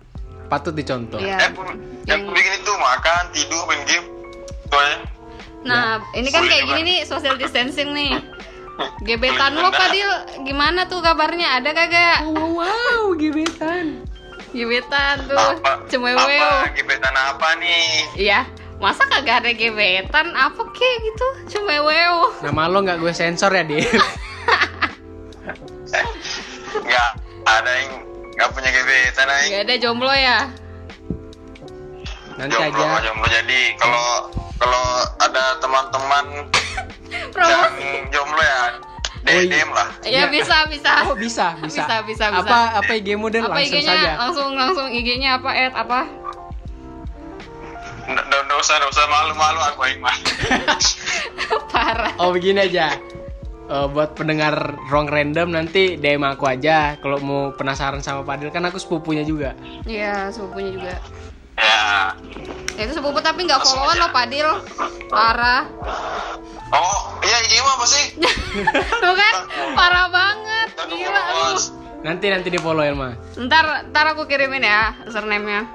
patut 0.46 0.74
dicontoh. 0.74 1.16
eh, 1.16 1.30
Iya. 1.30 1.54
pun- 1.54 1.78
Yang- 2.04 2.26
yang 2.26 2.34
bikin 2.34 2.52
itu 2.58 2.72
makan 2.74 3.22
tidur 3.30 3.62
main 3.64 3.82
game 3.86 4.06
aja 4.68 4.96
Nah, 5.62 6.02
ini 6.18 6.28
kan 6.34 6.42
kayak 6.42 6.64
gini 6.66 6.80
nih 6.82 6.98
social 7.06 7.38
distancing 7.38 7.94
nih. 7.94 8.18
Gebetan 9.06 9.54
lo 9.54 9.70
Padil 9.70 10.08
gimana 10.42 10.88
tuh 10.88 11.04
kabarnya? 11.04 11.60
Ada 11.60 11.70
kagak? 11.70 12.18
Wow, 12.26 12.62
wow, 12.62 13.02
gebetan. 13.14 14.02
Gebetan 14.52 15.16
tuh, 15.28 15.38
apa 15.38 15.80
cemeweo. 15.88 16.28
apa 16.28 16.76
gebetan 16.76 17.16
apa 17.16 17.56
nih 17.56 18.04
Iya, 18.20 18.44
masa 18.82 19.08
kagak 19.08 19.44
ada 19.44 19.50
gebetan? 19.54 20.34
Apa 20.34 20.66
kek 20.72 20.94
gitu? 21.04 21.26
Cemeweo. 21.56 22.36
Nama 22.42 22.62
lo 22.68 22.82
nggak 22.82 22.98
gue 23.00 23.12
sensor 23.14 23.52
ya, 23.54 23.64
Dil? 23.64 23.86
nggak 26.72 27.10
ada 27.44 27.72
yang 27.76 27.92
nggak 28.32 28.48
punya 28.56 28.70
gebetan 28.72 29.28
aja 29.28 29.48
Gak 29.60 29.64
ada 29.68 29.74
jomblo 29.76 30.12
ya? 30.12 30.48
Nanti 32.34 32.52
jomblo 32.52 32.84
aja. 32.84 32.98
jomblo 33.04 33.26
jadi 33.26 33.60
kalau 33.76 34.06
kalau 34.56 34.84
ada 35.18 35.44
teman-teman 35.58 36.24
yang 37.50 37.72
jomblo 38.08 38.40
ya 38.40 38.62
Oh, 39.22 39.30
iya. 39.30 39.54
DM 39.54 39.70
lah 39.70 39.86
Ya 40.02 40.10
Iya. 40.10 40.24
bisa, 40.28 40.56
bisa. 40.66 40.92
Oh 41.06 41.14
bisa, 41.14 41.54
bisa. 41.62 41.86
Bisa, 41.86 41.96
bisa, 42.02 42.24
bisa. 42.34 42.42
Apa 42.42 42.82
apa 42.82 42.90
IG 42.90 43.14
model 43.14 43.46
apa 43.46 43.54
langsung 43.54 43.78
IG-nya? 43.78 43.94
saja. 43.94 44.10
Langsung 44.18 44.48
langsung 44.52 44.88
IG-nya 44.90 45.30
apa? 45.38 45.50
Ad 45.52 45.74
apa? 45.78 46.00
nggak 48.02 48.58
usah 48.58 48.74
nggak 48.76 48.90
usah 48.90 49.06
malu-malu 49.06 49.60
aku 49.62 49.80
yang 49.86 50.02
mah 50.02 50.16
Parah. 51.72 52.12
Oh 52.18 52.34
begini 52.34 52.66
aja. 52.66 52.98
Eh, 53.64 53.86
buat 53.88 54.12
pendengar 54.12 54.52
wrong 54.90 55.06
random 55.06 55.54
nanti 55.54 55.94
DM 55.96 56.20
aku 56.20 56.44
aja 56.44 56.98
kalau 56.98 57.22
mau 57.22 57.54
penasaran 57.54 58.02
sama 58.02 58.26
Padil 58.26 58.50
kan 58.50 58.66
aku 58.66 58.76
sepupunya 58.76 59.22
juga. 59.22 59.54
Iya, 59.86 60.28
sepupunya 60.28 60.70
juga. 60.74 60.94
Ya 61.62 61.86
Ya, 62.72 62.88
itu 62.88 62.96
sepupu 62.96 63.20
tapi 63.20 63.44
nggak 63.44 63.60
followan 63.60 63.96
lo 63.96 64.08
Padil. 64.10 64.48
Parah. 65.06 65.68
oh 66.72 66.96
iya 67.20 67.36
ini 67.44 67.60
mah 67.60 67.74
apa 67.76 67.84
sih 67.84 68.04
Tuh 69.04 69.12
kan? 69.12 69.34
Parah 69.72 70.06
banget. 70.08 70.68
Gila 70.88 71.20
lu. 71.28 71.52
Nanti 72.00 72.26
nanti 72.26 72.48
di 72.48 72.56
follow 72.56 72.80
Elma. 72.80 73.12
Ntar, 73.36 73.92
ntar 73.92 74.04
aku 74.10 74.24
kirimin 74.24 74.64
ya 74.64 74.96
username-nya. 75.04 75.68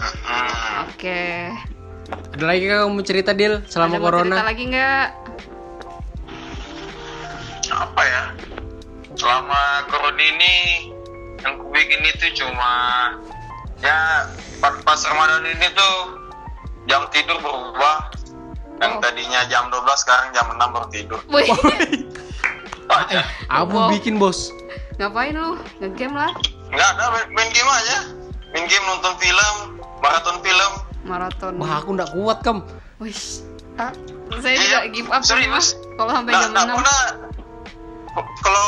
Hmm. 0.00 0.88
Oke. 0.88 1.52
Ada 2.32 2.44
lagi 2.44 2.64
kamu 2.64 3.00
cerita 3.02 3.30
Dil 3.30 3.60
selama 3.64 3.86
Ada 3.90 4.00
mau 4.00 4.08
cerita 4.10 4.16
corona? 4.16 4.36
lagi 4.42 4.64
nggak? 4.66 5.06
apa 7.66 8.02
ya 8.02 8.22
selama 9.12 9.60
corona 9.88 10.22
ini 10.22 10.54
yang 11.40 11.58
ku 11.58 11.66
bikin 11.68 12.06
itu 12.06 12.38
cuma 12.38 12.72
ya 13.84 14.24
pas, 14.58 14.72
pas 14.80 15.00
Ramadan 15.04 15.44
ini 15.46 15.68
tuh 15.70 15.94
jam 16.86 17.04
tidur 17.10 17.36
berubah 17.38 18.10
yang 18.76 18.96
Oh. 18.96 19.00
tadinya 19.00 19.44
jam 19.46 19.68
12 19.68 19.80
sekarang 19.98 20.28
jam 20.32 20.46
6 20.50 20.58
baru 20.58 20.88
tidur 20.90 21.20
Wih, 21.28 21.46
aja 22.86 23.22
Aku 23.62 23.76
Wow. 23.76 23.88
bikin 23.90 24.16
bos. 24.16 24.50
ngapain 24.94 25.32
lu? 25.32 25.58
Ngegame 25.78 26.14
lah, 26.16 26.30
nggak 26.68 26.88
ada 26.88 27.04
main, 27.10 27.26
main 27.32 27.50
game 27.50 27.66
aja 27.68 27.98
main 28.50 28.64
game 28.64 28.84
nonton 28.84 29.14
film 29.16 29.54
maraton 29.98 30.36
film 30.40 30.72
maraton. 31.02 31.52
Wah 31.56 31.72
aku 31.76 31.90
nggak 31.92 32.10
kuat 32.12 32.38
kam. 32.40 32.62
Wih, 32.96 33.12
ah, 33.76 33.90
saya 34.38 34.54
juga 34.54 34.78
Iya, 34.80 34.80
give 34.88 35.08
up 35.08 35.20
serius. 35.20 35.50
mas. 35.50 35.66
Kalau 35.94 36.10
sampai 36.12 36.32
jam 36.32 36.48
nggak 36.48 36.64
6 36.64 36.78
pernah 36.78 37.00
kalau 38.40 38.66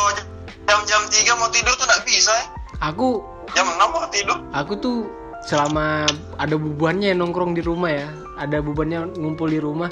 jam-jam 0.64 1.02
3 1.04 1.14
mau 1.36 1.48
tidur 1.48 1.72
tuh 1.72 1.86
nggak 1.86 2.02
bisa 2.04 2.32
eh. 2.34 2.46
Aku 2.84 3.22
jam 3.54 3.66
6 3.68 3.78
mau 3.78 4.08
tidur 4.10 4.38
aku 4.50 4.72
tuh 4.80 4.98
selama 5.46 6.10
ada 6.42 6.58
bubuannya 6.58 7.14
yang 7.14 7.22
nongkrong 7.22 7.54
di 7.54 7.62
rumah 7.62 7.94
ya, 7.94 8.08
ada 8.34 8.58
bubuannya 8.58 9.14
ngumpul 9.14 9.46
di 9.46 9.62
rumah. 9.62 9.88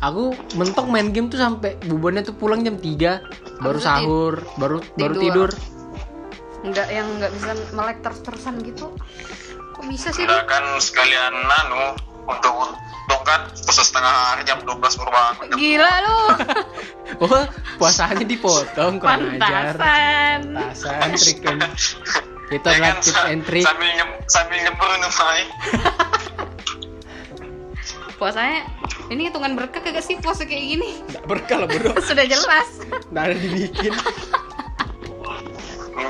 Aku 0.00 0.32
mentok 0.56 0.88
main 0.88 1.12
game 1.12 1.28
tuh 1.28 1.36
sampai 1.36 1.76
bubuannya 1.84 2.24
tuh 2.24 2.32
pulang 2.32 2.64
jam 2.64 2.80
3 2.80 3.60
baru 3.60 3.78
sahur, 3.78 4.40
baru 4.56 4.80
baru 4.96 5.14
tidur. 5.20 5.50
tidur. 5.52 5.52
nggak 6.60 6.88
yang 6.92 7.08
nggak 7.20 7.32
bisa 7.36 7.52
melek 7.76 7.98
terus-terusan 8.00 8.64
gitu. 8.64 8.96
Kok 9.76 9.84
bisa 9.88 10.08
sih? 10.12 10.24
Udah 10.24 10.48
kan 10.48 10.64
sekalian 10.80 11.32
nanu 11.44 12.00
untuk 12.24 12.72
tongkat 13.12 13.52
puasa 13.64 13.84
setengah 13.84 14.14
hari 14.32 14.42
jam 14.48 14.60
12 14.64 14.80
baru 14.80 15.10
bangun 15.12 15.46
Gila 15.56 15.92
lu. 16.04 16.18
Oh, 17.20 17.44
puasanya 17.76 18.24
dipotong 18.24 18.96
kurang 18.96 19.36
ajar. 19.36 19.76
Pantasan. 19.76 20.40
Tasan 20.56 21.10
trik 21.20 21.42
itu 22.50 22.60
Ya 22.60 22.74
adalah 22.76 22.88
kan, 22.90 22.96
tips 22.98 23.14
sa- 23.14 23.28
and 23.28 23.42
trick. 23.46 23.62
sambil 23.62 23.88
nyem, 23.88 24.10
sambil 24.26 24.58
nyebur 24.58 24.88
Puasanya 28.20 28.68
ini 29.08 29.26
hitungan 29.26 29.56
berkah 29.56 29.80
kagak 29.80 30.04
sih 30.04 30.20
puasa 30.20 30.44
kayak 30.44 30.60
gini? 30.68 31.00
Nggak 31.08 31.24
berkah 31.24 31.56
lah 31.56 31.68
bro. 31.68 31.96
Sudah 32.04 32.26
jelas. 32.26 32.68
Nggak 33.08 33.24
ada 33.24 33.36
dibikin. 33.36 33.92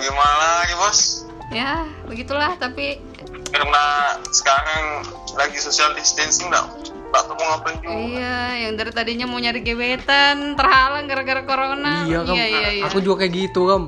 gimana 0.00 0.64
lagi 0.64 0.74
bos 0.80 1.28
ya, 1.52 1.84
begitulah 2.08 2.56
tapi 2.56 3.04
karena 3.52 3.84
sekarang 4.32 5.04
lagi 5.36 5.60
social 5.60 5.92
distancing 5.92 6.48
nggak 6.48 6.64
tahu 7.12 7.36
mau 7.36 7.52
ngapain 7.52 7.76
juga 7.78 8.00
Iya, 8.00 8.38
yang 8.64 8.80
dari 8.80 8.90
tadinya 8.90 9.26
mau 9.26 9.36
nyari 9.36 9.60
gebetan 9.60 10.56
terhalang 10.56 11.04
gara-gara 11.04 11.44
corona. 11.44 12.06
iya 12.06 12.24
kam. 12.24 12.32
Iya, 12.32 12.46
iya, 12.48 12.68
iya. 12.72 12.84
Aku 12.86 13.04
juga 13.04 13.20
kayak 13.20 13.32
gitu 13.36 13.68
kam. 13.68 13.82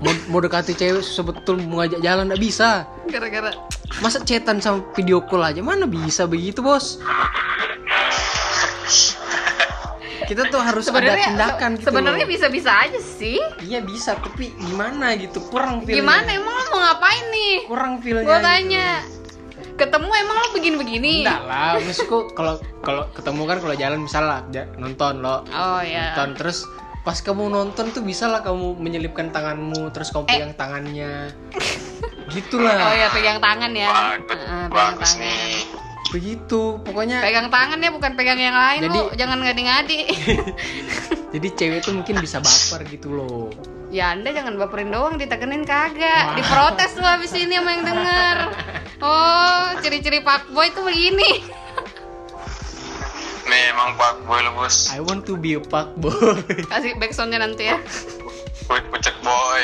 Mau, 0.00 0.12
mau 0.32 0.40
dekati 0.40 0.72
cewek 0.72 1.04
sebetul 1.04 1.60
mau 1.68 1.84
ngajak 1.84 2.00
jalan 2.00 2.32
nggak 2.32 2.40
bisa. 2.40 2.88
Gara-gara 3.12 3.52
Masa 4.00 4.22
chatan 4.24 4.62
sama 4.62 4.80
video 4.96 5.20
call 5.20 5.44
aja 5.44 5.60
mana 5.60 5.84
bisa 5.84 6.24
begitu 6.24 6.64
bos? 6.64 6.96
Kita 10.24 10.46
tuh 10.46 10.62
harus 10.62 10.86
ada 10.86 10.94
sebenarnya 10.94 11.26
tindakan 11.34 11.70
gitu. 11.74 11.84
sebenarnya 11.90 12.26
bisa-bisa 12.30 12.70
aja 12.70 13.00
sih. 13.02 13.42
Iya 13.66 13.82
bisa, 13.82 14.14
tapi 14.14 14.54
gimana 14.62 15.18
gitu 15.18 15.42
kurang 15.50 15.82
feelnya. 15.82 16.06
Gimana 16.06 16.28
emang 16.30 16.54
lo 16.54 16.64
mau 16.70 16.80
ngapain 16.86 17.24
nih? 17.34 17.54
Kurang 17.66 17.92
feelnya. 17.98 18.24
Gua 18.30 18.38
gitu. 18.38 18.46
tanya. 18.46 18.88
Ketemu 19.74 20.10
emang 20.22 20.36
lo 20.38 20.48
begini-begini? 20.54 21.14
Enggak 21.26 21.42
lah, 21.50 21.72
maksudku 21.82 22.18
kalau 22.38 22.62
kalau 22.78 23.10
ketemu 23.10 23.42
kan 23.42 23.58
kalau 23.58 23.74
jalan 23.74 23.98
misalnya 24.06 24.62
nonton 24.78 25.18
lo 25.18 25.42
Oh 25.50 25.82
ya. 25.82 26.14
nonton 26.14 26.38
terus 26.38 26.62
pas 27.00 27.16
kamu 27.16 27.48
nonton 27.48 27.90
tuh 27.90 28.00
bisa 28.00 28.26
lah 28.26 28.40
kamu 28.40 28.76
menyelipkan 28.76 29.28
tanganmu 29.28 29.88
terus 29.88 30.10
kamu 30.10 30.24
Eh. 30.24 30.30
pegang 30.30 30.52
tangannya 30.54 31.12
gitulah 32.28 32.76
Oh 32.78 32.94
ya 32.94 33.08
pegang 33.08 33.38
tangan 33.38 33.72
ya. 33.72 33.88
Bagus, 33.88 34.28
Heeh, 34.30 34.64
pegang 34.64 34.70
bagus 34.70 35.10
tangan. 35.10 35.24
nih. 35.24 35.58
begitu 36.10 36.62
pokoknya 36.82 37.22
Pegang 37.22 37.48
tangan 37.48 37.78
ya 37.78 37.90
bukan 37.90 38.12
pegang 38.14 38.34
yang 38.36 38.52
lain 38.52 38.82
Jadi- 38.82 38.98
lu, 38.98 39.14
jangan 39.14 39.38
ngadi-ngadi. 39.40 40.00
jadi 41.34 41.48
cewek 41.52 41.80
tuh 41.80 41.94
mungkin 41.94 42.18
bisa 42.18 42.38
baper 42.38 42.82
gitu 42.84 43.08
loh 43.12 43.48
ya 43.90 44.12
anda 44.12 44.30
jangan 44.30 44.54
baperin 44.56 44.86
doang, 44.88 45.16
ditekenin 45.16 45.62
kagak. 45.62 46.34
Diprotes 46.34 46.94
tuh 46.94 47.02
habis 47.02 47.30
ini 47.32 47.50
sama 47.52 47.70
yang 47.72 47.82
denger. 47.82 48.36
Oh, 49.02 49.74
ciri-ciri 49.80 50.22
pak 50.22 50.46
boy 50.48 50.70
tuh 50.70 50.86
begini. 50.86 51.42
Memang 53.50 53.90
Pak 53.94 54.22
Boy 54.22 54.40
lu 54.40 54.54
bos. 54.54 54.88
I 54.88 55.02
want 55.02 55.26
to 55.26 55.34
be 55.34 55.52
a 55.52 55.62
fuck 55.62 55.90
boy 55.96 56.14
Kasih 56.64 56.94
backsoundnya 56.96 57.38
nanti 57.38 57.66
ya. 57.66 57.76
Boy 58.64 58.78
pucek 58.86 59.18
boy. 59.26 59.62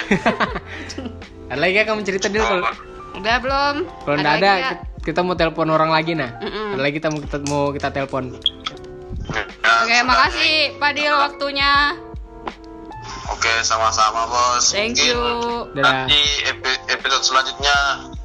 ada 1.47 1.57
lagi 1.57 1.79
kamu 1.81 2.03
cerita 2.03 2.27
dulu 2.27 2.43
kalau 2.43 2.75
Udah 3.15 3.37
belum? 3.39 3.75
kalau 4.03 4.17
ada 4.19 4.35
nggak? 4.35 4.59
ki- 4.61 4.83
kita 5.07 5.23
mau 5.23 5.33
telepon 5.33 5.71
orang 5.71 5.89
lagi 5.89 6.13
nah 6.13 6.35
Mm-mm. 6.37 6.75
ada 6.75 6.83
lagi 6.83 6.99
kita 6.99 7.09
mau 7.09 7.21
kita 7.21 7.39
mau 7.47 7.63
kita 7.71 7.89
telepon 7.91 8.35
Oke, 9.79 9.97
makasih 10.03 10.55
Pak 10.77 10.91
Dil 10.93 11.13
waktunya. 11.13 11.95
Oke, 13.29 13.51
sama-sama 13.61 14.27
bos. 14.27 14.67
Thank 14.69 14.99
Mungkin 14.99 15.07
you. 15.09 15.23
Nanti 15.77 16.19
epi- 16.45 16.83
episode 16.89 17.23
selanjutnya 17.25 17.77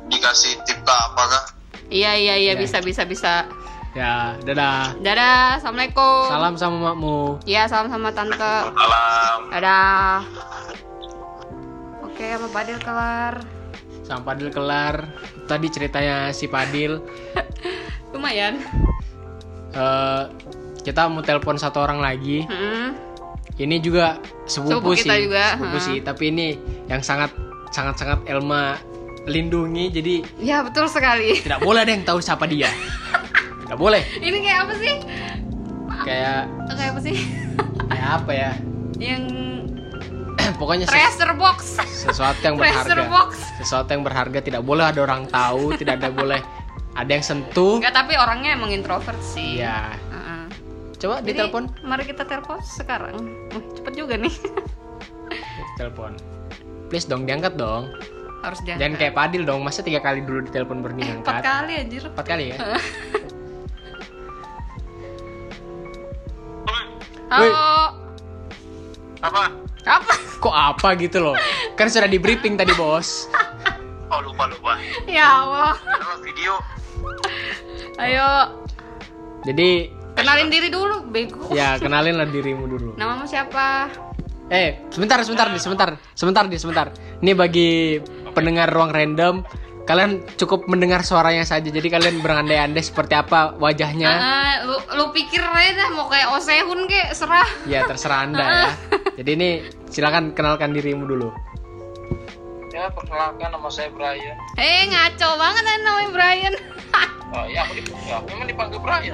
dikasih 0.07 0.57
tip 0.63 0.81
apa 0.81 1.21
kah? 1.23 1.43
Iya 1.87 2.13
iya 2.15 2.35
iya 2.35 2.51
Ya. 2.51 2.57
bisa 2.57 2.77
bisa 2.79 3.03
bisa. 3.03 3.45
Ya 3.91 4.39
dadah 4.39 4.95
Dadah, 4.99 5.59
assalamualaikum. 5.59 6.23
salam 6.25 6.53
sama 6.55 6.77
makmu 6.87 7.43
Iya 7.43 7.67
salam 7.67 7.87
sama 7.87 8.09
tante. 8.09 8.39
Salam. 8.65 9.39
Dadah. 9.51 10.23
Oke, 12.01 12.25
sama 12.29 12.47
Pak 12.49 12.63
Dil 12.63 12.79
kelar. 12.79 13.35
sama 14.01 14.27
Padil 14.27 14.51
kelar 14.51 15.07
tadi 15.45 15.67
ceritanya 15.67 16.15
si 16.29 16.43
Padil 16.45 16.99
Lumayan. 18.11 18.59
eh 19.71 20.23
kita 20.81 21.07
mau 21.07 21.21
telepon 21.21 21.55
satu 21.55 21.79
orang 21.79 21.97
lagi 21.97 22.43
Mm-mm. 22.43 22.91
ini 23.55 23.79
juga 23.79 24.19
sepupu, 24.43 24.83
Sepupu 24.83 24.91
kita 24.97 25.15
sih 25.15 25.21
juga, 25.23 25.45
sepupu 25.55 25.77
ha. 25.77 25.85
sih 25.85 25.97
tapi 26.01 26.23
ini 26.27 26.47
yang 26.87 26.99
sangat 26.99 27.31
sangat 27.69 27.95
sangat 27.95 28.19
Elma 28.25 28.75
lindungi 29.23 29.87
jadi 29.89 30.15
Ya 30.37 30.59
betul 30.59 30.85
sekali. 30.85 31.39
tidak 31.39 31.61
boleh 31.61 31.79
ada 31.79 31.91
yang 31.93 32.03
tahu 32.03 32.19
siapa 32.19 32.43
dia 32.45 32.67
tidak 33.71 33.79
boleh 33.79 34.03
Ini 34.19 34.37
kayak 34.37 34.59
apa 34.61 34.73
sih? 34.75 34.93
kayak 36.03 36.39
Kayak 36.69 36.89
apa 36.91 36.99
sih? 36.99 37.15
kayak 37.89 38.09
apa 38.17 38.31
ya 38.33 38.51
Yang 38.99 39.23
pokoknya 40.59 40.85
treasure 40.85 41.31
box. 41.33 41.79
sesuatu 41.79 42.35
yang 42.41 42.55
Treasure 42.59 42.99
berharga 42.99 43.03
box. 43.07 43.29
sesuatu 43.57 43.89
yang 43.89 44.03
berharga 44.03 44.39
tidak 44.41 44.61
boleh 44.61 44.83
ada 44.83 44.99
orang 44.99 45.23
tahu 45.25 45.71
tidak 45.73 46.03
ada 46.03 46.11
boleh 46.11 46.43
ada 46.91 47.07
yang 47.09 47.23
sentuh 47.23 47.79
Enggak, 47.79 47.95
tapi 47.95 48.13
orangnya 48.13 48.51
emang 48.51 48.67
introvert 48.69 49.15
sih. 49.23 49.55
ya 49.57 49.95
Heeh. 50.11 50.43
coba 50.97 51.23
Jadi, 51.23 51.31
ditelepon 51.31 51.63
Mari 51.81 52.03
kita 52.03 52.27
telepon 52.27 52.59
sekarang. 52.59 53.15
Uh, 53.47 53.63
cepet 53.71 53.93
juga 53.95 54.19
nih. 54.19 54.35
telepon 55.79 56.19
please 56.87 57.07
dong 57.07 57.23
diangkat 57.23 57.55
dong 57.55 57.87
Harus 58.41 58.59
diangkat. 58.59 58.81
jangan 58.81 58.95
kayak 58.97 59.13
Padil 59.15 59.41
dong 59.45 59.61
masa 59.61 59.79
tiga 59.79 60.01
kali 60.01 60.19
dulu 60.19 60.43
ditelepon 60.43 60.83
baru 60.83 60.93
Eh, 60.99 61.15
empat 61.15 61.39
kali 61.39 61.73
anjir. 61.77 62.03
empat 62.03 62.25
kali 62.27 62.43
ya 62.51 62.55
Halo. 67.31 67.95
Apa? 69.23 69.43
Apa? 69.87 70.13
kok 70.41 70.51
apa 70.51 70.97
gitu 70.99 71.23
loh 71.23 71.37
kan 71.79 71.87
sudah 71.87 72.09
di 72.09 72.19
briefing 72.19 72.59
tadi 72.59 72.75
bos 72.75 73.31
Oh 74.11 74.19
lupa 74.19 74.51
lupa. 74.51 74.75
Ya 75.07 75.39
Allah. 75.39 75.79
Video. 76.19 76.59
Ayo, 77.95 78.51
jadi 79.47 79.87
kenalin 80.19 80.51
diri 80.51 80.67
dulu, 80.67 81.07
bego. 81.07 81.55
ya 81.55 81.79
kenalin 81.79 82.19
lah 82.19 82.27
dirimu 82.27 82.67
dulu 82.67 82.99
Namamu 82.99 83.23
siapa? 83.23 83.87
eh 84.51 84.83
sebentar 84.91 85.23
sebentar 85.23 85.47
nih 85.47 85.61
sebentar 85.63 85.89
sebentar 86.11 86.43
nih 86.51 86.59
sebentar 86.59 86.87
ini 87.23 87.31
bagi 87.31 88.03
pendengar 88.35 88.67
ruang 88.67 88.91
random 88.91 89.47
kalian 89.91 90.11
cukup 90.33 90.65
mendengar 90.65 91.01
suaranya 91.01 91.43
saja 91.43 91.67
jadi 91.67 91.83
kalian 91.91 92.19
berandai-andai 92.19 92.79
seperti 92.79 93.11
apa 93.13 93.53
wajahnya 93.55 94.07
Ah, 94.07 94.53
lu, 94.63 94.77
lu 94.93 95.05
pikir 95.11 95.37
aja 95.37 95.75
dah 95.75 95.89
mau 95.91 96.07
kayak 96.07 96.31
Osehun 96.31 96.87
kek 96.87 97.11
serah. 97.11 97.43
ya 97.65 97.83
terserah 97.83 98.23
anda 98.23 98.39
ya 98.39 98.71
jadi 99.19 99.29
ini 99.33 99.49
silakan 99.85 100.31
kenalkan 100.31 100.71
dirimu 100.71 101.03
dulu 101.05 101.29
Ya 102.71 102.87
perkenalkan 102.87 103.51
nama 103.51 103.67
saya 103.67 103.91
Brian. 103.91 104.39
Eh 104.55 104.87
ngaco 104.87 105.29
banget 105.35 105.59
kan 105.61 105.79
namanya 105.81 106.09
Brian. 106.09 106.53
Oh 107.31 107.43
iya 107.43 107.63
aku 107.63 107.75
dipanggil. 107.75 108.07
Ya, 108.07 108.17
memang 108.23 108.47
dipanggil 108.47 108.79
Brian. 108.79 109.13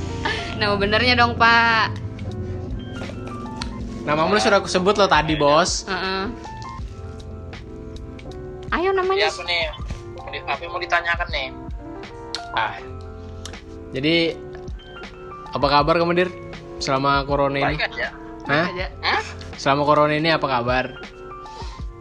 Nama 0.58 0.74
benernya 0.74 1.14
dong 1.14 1.36
Pak. 1.36 1.92
namamu 4.02 4.36
sudah 4.36 4.58
aku 4.58 4.66
sebut 4.66 4.94
loh 4.94 5.06
tadi 5.06 5.34
bos 5.34 5.84
Heeh. 5.84 6.24
Ayo 8.72 8.90
Ya 8.90 8.90
namanya. 8.92 9.28
apa 9.28 9.42
nih? 9.44 9.64
Mau 10.26 10.34
di- 10.34 10.42
Apa 10.42 10.60
yang 10.60 10.72
mau 10.74 10.82
ditanyakan 10.82 11.28
nih? 11.30 11.48
ah 12.56 12.72
jadi 13.92 14.32
apa 15.52 15.66
kabar 15.68 15.94
kamu 15.96 16.16
dir 16.16 16.30
selama 16.78 17.20
corona 17.24 17.52
ini 17.54 17.76
Baik 17.76 17.84
aja. 17.92 18.08
Hah? 18.48 18.64
Aja. 18.66 18.86
Hah? 19.00 19.22
selama 19.54 19.82
corona 19.84 20.14
ini 20.14 20.28
apa 20.28 20.44
kabar 20.44 20.84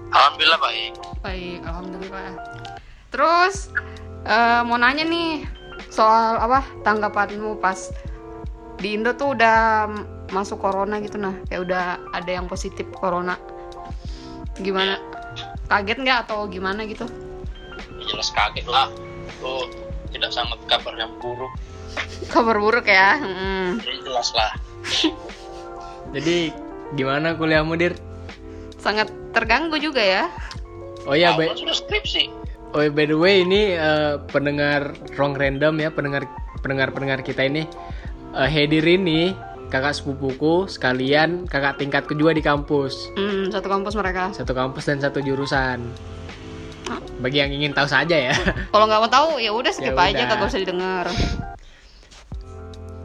Alhamdulillah 0.09 0.61
baik. 0.63 0.93
Baik, 1.19 1.59
alhamdulillah. 1.67 2.39
Terus 3.11 3.67
eh, 4.23 4.61
mau 4.63 4.79
nanya 4.79 5.03
nih 5.03 5.43
soal 5.91 6.39
apa 6.39 6.63
tanggapanmu 6.87 7.59
pas 7.59 7.91
di 8.79 8.95
Indo 8.95 9.11
tuh 9.11 9.35
udah 9.35 9.91
masuk 10.31 10.63
corona 10.63 11.03
gitu 11.03 11.19
nah, 11.19 11.35
kayak 11.51 11.67
udah 11.67 11.83
ada 12.15 12.31
yang 12.31 12.47
positif 12.47 12.87
corona. 12.95 13.35
Gimana? 14.55 14.95
Kaget 15.67 15.99
nggak 15.99 16.31
atau 16.31 16.47
gimana 16.47 16.87
gitu? 16.87 17.03
Jelas 18.15 18.31
kaget 18.31 18.63
lah. 18.65 18.87
Tuh 19.37 19.67
tidak 20.09 20.31
sangat 20.31 20.55
kabar 20.65 20.95
yang 20.95 21.11
buruk. 21.19 21.51
Kabar 22.31 22.55
buruk 22.55 22.87
ya. 22.87 23.19
mm. 23.19 23.83
Jadi 23.83 23.97
jelas 24.01 24.31
lah. 24.31 24.51
jadi 26.11 26.53
gimana 26.93 27.33
kuliahmu 27.33 27.75
dir 27.75 27.93
Sangat 28.77 29.09
terganggu 29.31 29.75
juga 29.75 29.99
ya. 29.99 30.23
oh 31.03 31.13
ya 31.13 31.33
by, 31.33 31.45
Awal 31.45 31.57
sudah 31.57 31.75
skripsi. 31.75 32.29
oh 32.71 32.85
by 32.87 33.03
the 33.03 33.13
way 33.13 33.41
ini 33.41 33.73
eh, 33.73 34.15
pendengar 34.27 34.93
ruang 35.13 35.33
random 35.33 35.75
ya 35.77 35.89
pendengar 35.89 36.23
pendengar 36.59 36.89
pendengar 36.89 37.19
kita 37.19 37.43
ini 37.43 37.65
eh, 38.31 38.47
Hedir 38.47 38.81
ini 38.83 39.33
kakak 39.67 39.93
sepupuku 39.95 40.65
sekalian 40.67 41.45
kakak 41.45 41.77
tingkat 41.77 42.05
kedua 42.05 42.31
di 42.31 42.39
kampus 42.39 43.09
Hmm, 43.13 43.49
satu 43.49 43.65
kampus 43.67 43.93
mereka. 43.93 44.29
satu 44.31 44.53
kampus 44.53 44.83
dan 44.83 44.97
satu 44.99 45.19
jurusan 45.19 45.81
bagi 47.17 47.37
yang 47.37 47.49
ingin 47.49 47.71
tahu 47.71 47.85
saja 47.85 48.13
ya 48.13 48.35
Kalau 48.73 48.85
nggak 48.85 48.99
mau 48.99 49.09
tahu 49.09 49.29
ya 49.37 49.49
udah 49.49 49.71
skip 49.71 49.91
Ya 49.91 50.05
aja 50.05 50.23
kagak 50.27 50.47
usah 50.47 50.61
didengar. 50.61 51.05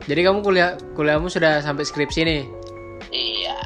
jadi 0.03 0.21
kamu 0.23 0.40
kuliah 0.40 0.71
kuliahmu 0.93 1.27
sudah 1.27 1.61
sampai 1.61 1.83
skripsi 1.83 2.21
nih 2.23 2.43
Iya. 3.09 3.57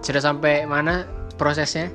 sudah 0.00 0.20
sampai 0.20 0.64
mana 0.64 1.04
prosesnya 1.34 1.90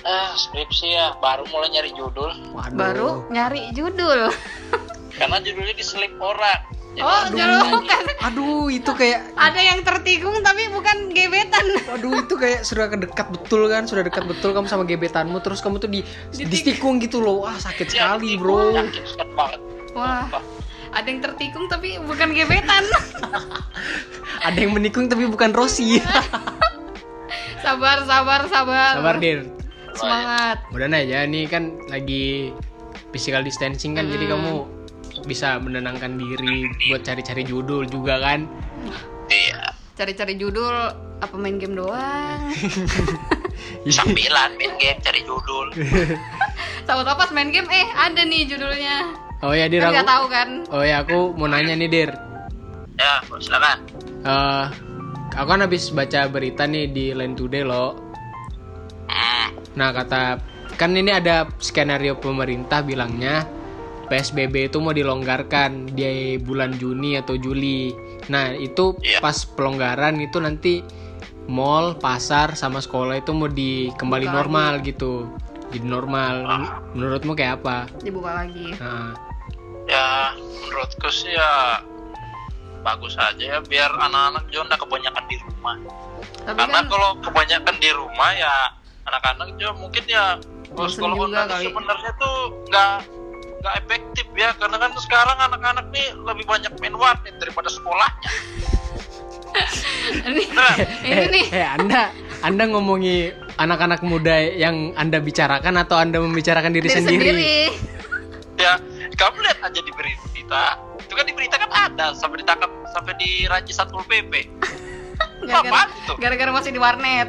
Ah, 0.00 0.36
skripsi 0.36 0.92
ya, 0.92 1.16
baru 1.16 1.48
mulai 1.48 1.72
nyari 1.72 1.96
judul. 1.96 2.28
Waduh. 2.52 2.76
Baru 2.76 3.08
nyari 3.32 3.72
judul. 3.72 4.28
Karena 5.16 5.40
judulnya 5.40 5.72
diselip 5.72 6.12
orang. 6.20 6.60
Oh, 7.02 7.26
bukan. 7.26 8.02
aduh 8.22 8.70
itu 8.70 8.90
kayak 8.94 9.34
Ada 9.34 9.60
yang 9.60 9.80
tertikung 9.82 10.38
tapi 10.46 10.70
bukan 10.70 11.10
gebetan. 11.10 11.66
Waduh 11.90 12.22
itu 12.22 12.34
kayak 12.38 12.62
sudah 12.62 12.86
kedekat 12.86 13.34
betul 13.34 13.66
kan 13.66 13.82
Sudah 13.90 14.06
dekat 14.06 14.22
betul 14.30 14.54
kamu 14.54 14.70
sama 14.70 14.86
gebetanmu 14.86 15.42
Terus 15.42 15.58
kamu 15.58 15.82
tuh 15.82 15.90
di 15.90 16.06
distikung 16.30 17.02
gitu 17.02 17.18
loh 17.18 17.42
Wah 17.42 17.58
sakit 17.58 17.90
sekali 17.90 18.38
bro 18.38 18.70
sekali 19.02 19.32
banget. 19.34 19.60
Wah, 19.94 20.26
ada 20.94 21.06
yang 21.06 21.22
tertikung 21.22 21.70
tapi 21.70 21.98
bukan 22.02 22.34
gebetan. 22.34 22.82
Ada 24.46 24.58
yang 24.60 24.76
menikung 24.76 25.08
tapi 25.08 25.24
bukan 25.24 25.56
Rossi 25.56 25.96
sabar, 27.64 28.04
sabar, 28.04 28.44
sabar. 28.44 28.92
Sabar 29.00 29.16
Dir 29.16 29.48
Semangat. 29.96 30.60
Mudah 30.68 30.90
aja 30.90 31.24
nih 31.24 31.48
kan 31.48 31.80
lagi 31.88 32.52
physical 33.14 33.40
distancing 33.40 33.96
kan 33.96 34.04
Jadi 34.10 34.26
kamu 34.28 34.83
bisa 35.24 35.56
menenangkan 35.58 36.16
diri 36.20 36.68
buat 36.92 37.02
cari-cari 37.04 37.42
judul 37.44 37.88
juga 37.88 38.20
kan 38.20 38.46
Iya. 39.28 39.72
Cari-cari 39.94 40.34
judul 40.34 40.74
apa 41.22 41.34
main 41.38 41.56
game 41.56 41.78
doang. 41.78 42.50
Sambilan 43.94 44.58
main 44.58 44.74
game 44.76 44.98
cari 45.00 45.22
judul. 45.22 45.70
Tahu 46.88 47.00
tahu 47.00 47.16
pas 47.16 47.30
main 47.32 47.48
game 47.48 47.70
eh 47.70 47.86
ada 47.96 48.26
nih 48.26 48.44
judulnya. 48.44 49.14
Oh 49.40 49.56
ya 49.56 49.70
Dir 49.70 49.80
Kan 49.80 49.96
nggak 49.96 50.04
aku 50.04 50.12
tahu 50.12 50.24
kan? 50.28 50.48
Oh 50.68 50.82
ya 50.84 51.00
aku 51.00 51.32
mau 51.36 51.48
nanya 51.48 51.78
nih 51.78 51.88
Dir 51.88 52.10
Ya, 52.94 53.18
silakan. 53.40 53.78
Eh, 54.22 54.64
aku 55.34 55.48
kan 55.48 55.60
habis 55.64 55.90
baca 55.90 56.30
berita 56.30 56.68
nih 56.68 56.92
di 56.92 57.10
Line 57.16 57.34
Today 57.34 57.64
loh. 57.66 57.96
Hmm. 59.08 59.48
Nah 59.74 59.90
kata 59.90 60.38
kan 60.74 60.90
ini 60.94 61.10
ada 61.14 61.46
skenario 61.62 62.18
pemerintah 62.18 62.82
bilangnya 62.82 63.46
PSBB 64.14 64.70
itu 64.70 64.78
mau 64.78 64.94
dilonggarkan 64.94 65.90
di 65.90 66.06
bulan 66.38 66.70
Juni 66.72 67.18
atau 67.18 67.34
Juli. 67.34 67.90
Nah 68.26 68.54
itu 68.54 68.94
Iya. 69.02 69.18
pas 69.18 69.42
pelonggaran 69.44 70.14
itu 70.18 70.38
nanti 70.38 70.86
mall, 71.44 71.98
pasar 71.98 72.54
sama 72.54 72.78
sekolah 72.78 73.18
itu 73.18 73.34
mau 73.34 73.50
di 73.50 73.90
kembali 73.92 74.24
Buka 74.24 74.36
normal 74.38 74.72
gitu. 74.80 75.26
Jadi 75.68 75.82
normal. 75.82 76.34
Menurutmu 76.94 77.34
kayak 77.34 77.58
apa? 77.58 77.90
dibuka 77.98 78.30
lagi 78.36 78.78
Nah, 78.78 79.18
Ya 79.84 80.32
menurutku 80.62 81.10
sih 81.10 81.28
ya 81.28 81.82
bagus 82.80 83.18
aja 83.18 83.36
ya 83.36 83.58
biar 83.60 83.90
anak-anak 83.90 84.46
juga 84.48 84.78
kebanyakan 84.78 85.24
di 85.26 85.36
rumah. 85.40 85.76
tapi 86.40 86.56
Karena 86.56 86.78
kan 86.78 86.86
kalau 86.86 87.10
kebanyakan 87.20 87.76
di 87.76 87.90
rumah 87.90 88.30
ya 88.32 88.54
anak-anak 89.04 89.58
juga 89.58 89.72
mungkin 89.74 90.04
ya 90.06 90.36
kalau 90.70 90.86
Bosen 90.86 90.96
sekolah 91.02 91.12
juga 91.12 91.24
online 91.26 91.48
kali. 91.50 91.64
sebenarnya 91.66 92.10
tuh 92.16 92.36
nggak 92.64 92.94
nggak 93.64 93.80
efektif 93.80 94.26
ya 94.36 94.52
karena 94.60 94.76
kan 94.76 94.92
sekarang 95.00 95.38
anak-anak 95.40 95.88
nih 95.88 96.12
lebih 96.20 96.44
banyak 96.44 96.68
main 96.84 96.92
warnet 97.00 97.32
daripada 97.40 97.72
sekolahnya. 97.72 98.30
ini 100.28 100.44
ini 101.08 101.24
nih. 101.32 101.44
eh 101.48 101.64
Anda 101.80 102.12
Anda 102.44 102.68
ngomongi 102.68 103.32
anak-anak 103.56 104.04
muda 104.04 104.36
yang 104.36 104.92
Anda 105.00 105.16
bicarakan 105.16 105.80
atau 105.80 105.96
Anda 105.96 106.20
membicarakan 106.20 106.76
diri, 106.76 106.92
diri 106.92 106.98
sendiri? 107.00 107.24
sendiri. 107.24 107.56
Ya 108.60 108.76
kamu 109.16 109.40
lihat 109.48 109.58
aja 109.64 109.80
di 109.80 109.92
berita. 109.96 110.64
Itu 111.00 111.16
kan 111.16 111.24
di 111.24 111.32
berita 111.32 111.56
kan 111.56 111.70
ada 111.72 112.12
sampai 112.12 112.44
ditangkap 112.44 112.68
sampai 112.92 113.16
diraji 113.16 113.72
satpol 113.72 114.04
pp 114.04 114.44
gara-gara 116.20 116.50
masih 116.52 116.70
di 116.72 116.80
warnet. 116.80 117.28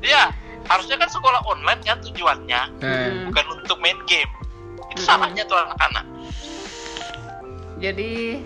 Iya, 0.00 0.32
harusnya 0.68 0.96
kan 0.96 1.08
sekolah 1.12 1.40
online 1.44 1.80
kan 1.84 2.00
tujuannya. 2.00 2.62
Nah, 2.80 3.08
bukan 3.28 3.44
untuk 3.60 3.76
main 3.80 3.96
game. 4.08 4.28
Itu 4.90 5.00
Hmm. 5.00 5.08
salahnya 5.08 5.42
tuh 5.44 5.56
anak-anak. 5.56 6.04
jadi 7.78 8.40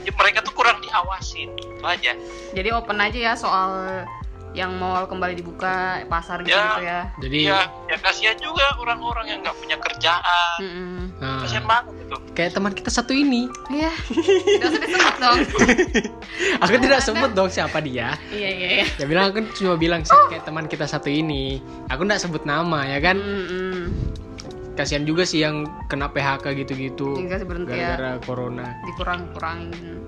Ya, 0.00 0.12
mereka 0.14 0.40
tuh 0.40 0.52
kurang 0.52 0.80
diawasin, 0.80 1.52
itu 1.52 1.84
aja. 1.84 2.12
jadi 2.50 2.68
open 2.72 2.96
aja 2.98 3.18
ya 3.20 3.34
soal 3.34 4.02
yang 4.50 4.74
mall 4.74 5.04
kembali 5.04 5.36
dibuka 5.36 6.00
pasar 6.04 6.40
gitu, 6.40 6.50
Ya. 6.50 6.64
gitu 6.66 6.80
ya 6.82 7.00
jadi 7.20 7.38
Ya, 7.46 7.58
ya 7.86 7.96
kasihan 7.96 8.34
juga 8.34 8.64
orang-orang 8.76 9.26
yang 9.28 9.38
nggak 9.40 9.54
punya 9.54 9.76
kerjaan. 9.78 10.56
Mm-mm. 10.58 11.00
nah, 11.16 11.38
Kasihan 11.40 11.64
banget 11.64 11.84
itu. 12.00 12.16
kayak 12.32 12.50
teman 12.50 12.72
kita 12.72 12.90
satu 12.90 13.12
ini. 13.12 13.46
iya 13.70 13.92
nggak 13.92 14.66
usah 14.66 14.80
disebut 14.82 15.16
dong 15.18 15.38
Aku 16.64 16.74
tidak 16.78 17.00
sebut 17.00 17.30
dong 17.30 17.48
siapa 17.48 17.78
dia. 17.78 18.16
iya 18.28 18.48
iya 18.50 18.68
iya 18.74 18.86
Ya 18.96 19.04
bilang 19.04 19.30
aku 19.30 19.38
cuma 19.54 19.76
bilang 19.76 20.02
sih 20.02 20.16
kayak 20.26 20.42
teman 20.42 20.64
kita 20.64 20.84
satu 20.84 21.06
ini. 21.06 21.60
Aku 21.86 22.02
tidak 22.02 22.18
sebut 22.18 22.42
nama 22.42 22.88
ya 22.88 22.98
kan. 23.00 23.16
Mm-mm. 23.16 23.78
Kasihan 24.80 25.04
juga 25.04 25.28
sih 25.28 25.44
yang 25.44 25.68
kena 25.86 26.08
PHK 26.08 26.56
gitu-gitu. 26.56 27.20
Ya. 27.20 27.36
Gara-gara 27.36 28.16
corona. 28.24 28.64
dikurang-kurangin 28.88 30.00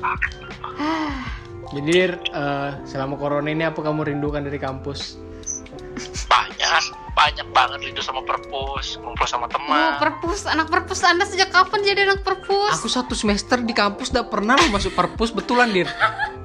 Jadi 1.68 1.84
Dir, 1.84 2.16
eh, 2.16 2.70
selama 2.88 3.20
corona 3.20 3.52
ini 3.52 3.68
apa 3.68 3.76
kamu 3.84 4.08
rindukan 4.08 4.40
dari 4.40 4.56
kampus? 4.56 5.20
Banyak, 6.24 6.82
banyak 7.12 7.46
banget 7.52 7.78
rindu 7.84 8.00
sama 8.00 8.24
perpus, 8.24 8.96
ngumpul 8.96 9.28
sama 9.28 9.44
oh 9.44 9.52
teman. 9.52 10.00
perpus 10.00 10.48
anak 10.48 10.72
perpus 10.72 11.04
anda 11.04 11.28
sejak 11.28 11.52
kapan 11.52 11.84
jadi 11.84 12.08
anak 12.08 12.24
perpus 12.24 12.72
Aku 12.72 12.88
satu 12.88 13.12
semester 13.12 13.60
di 13.60 13.76
kampus 13.76 14.08
udah 14.08 14.24
pernah 14.24 14.56
loh 14.56 14.72
masuk 14.72 14.96
perpus 14.96 15.28
betulan 15.28 15.68
Dir. 15.68 15.90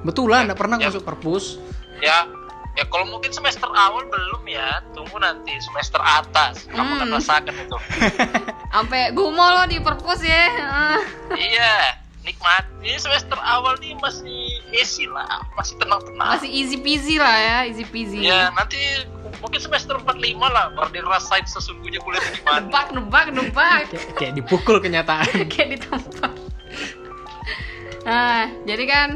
Betulan, 0.04 0.44
tidak 0.44 0.60
pernah 0.60 0.76
Ya. 0.76 0.92
masuk 0.92 1.08
perpus. 1.08 1.56
ya, 2.04 2.28
ya 2.74 2.84
kalau 2.84 3.06
mungkin 3.06 3.30
semester 3.30 3.66
awal 3.68 4.02
belum 4.04 4.42
ya, 4.44 4.82
tunggu 4.90 5.14
nanti 5.16 5.54
semester 5.60 5.98
atas. 5.98 6.66
Kamu 6.66 6.90
akan 6.96 7.06
Hmm. 7.06 7.16
rasakan 7.16 7.54
itu. 7.56 7.78
sampai 8.74 9.10
gumo 9.10 9.38
lo 9.40 9.64
di 9.64 9.78
perpus 9.78 10.18
ya 10.20 10.50
iya, 11.46 11.94
nikmat. 12.20 12.66
Ini 12.80 12.98
semester 12.98 13.38
awal 13.38 13.78
nih 13.78 13.94
masih 13.96 14.34
easy 14.72 15.06
lah, 15.06 15.46
masih 15.54 15.78
tenang-tenang. 15.78 16.34
masih 16.34 16.50
easy 16.50 16.76
peasy 16.76 17.16
lah 17.16 17.32
ya 17.32 17.58
easy 17.64 17.84
peasy 17.84 18.20
Ya 18.20 18.50
nanti 18.50 19.06
mungkin 19.38 19.56
semester 19.58 19.94
45 19.96 20.10
lah 20.42 20.68
baru 20.70 20.90
dirasain 20.90 21.44
sesungguhnya 21.44 21.98
kuliah 21.98 22.18
itu 22.20 22.38
gimana. 22.38 22.60
nebak 22.60 22.86
nebak 22.90 23.26
nebak 23.30 23.80
Kayak, 23.86 24.04
kayak 24.14 24.32
dipukul 24.34 24.76
kenyataan. 24.78 25.24
kayak 25.52 25.68
ditampar 25.72 26.30
nah 28.04 28.46
jadi 28.62 28.84
kan 28.84 29.08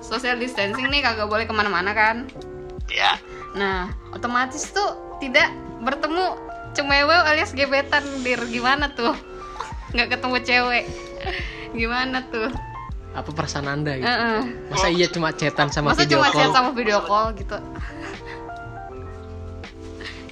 social 0.00 0.34
distancing 0.34 0.88
nih 0.88 1.00
kagak 1.00 1.24
boleh 1.24 1.44
ke 1.44 1.52
mana-mana 1.52 1.92
kan 1.92 2.26
Ya, 2.92 3.16
nah 3.56 3.90
otomatis 4.12 4.70
tuh 4.70 5.18
tidak 5.18 5.48
bertemu 5.80 6.36
cemewew 6.76 7.22
alias 7.24 7.54
gebetan 7.56 8.04
dir 8.20 8.38
gimana 8.50 8.92
tuh 8.92 9.14
nggak 9.94 10.18
ketemu 10.18 10.36
cewek 10.42 10.84
gimana 11.72 12.26
tuh 12.28 12.50
Apa 13.14 13.30
perasaan 13.30 13.70
Anda 13.70 13.94
gitu? 13.94 14.10
Heeh. 14.10 14.40
Masa 14.74 14.90
iya 14.90 15.06
cuma 15.06 15.30
chatan 15.30 15.70
sama 15.70 15.94
masa 15.94 16.02
video 16.02 16.18
cuma 16.18 16.34
chat 16.34 16.50
call? 16.50 16.54
sama 16.54 16.70
video 16.74 16.98
call 17.06 17.26
gitu 17.38 17.56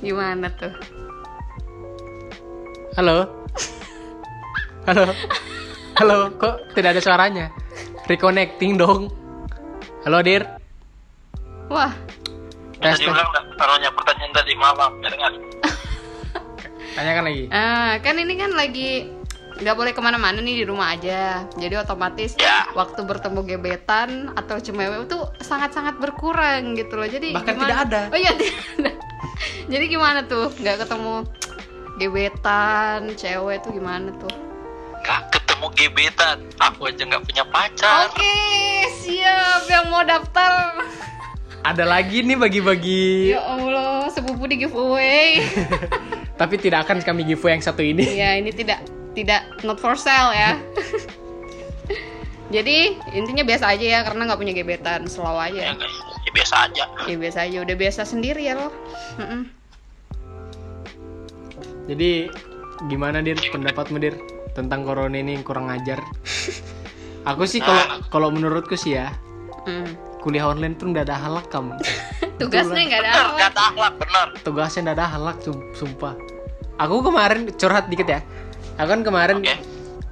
gimana 0.02 0.50
tuh 0.58 0.74
Halo? 2.92 3.24
Halo? 4.84 5.08
Halo, 5.96 6.28
kok 6.36 6.76
tidak 6.76 6.92
ada 6.92 7.00
suaranya? 7.00 7.46
Reconnecting 8.04 8.76
dong. 8.76 9.08
Halo, 10.04 10.20
Dir. 10.20 10.44
wah 11.72 11.88
Tes, 12.82 12.98
tes. 12.98 13.06
nggak 13.06 13.28
taruhnya 13.54 13.90
pertanyaan 13.90 14.32
tadi 14.32 14.52
malam 14.54 14.92
ya 14.98 15.08
dengar. 15.08 15.32
Tanyakan 16.96 17.24
lagi. 17.24 17.44
Ah, 17.48 17.94
kan 17.98 18.14
ini 18.16 18.34
kan 18.34 18.50
lagi 18.52 19.06
nggak 19.54 19.76
boleh 19.76 19.92
ke 19.92 20.00
mana-mana 20.00 20.38
nih 20.38 20.60
di 20.60 20.64
rumah 20.64 20.90
aja. 20.90 21.46
Jadi 21.54 21.74
otomatis 21.74 22.34
Ya. 22.36 22.66
waktu 22.72 23.00
bertemu 23.00 23.40
gebetan 23.46 24.08
atau 24.34 24.58
cemewe 24.58 25.04
itu 25.04 25.14
sangat-sangat 25.38 25.96
berkurang 25.96 26.74
gitu 26.74 26.94
loh. 26.94 27.06
Jadi 27.06 27.32
Bahkan 27.32 27.46
gimana- 27.48 27.70
tidak 27.70 27.80
ada. 27.86 28.00
Oh 28.08 28.18
iya 28.18 28.32
tidak 28.40 28.58
ada. 28.76 28.90
Jadi 29.64 29.84
gimana 29.86 30.18
tuh 30.26 30.50
nggak 30.52 30.76
ketemu 30.82 31.14
gebetan 31.96 32.98
cewek 33.14 33.62
tuh 33.62 33.70
gimana 33.70 34.10
tuh? 34.18 34.32
Gak 35.02 35.30
ketemu 35.30 35.66
gebetan, 35.72 36.38
aku 36.58 36.86
aja 36.86 37.02
nggak 37.04 37.22
punya 37.22 37.44
pacar. 37.44 38.06
Oke 38.08 38.34
siap 39.00 39.62
yang 39.66 39.86
mau 39.88 40.02
daftar. 40.02 40.78
Ada 41.62 41.86
lagi 41.86 42.20
nih 42.20 42.34
bagi-bagi. 42.34 43.30
Ya 43.30 43.40
Allah 43.40 44.10
sepupu 44.10 44.44
di 44.44 44.58
giveaway. 44.58 45.46
Tapi 46.40 46.58
tidak 46.58 46.84
akan 46.84 46.98
kami 47.00 47.22
giveaway 47.24 47.54
yang 47.54 47.62
satu 47.62 47.80
ini. 47.80 48.02
ya 48.12 48.34
ini 48.34 48.50
tidak 48.50 48.82
tidak 49.12 49.44
not 49.62 49.76
for 49.76 49.92
sale 49.92 50.32
ya 50.32 50.56
jadi 52.54 52.96
intinya 53.12 53.44
biasa 53.44 53.76
aja 53.76 53.86
ya 53.86 54.00
karena 54.02 54.24
nggak 54.24 54.40
punya 54.40 54.52
gebetan 54.52 55.04
slow 55.04 55.36
Ya, 55.36 55.52
aja 55.52 55.76
guys, 55.76 55.96
ya 56.24 56.30
biasa 56.32 56.54
aja. 56.64 56.84
ya 57.04 57.16
biasa 57.16 57.38
aja 57.44 57.58
udah 57.60 57.76
biasa 57.76 58.00
sendiri 58.02 58.42
ya 58.42 58.56
lo. 58.56 58.72
Jadi 61.86 62.32
gimana 62.88 63.20
dir 63.20 63.36
pendapatmu 63.38 63.96
dir 63.96 64.16
tentang 64.52 64.82
corona 64.82 65.14
ini 65.14 65.36
yang 65.36 65.44
kurang 65.44 65.68
ajar? 65.68 66.00
Aku 67.30 67.44
sih 67.44 67.60
kalau 67.60 67.84
kalau 68.08 68.28
menurutku 68.28 68.74
sih 68.74 68.96
ya 68.96 69.12
Mm. 69.62 69.94
Kuliah 70.22 70.46
online 70.46 70.78
tuh 70.78 70.88
nggak 70.88 71.10
ada 71.10 71.16
halak 71.18 71.50
kamu. 71.50 71.74
tugasnya 72.40 72.82
nggak 72.86 73.00
ada 73.02 73.10
Bener, 73.10 73.26
apa 73.26 73.34
gak 73.36 73.50
ada 73.52 73.62
akhlak, 73.68 73.94
bener. 73.98 74.26
Tugasnya 74.40 74.80
nggak 74.86 74.96
ada 74.98 75.06
halak 75.10 75.36
sum- 75.42 75.66
sumpah. 75.74 76.14
Aku 76.78 77.02
kemarin 77.02 77.50
curhat 77.54 77.90
dikit 77.90 78.08
ya. 78.08 78.20
Aku 78.78 78.88
kan 78.88 79.02
kemarin 79.02 79.42
Oke. 79.42 79.54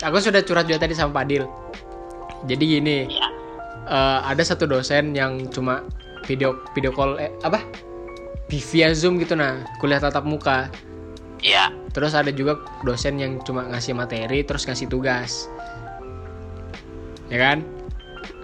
aku 0.03 0.17
sudah 0.19 0.43
curhat 0.43 0.67
juga 0.67 0.83
tadi 0.83 0.93
sama 0.93 1.15
Pak 1.17 1.25
Dil. 1.25 1.45
Jadi 2.45 2.65
gini, 2.67 2.99
Iya. 3.09 3.29
eh, 3.87 4.19
ada 4.27 4.43
satu 4.43 4.67
dosen 4.67 5.15
yang 5.15 5.49
cuma 5.49 5.87
video 6.29 6.61
video 6.77 6.93
call 6.93 7.17
eh, 7.17 7.33
apa 7.41 7.65
via 8.51 8.91
zoom 8.93 9.17
gitu 9.17 9.33
nah 9.35 9.63
kuliah 9.79 9.99
tatap 9.99 10.27
muka 10.27 10.69
Iya. 11.41 11.73
terus 11.91 12.13
ada 12.13 12.29
juga 12.29 12.61
dosen 12.85 13.17
yang 13.17 13.41
cuma 13.41 13.65
ngasih 13.65 13.97
materi 13.97 14.45
terus 14.45 14.69
ngasih 14.69 14.87
tugas 14.87 15.49
ya 17.33 17.39
kan 17.41 17.65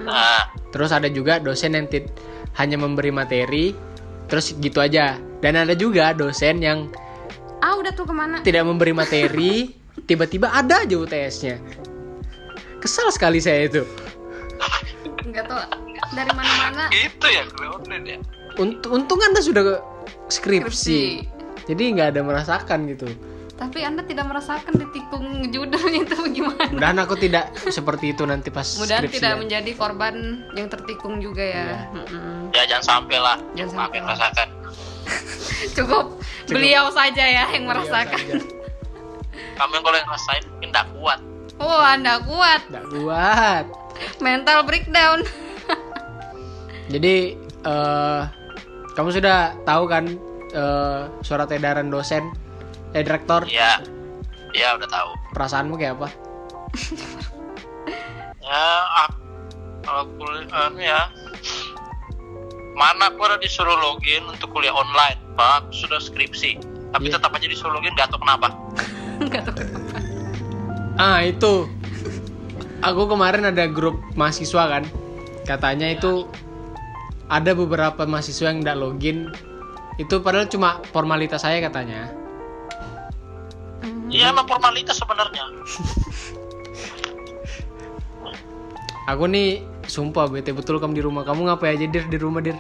Nah, 0.03 0.45
terus 0.71 0.93
ada 0.93 1.09
juga 1.09 1.41
dosen 1.41 1.73
yang 1.73 1.87
tit- 1.89 2.13
hanya 2.57 2.77
memberi 2.77 3.09
materi 3.09 3.73
terus 4.27 4.53
gitu 4.59 4.81
aja. 4.81 5.17
Dan 5.41 5.57
ada 5.57 5.73
juga 5.73 6.13
dosen 6.13 6.61
yang 6.61 6.89
ah 7.65 7.77
udah 7.77 7.93
tuh 7.97 8.05
ke 8.09 8.15
mana? 8.15 8.41
tidak 8.45 8.69
memberi 8.69 8.93
materi 8.93 9.73
tiba-tiba 10.09 10.53
ada 10.53 10.85
aja 10.85 10.97
UTS-nya 10.97 11.57
kesal 12.81 13.09
sekali 13.11 13.41
saya 13.41 13.67
itu. 13.67 13.83
Nggak 15.27 15.45
tahu 15.49 15.61
dari 16.15 16.33
mana-mana. 16.37 16.87
Gitu 16.93 17.27
ya 17.27 17.43
ya. 18.05 18.19
Unt- 18.57 18.87
untung 18.89 19.21
anda 19.21 19.41
sudah 19.41 19.63
ke 19.65 19.75
skripsi, 20.33 20.65
Skripsi. 20.65 21.03
jadi 21.69 21.83
nggak 21.99 22.09
ada 22.17 22.21
merasakan 22.25 22.89
gitu 22.89 23.09
Tapi 23.57 23.81
Anda 23.81 24.05
tidak 24.05 24.29
merasakan 24.29 24.77
ditikung 24.77 25.25
judulnya 25.49 26.05
itu 26.05 26.13
bagaimana? 26.13 26.69
Mudahan 26.69 26.99
aku 27.01 27.17
tidak 27.17 27.57
seperti 27.73 28.13
itu 28.13 28.29
nanti 28.29 28.53
pas 28.53 28.69
Mudahan 28.77 29.01
skripsi 29.01 29.17
tidak 29.17 29.33
ya. 29.33 29.39
menjadi 29.41 29.71
korban 29.73 30.15
yang 30.53 30.69
tertikung 30.69 31.25
juga 31.25 31.41
ya. 31.41 31.65
Iya. 31.65 31.79
Mm-mm. 31.97 32.53
Ya 32.53 32.63
jangan 32.69 32.85
sampai 32.85 33.17
lah. 33.17 33.41
Jangan 33.57 33.73
sampai 33.73 33.97
yang 33.97 34.07
lah. 34.07 34.13
rasakan. 34.13 34.49
Cukup, 35.73 36.05
beliau 36.47 36.85
saja 36.93 37.25
ya 37.25 37.45
yang 37.49 37.65
Beliau 37.65 37.81
merasakan. 37.81 38.21
saja. 38.21 38.35
Kamu 39.57 39.73
yang 39.73 39.85
kalau 39.85 39.97
yang 39.97 40.11
rasain 40.13 40.43
mungkin 40.53 40.69
tidak 40.69 40.87
kuat. 40.93 41.21
Oh, 41.57 41.81
Anda 41.81 42.15
kuat. 42.21 42.61
Nggak 42.69 42.87
kuat. 42.93 43.65
Mental 44.21 44.59
breakdown. 44.69 45.19
Jadi 46.93 47.15
eh 47.65 48.21
kamu 48.93 49.09
sudah 49.11 49.57
tahu 49.65 49.89
kan 49.89 50.05
eh, 50.53 51.03
surat 51.21 51.49
edaran 51.49 51.89
dosen, 51.89 52.29
eh 52.97 53.05
direktor, 53.05 53.45
Iya. 53.45 53.85
Iya 54.51 54.73
udah 54.75 54.89
tahu. 54.89 55.11
perasaanmu 55.37 55.77
kayak 55.77 56.01
apa? 56.01 56.09
Ya, 58.41 58.63
aku, 59.03 59.19
kalau 59.83 60.07
kuliah 60.15 60.47
anu 60.65 60.79
ya. 60.79 61.11
Mana 62.79 63.11
aku 63.11 63.19
udah 63.19 63.43
disuruh 63.43 63.75
login 63.75 64.23
untuk 64.23 64.55
kuliah 64.55 64.71
online, 64.71 65.19
Pak. 65.35 65.67
Aku 65.67 65.71
sudah 65.75 65.99
skripsi. 65.99 66.55
Tapi 66.95 67.11
Iya. 67.11 67.19
tetap 67.19 67.35
aja 67.35 67.43
disuruh 67.43 67.75
login, 67.75 67.91
gak 67.99 68.07
tahu 68.15 68.23
kenapa. 68.23 68.55
Nggak 69.27 69.43
tahu 69.51 69.57
kenapa. 69.59 69.99
Ah 70.95 71.21
itu, 71.21 71.67
aku 72.81 73.03
kemarin 73.11 73.51
ada 73.51 73.67
grup 73.67 73.99
mahasiswa 74.15 74.63
kan, 74.71 74.85
katanya 75.43 75.91
itu 75.91 76.25
ada 77.27 77.51
beberapa 77.51 78.07
mahasiswa 78.07 78.49
yang 78.49 78.63
nggak 78.63 78.79
login. 78.79 79.29
Itu 79.99 80.23
padahal 80.23 80.47
cuma 80.47 80.79
formalitas 80.95 81.43
saya 81.43 81.59
katanya. 81.59 82.09
Iya, 84.07 84.31
emang 84.31 84.47
formalitas 84.47 84.97
sebenarnya. 84.97 85.45
Aku 89.07 89.25
nih 89.25 89.63
sumpah 89.87 90.27
bete 90.27 90.51
betul 90.51 90.77
kamu 90.77 90.93
di 90.93 91.03
rumah. 91.03 91.23
Kamu 91.23 91.47
ngapain 91.47 91.75
aja 91.75 91.87
dir 91.87 92.05
di 92.05 92.19
rumah 92.19 92.43
dir? 92.43 92.59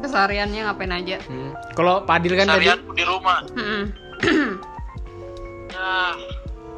Kesehariannya 0.00 0.60
ngapain 0.64 0.88
aja? 0.90 1.16
Hmm. 1.22 1.52
Kalau 1.72 2.02
Padil 2.02 2.32
kan 2.34 2.48
tadi, 2.48 2.64
Seharian 2.64 2.80
di 2.90 3.04
rumah. 3.04 3.38
Mm-mm. 3.52 3.82
Ya, 5.72 6.14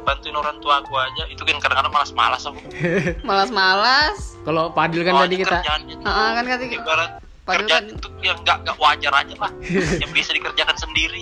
bantuin 0.01 0.33
orang 0.33 0.57
tua 0.59 0.79
aku 0.79 0.95
aja. 0.95 1.27
Itu 1.27 1.43
kan 1.43 1.59
kadang-kadang 1.59 1.91
malas-malas 1.91 2.41
aku. 2.43 2.57
Malas-malas. 3.27 4.33
kalau 4.41 4.71
Padil 4.71 5.01
kan 5.01 5.13
Soalnya 5.13 5.25
tadi 5.25 5.37
kita, 5.37 5.57
tuh 5.57 6.05
Ah, 6.05 6.31
kan 6.33 6.43
kata 6.43 6.63
ibarat 6.65 7.11
Padahal 7.45 7.59
kerjaan 7.61 7.83
kan- 7.85 7.93
itu 7.93 8.07
yang 8.21 8.37
gak, 8.41 8.57
gak 8.63 8.77
wajar 8.77 9.13
aja 9.15 9.35
lah. 9.37 9.51
yang 10.01 10.11
bisa 10.11 10.31
dikerjakan 10.31 10.73
sendiri. 10.75 11.21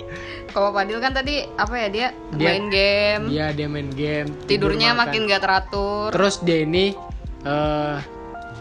Kalau 0.54 0.70
Padil 0.70 1.02
kan 1.02 1.10
tadi 1.10 1.42
apa 1.52 1.74
ya 1.74 1.88
dia, 1.90 2.08
Dia- 2.32 2.46
main 2.46 2.70
game, 2.70 3.22
dia 3.26 3.50
dia 3.50 3.66
main 3.66 3.90
game, 3.90 4.30
tidur, 4.46 4.70
tidurnya 4.70 4.94
makan. 4.94 5.02
makin 5.10 5.20
gak 5.26 5.42
teratur. 5.42 6.08
Terus 6.14 6.34
dia 6.40 6.62
ini 6.62 6.94
eh 7.42 7.96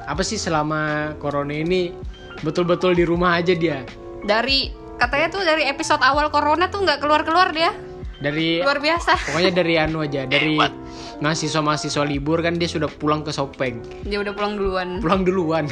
apa 0.03 0.19
sih 0.19 0.35
selama 0.35 1.13
corona 1.15 1.53
ini 1.53 1.93
betul-betul 2.41 2.91
di 2.91 3.05
rumah 3.05 3.37
aja 3.37 3.53
dia. 3.53 3.85
Dari 4.19 4.67
katanya 4.97 5.27
tuh 5.31 5.45
dari 5.45 5.63
episode 5.63 6.01
awal 6.01 6.27
corona 6.27 6.65
tuh 6.67 6.81
nggak 6.81 6.97
keluar-keluar 6.97 7.53
dia. 7.53 7.69
Dari 8.17 8.63
Luar 8.63 8.79
biasa. 8.79 9.13
pokoknya 9.29 9.51
dari 9.53 9.75
anu 9.75 10.01
aja, 10.01 10.23
dari 10.33 10.55
Hebat. 10.55 10.71
mahasiswa-mahasiswa 11.19 12.03
libur 12.03 12.39
kan 12.39 12.55
dia 12.55 12.65
sudah 12.65 12.89
pulang 12.89 13.21
ke 13.21 13.29
Sopeng. 13.29 13.83
Dia 14.01 14.17
udah 14.17 14.33
pulang 14.33 14.57
duluan. 14.57 14.97
Pulang 14.97 15.21
duluan. 15.21 15.65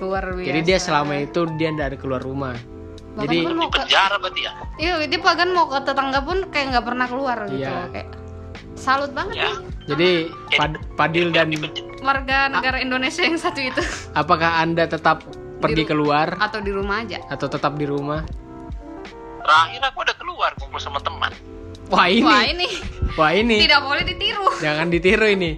Luar 0.00 0.24
biasa. 0.32 0.48
Jadi 0.48 0.60
dia 0.62 0.78
selama 0.80 1.18
itu 1.18 1.44
dia 1.58 1.68
nggak 1.68 1.88
ada 1.92 1.98
keluar 1.98 2.22
rumah. 2.22 2.56
Bahkan 3.10 3.26
Jadi 3.26 3.36
kan 3.36 3.46
Di 3.46 3.56
mau 3.56 3.68
ke 3.68 3.78
penjara 3.80 4.16
berarti 4.16 4.40
ya. 4.40 4.52
Iya, 4.76 4.92
dia 5.04 5.18
bahkan 5.18 5.48
mau 5.50 5.66
ke 5.66 5.78
tetangga 5.82 6.20
pun 6.20 6.38
kayak 6.48 6.66
nggak 6.70 6.84
pernah 6.84 7.06
keluar 7.06 7.38
gitu. 7.46 7.60
Iya. 7.60 7.90
Kayak 7.90 8.08
salut 8.74 9.10
banget 9.12 9.34
Ya. 9.36 9.44
nih 9.44 9.56
jadi 9.84 10.10
Pad- 10.56 10.80
Padil 10.94 11.28
dan 11.28 11.52
warga 12.00 12.48
negara 12.48 12.80
Indonesia 12.80 13.20
yang 13.20 13.36
satu 13.36 13.60
itu 13.60 13.82
apakah 14.14 14.56
Anda 14.56 14.88
tetap 14.88 15.20
pergi 15.60 15.84
keluar 15.84 16.32
atau 16.40 16.64
di 16.64 16.72
rumah 16.72 17.04
aja. 17.04 17.20
atau 17.26 17.44
tetap 17.44 17.76
di 17.76 17.84
rumah? 17.84 18.24
Terakhir 19.40 19.80
aku 19.84 19.98
udah 20.00 20.16
keluar 20.16 20.50
ngumpul 20.56 20.78
sama 20.78 20.96
teman. 20.98 21.28
Wah 21.90 22.06
ini. 22.06 22.24
Wah, 22.24 22.42
ini 22.42 22.68
Wah 23.18 23.30
ini. 23.34 23.56
tidak 23.60 23.80
boleh 23.82 24.00
ditiru. 24.00 24.46
Jangan 24.56 24.86
ditiru 24.88 25.26
ini. 25.28 25.50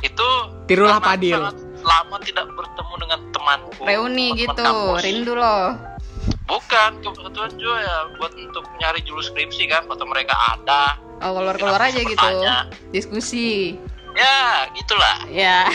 Itu 0.00 0.28
Tirulah 0.66 0.98
Padil. 0.98 1.38
sangat 1.38 1.56
Lama 1.80 2.16
tidak 2.20 2.44
bertemu 2.50 2.94
dengan 2.98 3.20
temanku. 3.30 3.80
Reuni 3.80 4.26
gitu, 4.36 4.52
kampus. 4.52 5.00
rindu 5.00 5.32
loh. 5.32 5.72
Bukan, 6.50 6.90
kebetulan 6.98 7.52
juga 7.54 7.76
ya 7.78 7.96
buat 8.18 8.34
untuk 8.34 8.66
nyari 8.82 9.00
judul 9.06 9.22
skripsi 9.22 9.70
kan, 9.70 9.86
foto 9.86 10.02
mereka 10.02 10.34
ada. 10.34 10.98
Oh, 11.22 11.38
keluar-keluar 11.38 11.78
aja 11.78 12.02
gitu. 12.02 12.18
Bertanya. 12.18 12.66
Diskusi. 12.90 13.78
Ya, 14.18 14.66
gitulah. 14.74 15.30
Ya. 15.30 15.70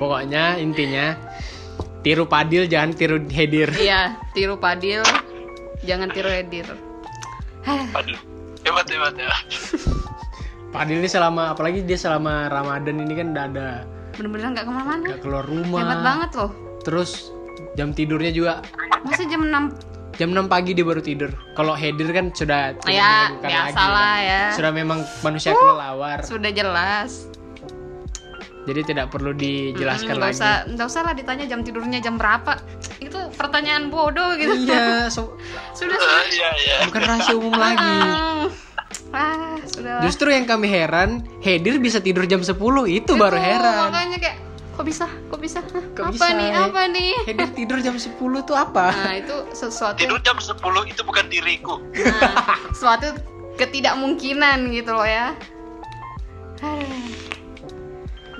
Pokoknya 0.00 0.56
intinya 0.56 1.12
tiru 2.00 2.24
Padil 2.24 2.64
jangan 2.64 2.96
tiru 2.96 3.20
Hedir. 3.28 3.68
Iya, 3.76 4.16
tiru 4.32 4.56
Padil. 4.56 5.04
Jangan 5.84 6.08
tiru 6.10 6.32
Edir. 6.32 6.66
Aduh, 7.68 8.18
hebat 8.64 8.86
hebat 8.88 9.14
ya. 9.14 9.30
Padil 10.72 11.04
ini 11.04 11.10
selama 11.10 11.52
apalagi 11.52 11.84
dia 11.84 12.00
selama 12.00 12.48
Ramadan 12.48 12.96
ini 13.04 13.12
kan 13.12 13.36
udah 13.36 13.44
ada 13.44 13.68
Bener-bener 14.16 14.56
nggak 14.56 14.64
ke 14.64 14.72
mana-mana. 14.72 15.04
nggak 15.04 15.20
keluar 15.20 15.44
rumah. 15.44 15.80
Hebat 15.84 16.00
banget 16.00 16.30
loh. 16.40 16.50
Terus 16.82 17.10
jam 17.72 17.90
tidurnya 17.90 18.30
juga 18.30 18.52
Masa 19.02 19.24
jam 19.24 19.42
6 19.42 19.90
jam 20.14 20.28
6 20.30 20.44
pagi 20.46 20.70
dia 20.70 20.84
baru 20.84 21.00
tidur. 21.00 21.32
Kalau 21.52 21.72
Hedir 21.72 22.08
kan 22.10 22.30
sudah 22.30 22.76
tidak 22.76 22.92
Ya, 22.92 23.32
biasa 23.34 23.48
lagi, 23.74 23.88
lah 23.88 24.14
kan. 24.14 24.20
ya. 24.22 24.42
Sudah 24.52 24.70
memang 24.70 24.98
manusia 25.20 25.50
kelelawar. 25.52 26.18
sudah 26.22 26.50
jelas. 26.50 27.26
Jadi 28.62 28.80
tidak 28.86 29.10
perlu 29.10 29.32
dijelaskan 29.32 30.06
Hmm, 30.06 30.20
nggak 30.20 30.30
lagi. 30.30 30.38
usah 30.38 30.52
nggak 30.68 30.86
usah 30.86 31.02
lah 31.02 31.12
ditanya 31.12 31.44
jam 31.44 31.60
tidurnya 31.60 31.98
jam 31.98 32.14
berapa. 32.14 32.62
Itu 33.00 33.18
pertanyaan 33.32 33.88
bodoh 33.88 34.36
gitu. 34.36 34.54
Iya, 34.54 34.86
so- 35.10 35.34
sudah 35.72 35.96
Eh, 35.96 36.24
Iya, 36.30 36.50
iya. 36.56 36.76
bukan 36.86 37.02
rahasia 37.02 37.34
umum 37.34 37.50
lagi. 37.52 37.96
Ah, 39.10 39.58
sudah. 39.66 39.98
lah. 39.98 40.02
Justru 40.02 40.28
yang 40.28 40.44
kami 40.44 40.68
heran, 40.68 41.10
Hedir 41.40 41.76
bisa 41.78 41.98
tidur 41.98 42.22
jam 42.24 42.38
10, 42.38 42.54
itu 42.86 43.12
baru 43.12 43.34
Itu, 43.34 43.42
heran. 43.42 43.88
Makanya 43.88 44.18
kayak 44.20 44.36
kok 44.72 44.84
bisa? 44.84 45.06
Kok 45.28 45.40
bisa? 45.40 45.60
Hah, 45.62 45.84
Kok 45.92 46.04
apa 46.08 46.14
bisa, 46.14 46.34
nih? 46.34 46.48
ya? 46.48 46.60
Apa 46.66 46.82
nih? 46.88 47.12
Hedir 47.28 47.48
tidur 47.52 47.78
jam 47.78 47.96
10 47.96 48.40
tuh 48.42 48.56
apa? 48.56 48.90
Nah, 48.90 49.14
itu 49.14 49.36
sesuatu 49.52 49.98
Tidur 50.00 50.18
jam 50.20 50.36
10 50.36 50.82
itu 50.88 51.00
bukan 51.04 51.28
diriku. 51.28 51.78
nah, 51.94 52.34
suatu 52.72 53.12
ketidakmungkinan 53.56 54.72
gitu 54.72 54.96
loh 54.96 55.06
ya. 55.06 55.36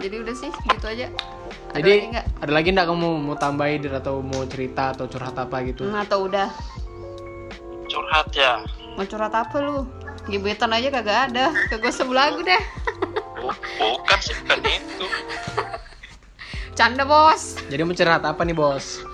Jadi 0.02 0.14
udah 0.18 0.34
sih 0.34 0.50
gitu 0.50 0.86
aja. 0.86 1.06
Ada 1.72 1.78
Jadi 1.78 1.92
lagi 1.94 2.08
ada 2.42 2.52
lagi 2.52 2.68
nggak 2.74 2.86
kamu 2.90 3.08
mau 3.22 3.36
tambahin 3.38 3.80
Dir, 3.86 3.94
atau 3.94 4.18
mau 4.18 4.42
cerita 4.50 4.90
atau 4.92 5.06
curhat 5.06 5.38
apa 5.38 5.62
gitu? 5.62 5.86
Hmm, 5.86 6.02
atau 6.02 6.26
udah 6.26 6.48
Curhat 7.86 8.32
ya. 8.32 8.64
mau 8.96 9.04
curhat 9.04 9.30
apa 9.30 9.56
lu? 9.60 9.84
Gebetan 10.26 10.72
aja 10.72 10.88
kagak 10.88 11.18
ada. 11.30 11.52
Kagak 11.68 11.92
usah 11.92 12.06
belagu 12.08 12.40
deh. 12.40 12.62
Bu- 13.36 13.52
Bukan 13.78 14.18
sih, 14.22 14.34
bukan 14.42 14.58
itu. 14.64 15.06
Canda 16.72 17.04
bos. 17.04 17.60
Jadi 17.68 17.82
mau 17.84 17.92
curhat 17.92 18.24
apa 18.24 18.42
nih 18.42 18.56
bos? 18.56 19.04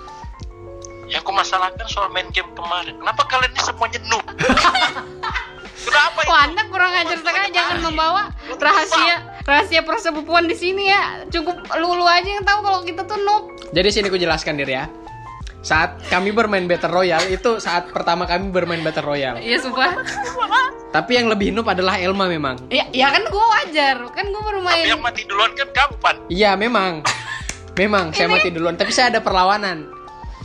Yang 1.09 1.25
aku 1.25 1.31
masalahkan 1.33 1.87
soal 1.89 2.07
main 2.09 2.29
game 2.29 2.47
kemarin. 2.53 2.95
Kenapa 2.95 3.25
kalian 3.25 3.51
ini 3.51 3.61
semuanya 3.61 3.99
noob? 4.07 4.25
Kenapa 5.79 6.19
itu? 6.23 6.29
Wah, 6.29 6.41
anda 6.45 6.61
kurang 6.69 6.91
ajar 6.93 7.17
sekali. 7.17 7.49
Jangan 7.49 7.77
membawa 7.81 8.21
rahasia 8.55 9.15
rahasia 9.41 9.81
persepupuan 9.81 10.45
di 10.45 10.53
sini 10.53 10.87
ya. 10.87 11.25
Cukup 11.27 11.57
lu 11.75 11.97
lu 11.97 12.05
aja 12.05 12.29
yang 12.29 12.45
tahu 12.45 12.59
kalau 12.61 12.79
kita 12.85 13.01
tuh 13.03 13.17
noob. 13.19 13.43
Jadi 13.73 13.87
sini 13.89 14.07
aku 14.07 14.17
jelaskan 14.17 14.55
Dir 14.55 14.69
ya. 14.69 14.85
Saat 15.59 15.99
kami 16.07 16.31
bermain 16.31 16.63
Battle 16.63 16.95
Royale 16.95 17.27
itu 17.27 17.59
saat 17.59 17.91
pertama 17.91 18.23
kami 18.23 18.47
bermain 18.47 18.79
Battle 18.79 19.03
Royale. 19.03 19.43
Iya 19.43 19.59
sumpah. 19.59 19.91
Tapi 20.89 21.19
yang 21.19 21.27
lebih 21.27 21.51
noob 21.51 21.67
adalah 21.67 21.99
Elma 21.99 22.29
memang. 22.29 22.55
Ya, 22.71 22.87
ya 22.95 23.11
kan 23.11 23.27
gua 23.27 23.43
wajar. 23.57 23.99
Kan 24.13 24.31
gua 24.31 24.41
baru 24.45 24.61
Tapi 24.61 24.69
main. 24.71 24.85
yang 24.87 25.01
mati 25.03 25.25
duluan 25.25 25.51
kan 25.53 25.67
kamu, 25.67 25.95
Pan. 25.99 26.15
Iya 26.31 26.55
memang. 26.55 27.03
Memang 27.75 28.11
saya 28.11 28.27
mati 28.27 28.49
duluan, 28.49 28.75
tapi 28.75 28.89
saya 28.89 29.09
ada 29.09 29.19
perlawanan. 29.19 29.87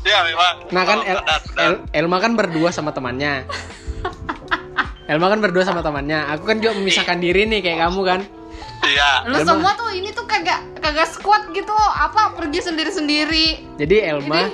Ya, 0.05 0.21
memang. 0.23 0.55
Nah 0.69 0.83
kan 0.85 0.99
Oh, 1.01 1.09
El-. 1.09 1.23
El- 1.57 1.83
Elma 1.95 2.21
kan 2.21 2.37
berdua 2.37 2.69
sama 2.69 2.93
temannya. 2.93 3.49
Elma 5.05 5.29
kan 5.29 5.41
berdua 5.41 5.65
sama 5.65 5.81
temannya. 5.81 6.29
Aku 6.33 6.45
kan 6.45 6.61
juga 6.61 6.77
memisahkan 6.77 7.17
diri 7.19 7.45
nih 7.45 7.61
kayak 7.61 7.89
kamu 7.89 8.01
kan. 8.05 8.21
Iya. 8.85 9.11
Lu 9.29 9.37
Elma. 9.41 9.49
semua 9.49 9.71
tuh 9.75 9.89
ini 9.91 10.13
tuh 10.13 10.25
kagak 10.25 10.61
kagak 10.79 11.09
squad 11.09 11.49
gitu 11.53 11.73
apa 11.73 12.37
pergi 12.37 12.61
sendiri-sendiri. 12.61 13.77
Jadi 13.77 13.97
Elma 14.01 14.49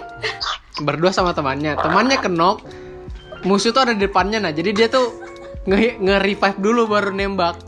berdua 0.80 1.10
sama 1.10 1.34
temannya. 1.34 1.74
Temannya 1.76 2.18
kenok. 2.18 2.62
Musuh 3.42 3.72
tuh 3.72 3.82
ada 3.82 3.92
di 3.92 4.02
depannya 4.02 4.38
nah. 4.38 4.52
Jadi 4.52 4.70
dia 4.70 4.86
tuh 4.86 5.18
nge, 5.66 5.98
nge-revive 5.98 6.58
dulu 6.58 6.86
baru 6.86 7.10
nembak. 7.10 7.58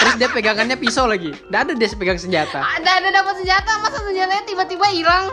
Terus 0.00 0.14
dia 0.16 0.28
pegangannya 0.28 0.74
pisau 0.74 1.04
lagi. 1.04 1.30
Nggak 1.46 1.60
ada 1.60 1.72
dia 1.74 1.88
pegang 1.92 2.16
senjata. 2.16 2.58
Ada 2.58 2.90
ada 2.96 3.08
dapat 3.12 3.34
senjata 3.36 3.70
masa 3.78 3.98
senjatanya 4.00 4.44
tiba-tiba 4.44 4.86
hilang. 4.88 5.26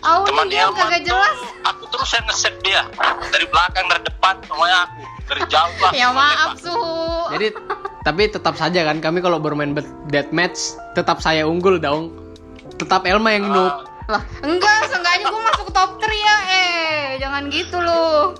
Aku 0.00 0.24
Teman 0.26 0.48
nih 0.48 0.56
dia 0.56 0.66
kagak 0.72 1.02
jelas. 1.04 1.36
aku 1.62 1.84
terus 1.86 2.08
yang 2.10 2.24
ngeset 2.24 2.54
dia 2.62 2.82
dari 3.28 3.44
belakang 3.44 3.84
dari 3.84 4.00
depan 4.02 4.32
semuanya 4.42 4.78
aku 4.82 5.00
dari 5.28 5.42
jauh 5.44 5.74
lah 5.78 5.92
Ya 5.92 6.08
maaf 6.10 6.56
suhu. 6.56 7.28
Jadi 7.30 7.46
tapi 8.00 8.22
tetap 8.26 8.56
saja 8.56 8.80
kan 8.82 8.96
kami 8.98 9.20
kalau 9.20 9.36
bermain 9.36 9.70
bet- 9.70 9.92
deathmatch 10.08 10.56
tetap 10.90 11.20
saya 11.20 11.44
unggul 11.44 11.76
dong. 11.76 12.16
Tetap 12.74 13.04
Elma 13.04 13.28
yang 13.30 13.44
noob. 13.46 13.84
Lah, 14.08 14.24
enggak, 14.40 14.88
seenggaknya 14.88 15.28
gue 15.28 15.42
masuk 15.44 15.68
top 15.70 15.90
3 16.00 16.08
ya. 16.08 16.36
Eh, 16.48 16.98
jangan 17.20 17.42
gitu 17.46 17.76
loh. 17.76 18.34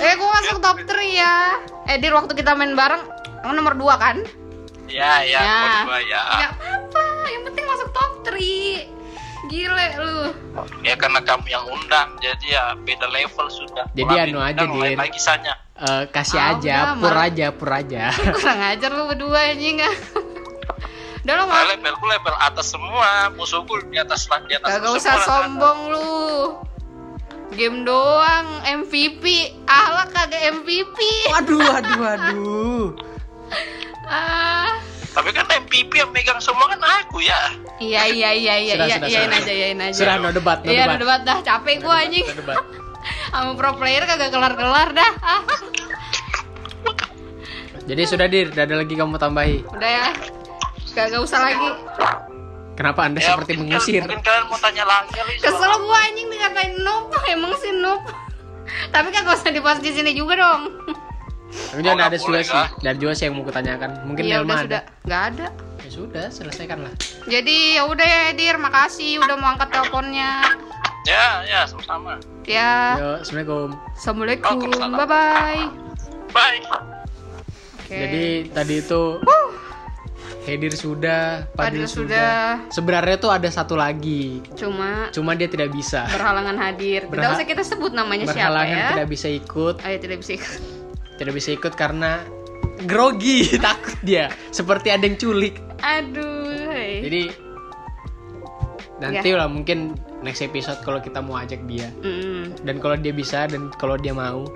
Eh, 0.00 0.12
gue 0.12 0.28
masuk 0.32 0.58
top 0.58 0.80
3 0.80 0.98
ya. 1.04 1.60
Eh, 1.86 2.00
di 2.00 2.08
waktu 2.08 2.32
kita 2.32 2.50
main 2.52 2.72
bareng, 2.72 3.04
yang 3.42 3.54
nomor 3.54 3.74
2 3.74 3.94
kan? 3.96 4.16
Ya, 4.86 5.22
ya, 5.22 5.40
Ya. 5.40 5.56
berdua 5.82 5.98
ya. 6.00 6.22
Ya 6.38 6.48
apa, 6.52 7.02
yang 7.26 7.42
penting 7.44 7.64
masuk 7.64 7.88
top 7.90 8.12
3. 8.24 8.88
Gile 9.44 9.86
lu. 9.98 10.18
Ya 10.80 10.94
karena 10.94 11.18
kamu 11.20 11.44
yang 11.46 11.64
undang, 11.66 12.14
jadi 12.18 12.46
ya 12.46 12.64
beda 12.78 13.10
level 13.10 13.46
sudah. 13.48 13.84
Jadi 13.90 14.06
Orang 14.06 14.30
anu 14.30 14.40
aja, 14.40 14.62
Din. 14.64 14.96
lagi 14.96 15.18
sanya. 15.18 15.54
Eh, 15.74 16.04
kasih 16.08 16.38
Ah, 16.38 16.54
aja, 16.54 16.76
pur 16.94 17.10
aja, 17.10 17.46
pur 17.50 17.68
aja. 17.68 18.14
Kurang 18.36 18.60
ajar 18.62 18.90
lu 18.92 19.10
berdua 19.10 19.50
anjing 19.50 19.82
ah. 19.82 19.94
Udah 21.22 21.34
lo 21.38 21.44
mau 21.46 21.62
levelku 21.64 22.04
level 22.04 22.34
atas 22.36 22.66
semua, 22.68 23.30
musuhku 23.32 23.78
di 23.86 23.96
atas 23.96 24.26
di 24.26 24.54
atas 24.54 24.78
semua. 24.78 24.94
usah 24.94 25.16
sombong 25.22 25.78
lu. 25.90 26.18
Game 27.52 27.82
doang 27.82 28.46
MVP. 28.64 29.22
Ahlak 29.64 30.10
kagak 30.10 30.42
MVP. 30.54 30.98
waduh, 31.30 31.60
waduh, 31.60 31.98
waduh. 32.00 32.82
Ah. 34.04 34.76
Tapi 35.12 35.28
kan 35.30 35.44
MVP 35.44 35.92
yang 35.94 36.08
megang 36.08 36.38
semua 36.38 36.66
kan 36.66 36.80
aku 36.80 37.20
ya. 37.20 37.36
Iya 37.76 38.06
iya 38.06 38.30
iya 38.32 38.54
iya 38.56 38.74
iya 38.78 38.96
iyain 38.98 39.28
sudah. 39.28 39.38
aja 39.38 39.52
iyain 39.52 39.78
aja. 39.78 39.92
Sudah, 39.94 40.14
no 40.16 40.28
debat, 40.30 40.58
no 40.60 40.68
Iya, 40.68 40.84
debat. 40.84 40.90
no 40.90 40.98
debat 40.98 41.20
dah 41.22 41.38
capek 41.40 41.74
gua 41.80 42.00
anjing. 42.00 42.24
Debat. 42.26 42.56
Sama 43.30 43.52
pro 43.52 43.70
player 43.74 44.02
kagak 44.02 44.30
kelar-kelar 44.30 44.88
dah. 44.92 45.12
Ah. 45.20 45.42
Jadi 47.82 48.02
sudah 48.04 48.26
dir, 48.26 48.46
tidak 48.48 48.64
ada 48.64 48.76
lagi 48.78 48.94
kamu 48.94 49.16
tambahi. 49.16 49.56
Udah 49.68 49.90
ya. 49.90 50.06
Kagak 50.92 51.20
usah 51.20 51.40
lagi. 51.42 51.68
Kenapa 52.72 53.04
anda 53.04 53.18
Ya, 53.18 53.34
seperti 53.34 53.52
mungkin- 53.54 53.74
mengusir? 53.74 54.02
Mungkin 54.02 54.22
kalian 54.22 54.44
mau 54.46 54.56
tanya 54.56 54.84
lagi 54.86 55.12
kali. 55.12 55.32
Kesel 55.36 55.72
gua 55.78 55.98
anjing 56.00 56.26
dikatain 56.26 56.72
noob. 56.78 57.10
Emang 57.26 57.52
sih 57.58 57.72
noob. 57.74 58.00
Tapi 58.88 59.08
kagak 59.10 59.34
usah 59.34 59.50
dibahas 59.50 59.80
di 59.80 59.90
sini 59.90 60.14
juga 60.14 60.38
dong. 60.38 60.62
Tapi 61.52 61.80
Oh, 61.82 61.92
ada 61.94 62.16
juga 62.16 62.40
sih, 62.40 62.64
dan 62.80 62.94
juga 62.96 63.12
sih 63.12 63.24
yang 63.26 63.34
mau 63.34 63.44
kutanyakan. 63.44 63.90
Mungkin 64.04 64.24
Iya 64.24 64.40
Elma 64.40 64.44
udah 64.46 64.56
ada. 64.56 64.64
sudah. 64.64 64.82
Nggak 65.02 65.22
ada. 65.26 65.46
Ya 65.78 65.90
sudah, 65.90 66.26
selesaikan 66.28 66.78
lah. 66.80 66.92
Jadi 67.26 67.56
ya 67.76 67.82
udah 67.84 68.06
ya 68.06 68.22
Dir, 68.32 68.56
makasih 68.56 69.18
udah 69.18 69.36
mau 69.36 69.52
angkat 69.52 69.68
teleponnya. 69.68 70.30
Ya, 71.02 71.42
ya, 71.42 71.60
sama-sama. 71.66 72.16
Ya. 72.44 72.94
Yo, 72.96 73.08
assalamualaikum. 73.18 73.68
Assalamualaikum. 73.92 74.54
Waalaikumsalam. 74.54 74.90
Bye 74.94 75.06
bye. 75.06 75.62
Bye. 76.30 76.60
Oke. 77.82 77.92
Jadi 77.92 78.24
tadi 78.48 78.74
itu 78.78 79.02
Hedir 80.42 80.74
sudah, 80.74 81.46
Padil 81.52 81.82
Padil 81.82 81.86
sudah. 81.86 82.58
sudah. 82.58 82.66
Sebenarnya 82.68 83.14
tuh 83.16 83.30
ada 83.30 83.46
satu 83.46 83.74
lagi, 83.74 84.42
cuma 84.54 85.06
cuma 85.10 85.38
dia 85.38 85.46
tidak 85.46 85.70
bisa. 85.70 86.02
berhalangan 86.08 86.58
hadir. 86.58 87.06
Tidak 87.06 87.12
Berha- 87.12 87.30
usah 87.32 87.46
kita 87.46 87.62
sebut 87.62 87.92
namanya 87.92 88.26
siapa 88.26 88.50
Berhalangan 88.50 88.74
ya. 88.74 88.88
tidak 88.90 89.08
bisa 89.08 89.28
ikut, 89.30 89.74
Ayo 89.78 89.96
tidak 89.98 90.18
bisa 90.18 90.32
ikut. 90.34 90.58
Tidak 91.22 91.34
bisa 91.34 91.54
ikut 91.54 91.72
karena 91.72 92.26
grogi, 92.82 93.46
takut 93.62 93.94
dia, 94.02 94.26
seperti 94.50 94.90
ada 94.90 95.02
yang 95.02 95.14
culik. 95.14 95.54
Aduh. 95.78 96.66
hei. 96.68 96.98
Jadi 97.00 97.22
nanti 98.98 99.28
Ya. 99.28 99.36
lah 99.36 99.46
mungkin 99.46 99.94
next 100.20 100.38
episode 100.40 100.78
kalau 100.80 100.98
kita 100.98 101.18
mau 101.18 101.34
ajak 101.34 101.58
dia 101.66 101.90
Mm-mm. 101.98 102.54
dan 102.62 102.78
kalau 102.78 102.94
dia 102.94 103.10
bisa 103.10 103.46
dan 103.46 103.70
kalau 103.72 103.94
dia 103.96 104.10
mau, 104.10 104.46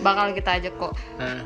Bakal 0.00 0.32
kita 0.32 0.56
ajak 0.56 0.72
kok. 0.76 0.96
nah 1.16 1.44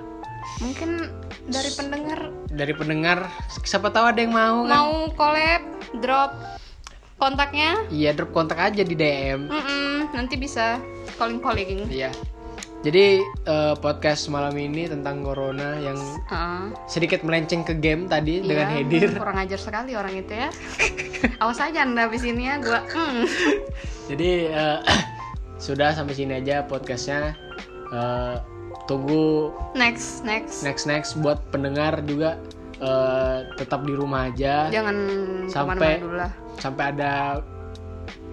Mungkin 0.57 1.11
dari 1.45 1.71
pendengar 1.73 2.31
dari 2.47 2.71
pendengar 2.71 3.27
siapa 3.61 3.91
tahu 3.91 4.07
ada 4.07 4.21
yang 4.21 4.31
mau 4.31 4.63
kan? 4.63 4.71
mau 4.71 4.93
collab, 5.11 5.63
drop 5.99 6.31
kontaknya. 7.17 7.83
Iya 7.89 8.13
drop 8.13 8.31
kontak 8.31 8.63
aja 8.63 8.83
di 8.83 8.95
DM. 8.95 9.51
Mm-mm, 9.51 10.15
nanti 10.15 10.37
bisa 10.37 10.79
calling 11.17 11.41
calling. 11.41 11.91
Iya. 11.91 12.15
Jadi 12.85 13.17
eh, 13.25 13.75
podcast 13.77 14.29
malam 14.29 14.53
ini 14.55 14.85
tentang 14.85 15.25
corona 15.25 15.81
yang 15.81 15.97
Ah, 16.29 16.69
sedikit 16.85 17.25
melenceng 17.25 17.65
ke 17.65 17.73
game 17.75 18.05
tadi 18.05 18.39
dengan 18.39 18.69
iya, 18.69 18.77
Hedir. 18.79 19.09
Kurang 19.17 19.41
ajar 19.41 19.57
sekali 19.57 19.97
orang 19.97 20.15
itu 20.15 20.31
ya. 20.31 20.49
Awas 21.41 21.57
aja 21.59 21.81
anda 21.81 22.05
habis 22.05 22.21
ini 22.23 22.45
ya 22.45 22.61
gua. 22.61 22.85
mm. 22.85 23.25
Jadi 24.13 24.31
eh, 24.47 24.79
sudah 25.65 25.97
sampai 25.97 26.13
sini 26.13 26.37
aja 26.37 26.61
podcastnya. 26.63 27.33
Eh, 27.89 28.37
tunggu 28.85 29.49
Next, 29.73 30.21
next. 30.23 30.61
next 30.61 30.85
next 30.85 31.17
buat 31.17 31.41
pendengar 31.49 32.05
juga 32.05 32.37
eh, 32.77 33.49
tetap 33.57 33.81
di 33.83 33.97
rumah 33.97 34.29
aja 34.29 34.69
Jangan 34.69 34.97
Sampai- 35.49 35.73
ke 35.73 35.81
mana-mana 35.81 36.05
dulu 36.05 36.17
lah. 36.19 36.33
sampai 36.55 36.85
ada 36.93 37.13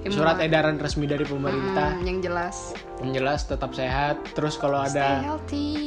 Himbauan. 0.03 0.13
surat 0.15 0.37
edaran 0.39 0.75
resmi 0.75 1.05
dari 1.05 1.23
pemerintah 1.23 1.93
Mm, 1.93 2.03
yang 2.03 2.19
jelas. 2.19 2.73
yang 2.99 3.11
jelas 3.13 3.45
tetap 3.45 3.71
sehat. 3.71 4.17
Terus 4.31 4.55
kalau 4.55 4.81
Stay 4.81 4.97
ada 4.97 5.37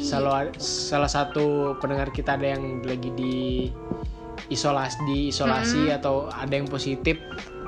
salah 0.00 0.46
salah 0.54 1.08
satu 1.08 1.44
pendengar 1.78 2.08
kita 2.08 2.34
ada 2.34 2.52
yang 2.52 2.80
lagi 2.80 3.10
di 3.10 3.68
isolasi 4.46 4.98
di 5.04 5.18
isolasi 5.28 5.88
atau 5.90 6.28
ada 6.28 6.52
yang 6.52 6.66
positif 6.66 7.16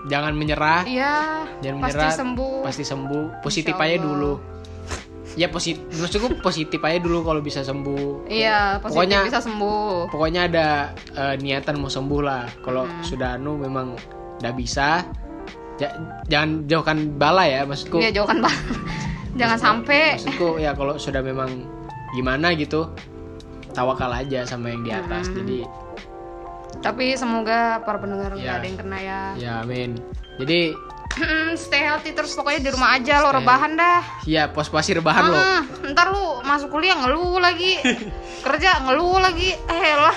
jangan 0.06 0.32
menyerah 0.32 0.84
Iya. 0.84 1.14
jangan 1.60 1.78
pasti 1.80 1.96
menyerah 1.96 2.12
sembuh. 2.12 2.56
pasti 2.62 2.84
sembuh 2.84 3.24
positif 3.40 3.74
aja 3.74 3.96
dulu 3.96 4.32
ya 5.34 5.48
positif 5.48 5.82
maksudku 5.90 6.38
positif 6.40 6.78
aja 6.80 6.98
dulu 6.98 7.18
kalau 7.22 7.40
bisa 7.40 7.60
sembuh 7.60 8.24
Iya, 8.26 8.78
positif 8.78 8.92
Pokoknya- 8.92 9.24
bisa 9.24 9.40
sembuh. 9.40 10.08
pokoknya 10.08 10.40
ada 10.44 10.68
eh, 11.12 11.34
niatan 11.36 11.76
mau 11.76 11.88
sembuh 11.88 12.20
lah 12.20 12.44
kalau 12.60 12.84
Hmm. 12.84 13.02
sudah 13.02 13.34
anu 13.34 13.56
memang 13.56 13.96
udah 14.36 14.52
bisa 14.52 15.02
ja- 15.76 15.96
jangan 16.26 16.50
jauhkan 16.64 16.98
bala 17.12 17.44
ya 17.44 17.62
maksudku 17.62 17.98
Iya, 17.98 18.10
jauhkan 18.14 18.40
Pak. 18.40 18.54
Jangan 19.36 19.58
sampai 19.58 20.16
maksudku 20.16 20.56
ya 20.56 20.72
kalau 20.72 20.96
sudah 20.96 21.20
memang 21.20 21.68
gimana 22.10 22.50
gitu 22.52 22.88
tawakal 23.70 24.08
aja 24.08 24.42
sama 24.42 24.70
yang 24.70 24.80
di 24.80 24.88
atas 24.90 25.28
Hmm. 25.28 25.36
jadi 25.38 25.58
tapi 26.78 27.12
semoga 27.12 27.80
para 27.80 27.96
pendengar 27.96 28.32
nggak 28.32 28.40
Iya. 28.42 28.56
ada 28.56 28.64
yang 28.64 28.78
kena 28.78 28.98
ya. 28.98 29.20
ya 29.34 29.52
amin 29.60 30.00
jadi 30.36 30.72
Stay 31.56 31.80
healthy 31.80 32.12
terus 32.12 32.32
pokoknya 32.32 32.60
di 32.60 32.70
rumah 32.70 32.92
aja 32.92 33.20
lo 33.20 33.32
rebahan 33.32 33.72
dah. 33.72 34.04
ya 34.24 34.48
pos-posi 34.48 34.92
rebahan 34.92 35.24
loh 35.26 35.40
Ah, 35.40 35.64
ntar 35.86 36.08
lu 36.08 36.20
masuk 36.42 36.68
kuliah 36.70 36.92
ngeluh 36.94 37.36
lagi. 37.38 37.80
Kerja 38.44 38.84
ngeluh 38.84 39.16
lagi. 39.16 39.56
Eh 39.56 39.94
lah. 39.96 40.12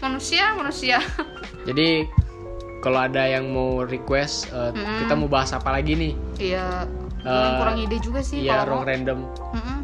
Manusia, 0.00 0.52
manusia. 0.52 1.00
jadi 1.64 2.04
kalau 2.82 2.98
ada 3.00 3.22
yang 3.24 3.46
mau 3.48 3.80
request 3.80 4.50
eh, 4.50 4.70
Mm-mm. 4.70 4.98
kita 5.00 5.14
mau 5.14 5.30
bahas 5.30 5.50
apa 5.50 5.70
lagi 5.70 5.94
nih 5.94 6.12
Iya. 6.36 6.84
Eh, 7.22 7.50
kurang 7.56 7.78
ide 7.78 7.96
juga 7.96 8.18
sih 8.20 8.42
Iya, 8.42 8.66
wrong 8.66 8.82
mau. 8.82 8.90
random. 8.90 9.18
Mm-mm. 9.54 9.78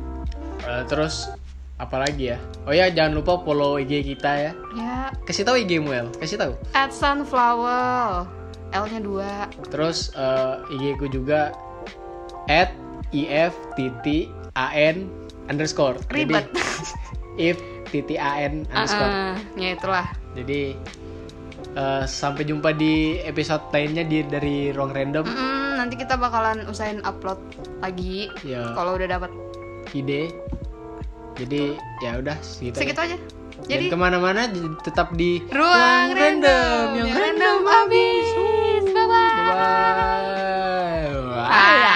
Eh, 0.60 0.82
terus 0.84 1.30
apa 1.76 1.94
lagi 1.96 2.34
ya? 2.34 2.38
Oh 2.66 2.74
ya, 2.74 2.90
jangan 2.90 3.14
lupa 3.14 3.38
follow 3.38 3.78
IG 3.78 4.02
kita 4.04 4.32
ya. 4.34 4.52
Ya, 4.74 5.14
Kasih 5.22 5.46
tahu 5.46 5.56
IG 5.56 5.78
Muel, 5.78 6.10
kasih 6.18 6.34
tahu. 6.36 6.52
at 6.72 6.90
sunflower. 6.90 8.26
L-nya 8.68 9.00
dua. 9.00 9.46
Terus 9.70 10.10
eh, 10.12 10.54
IG 10.68 10.98
ku 10.98 11.06
juga 11.06 11.54
at 12.46 12.74
if 13.14 13.54
titik 13.72 14.28
an 14.52 15.06
underscore. 15.46 15.94
Ribet. 16.10 16.50
If 17.38 17.56
titik 17.86 18.18
an 18.18 18.66
underscore. 18.68 19.08
Ah, 19.08 19.38
ya 19.54 19.72
itulah. 19.72 20.06
Jadi 20.34 20.74
eh, 21.74 22.04
sampai 22.08 22.46
jumpa 22.46 22.72
di 22.72 23.18
episode 23.24 23.68
lainnya 23.74 24.04
di 24.06 24.24
dari 24.24 24.70
ruang 24.72 24.92
random. 24.94 25.24
Mm-mm, 25.26 25.68
nanti 25.80 25.94
kita 25.98 26.16
bakalan 26.16 26.64
usahain 26.68 27.02
upload 27.04 27.40
lagi 27.82 28.32
Ya 28.46 28.72
kalau 28.72 28.96
udah 28.96 29.08
dapat 29.08 29.30
ide. 29.92 30.32
Jadi 31.38 31.78
ya 32.02 32.18
udah 32.18 32.36
segitu. 32.42 32.76
aja. 32.76 32.82
segitu 32.82 33.00
aja. 33.00 33.16
Jadi 33.66 33.90
ke 33.90 33.96
mana-mana 33.98 34.46
tetap 34.86 35.12
di 35.18 35.42
ruang 35.50 36.14
random, 36.14 36.94
yang 36.94 37.10
yang 37.10 37.18
random 37.18 37.58
random 37.58 37.58
habis. 37.66 38.26
Bye 38.94 39.06
bye. 39.06 39.26
Bye. 41.36 41.48
Ah. 41.48 41.86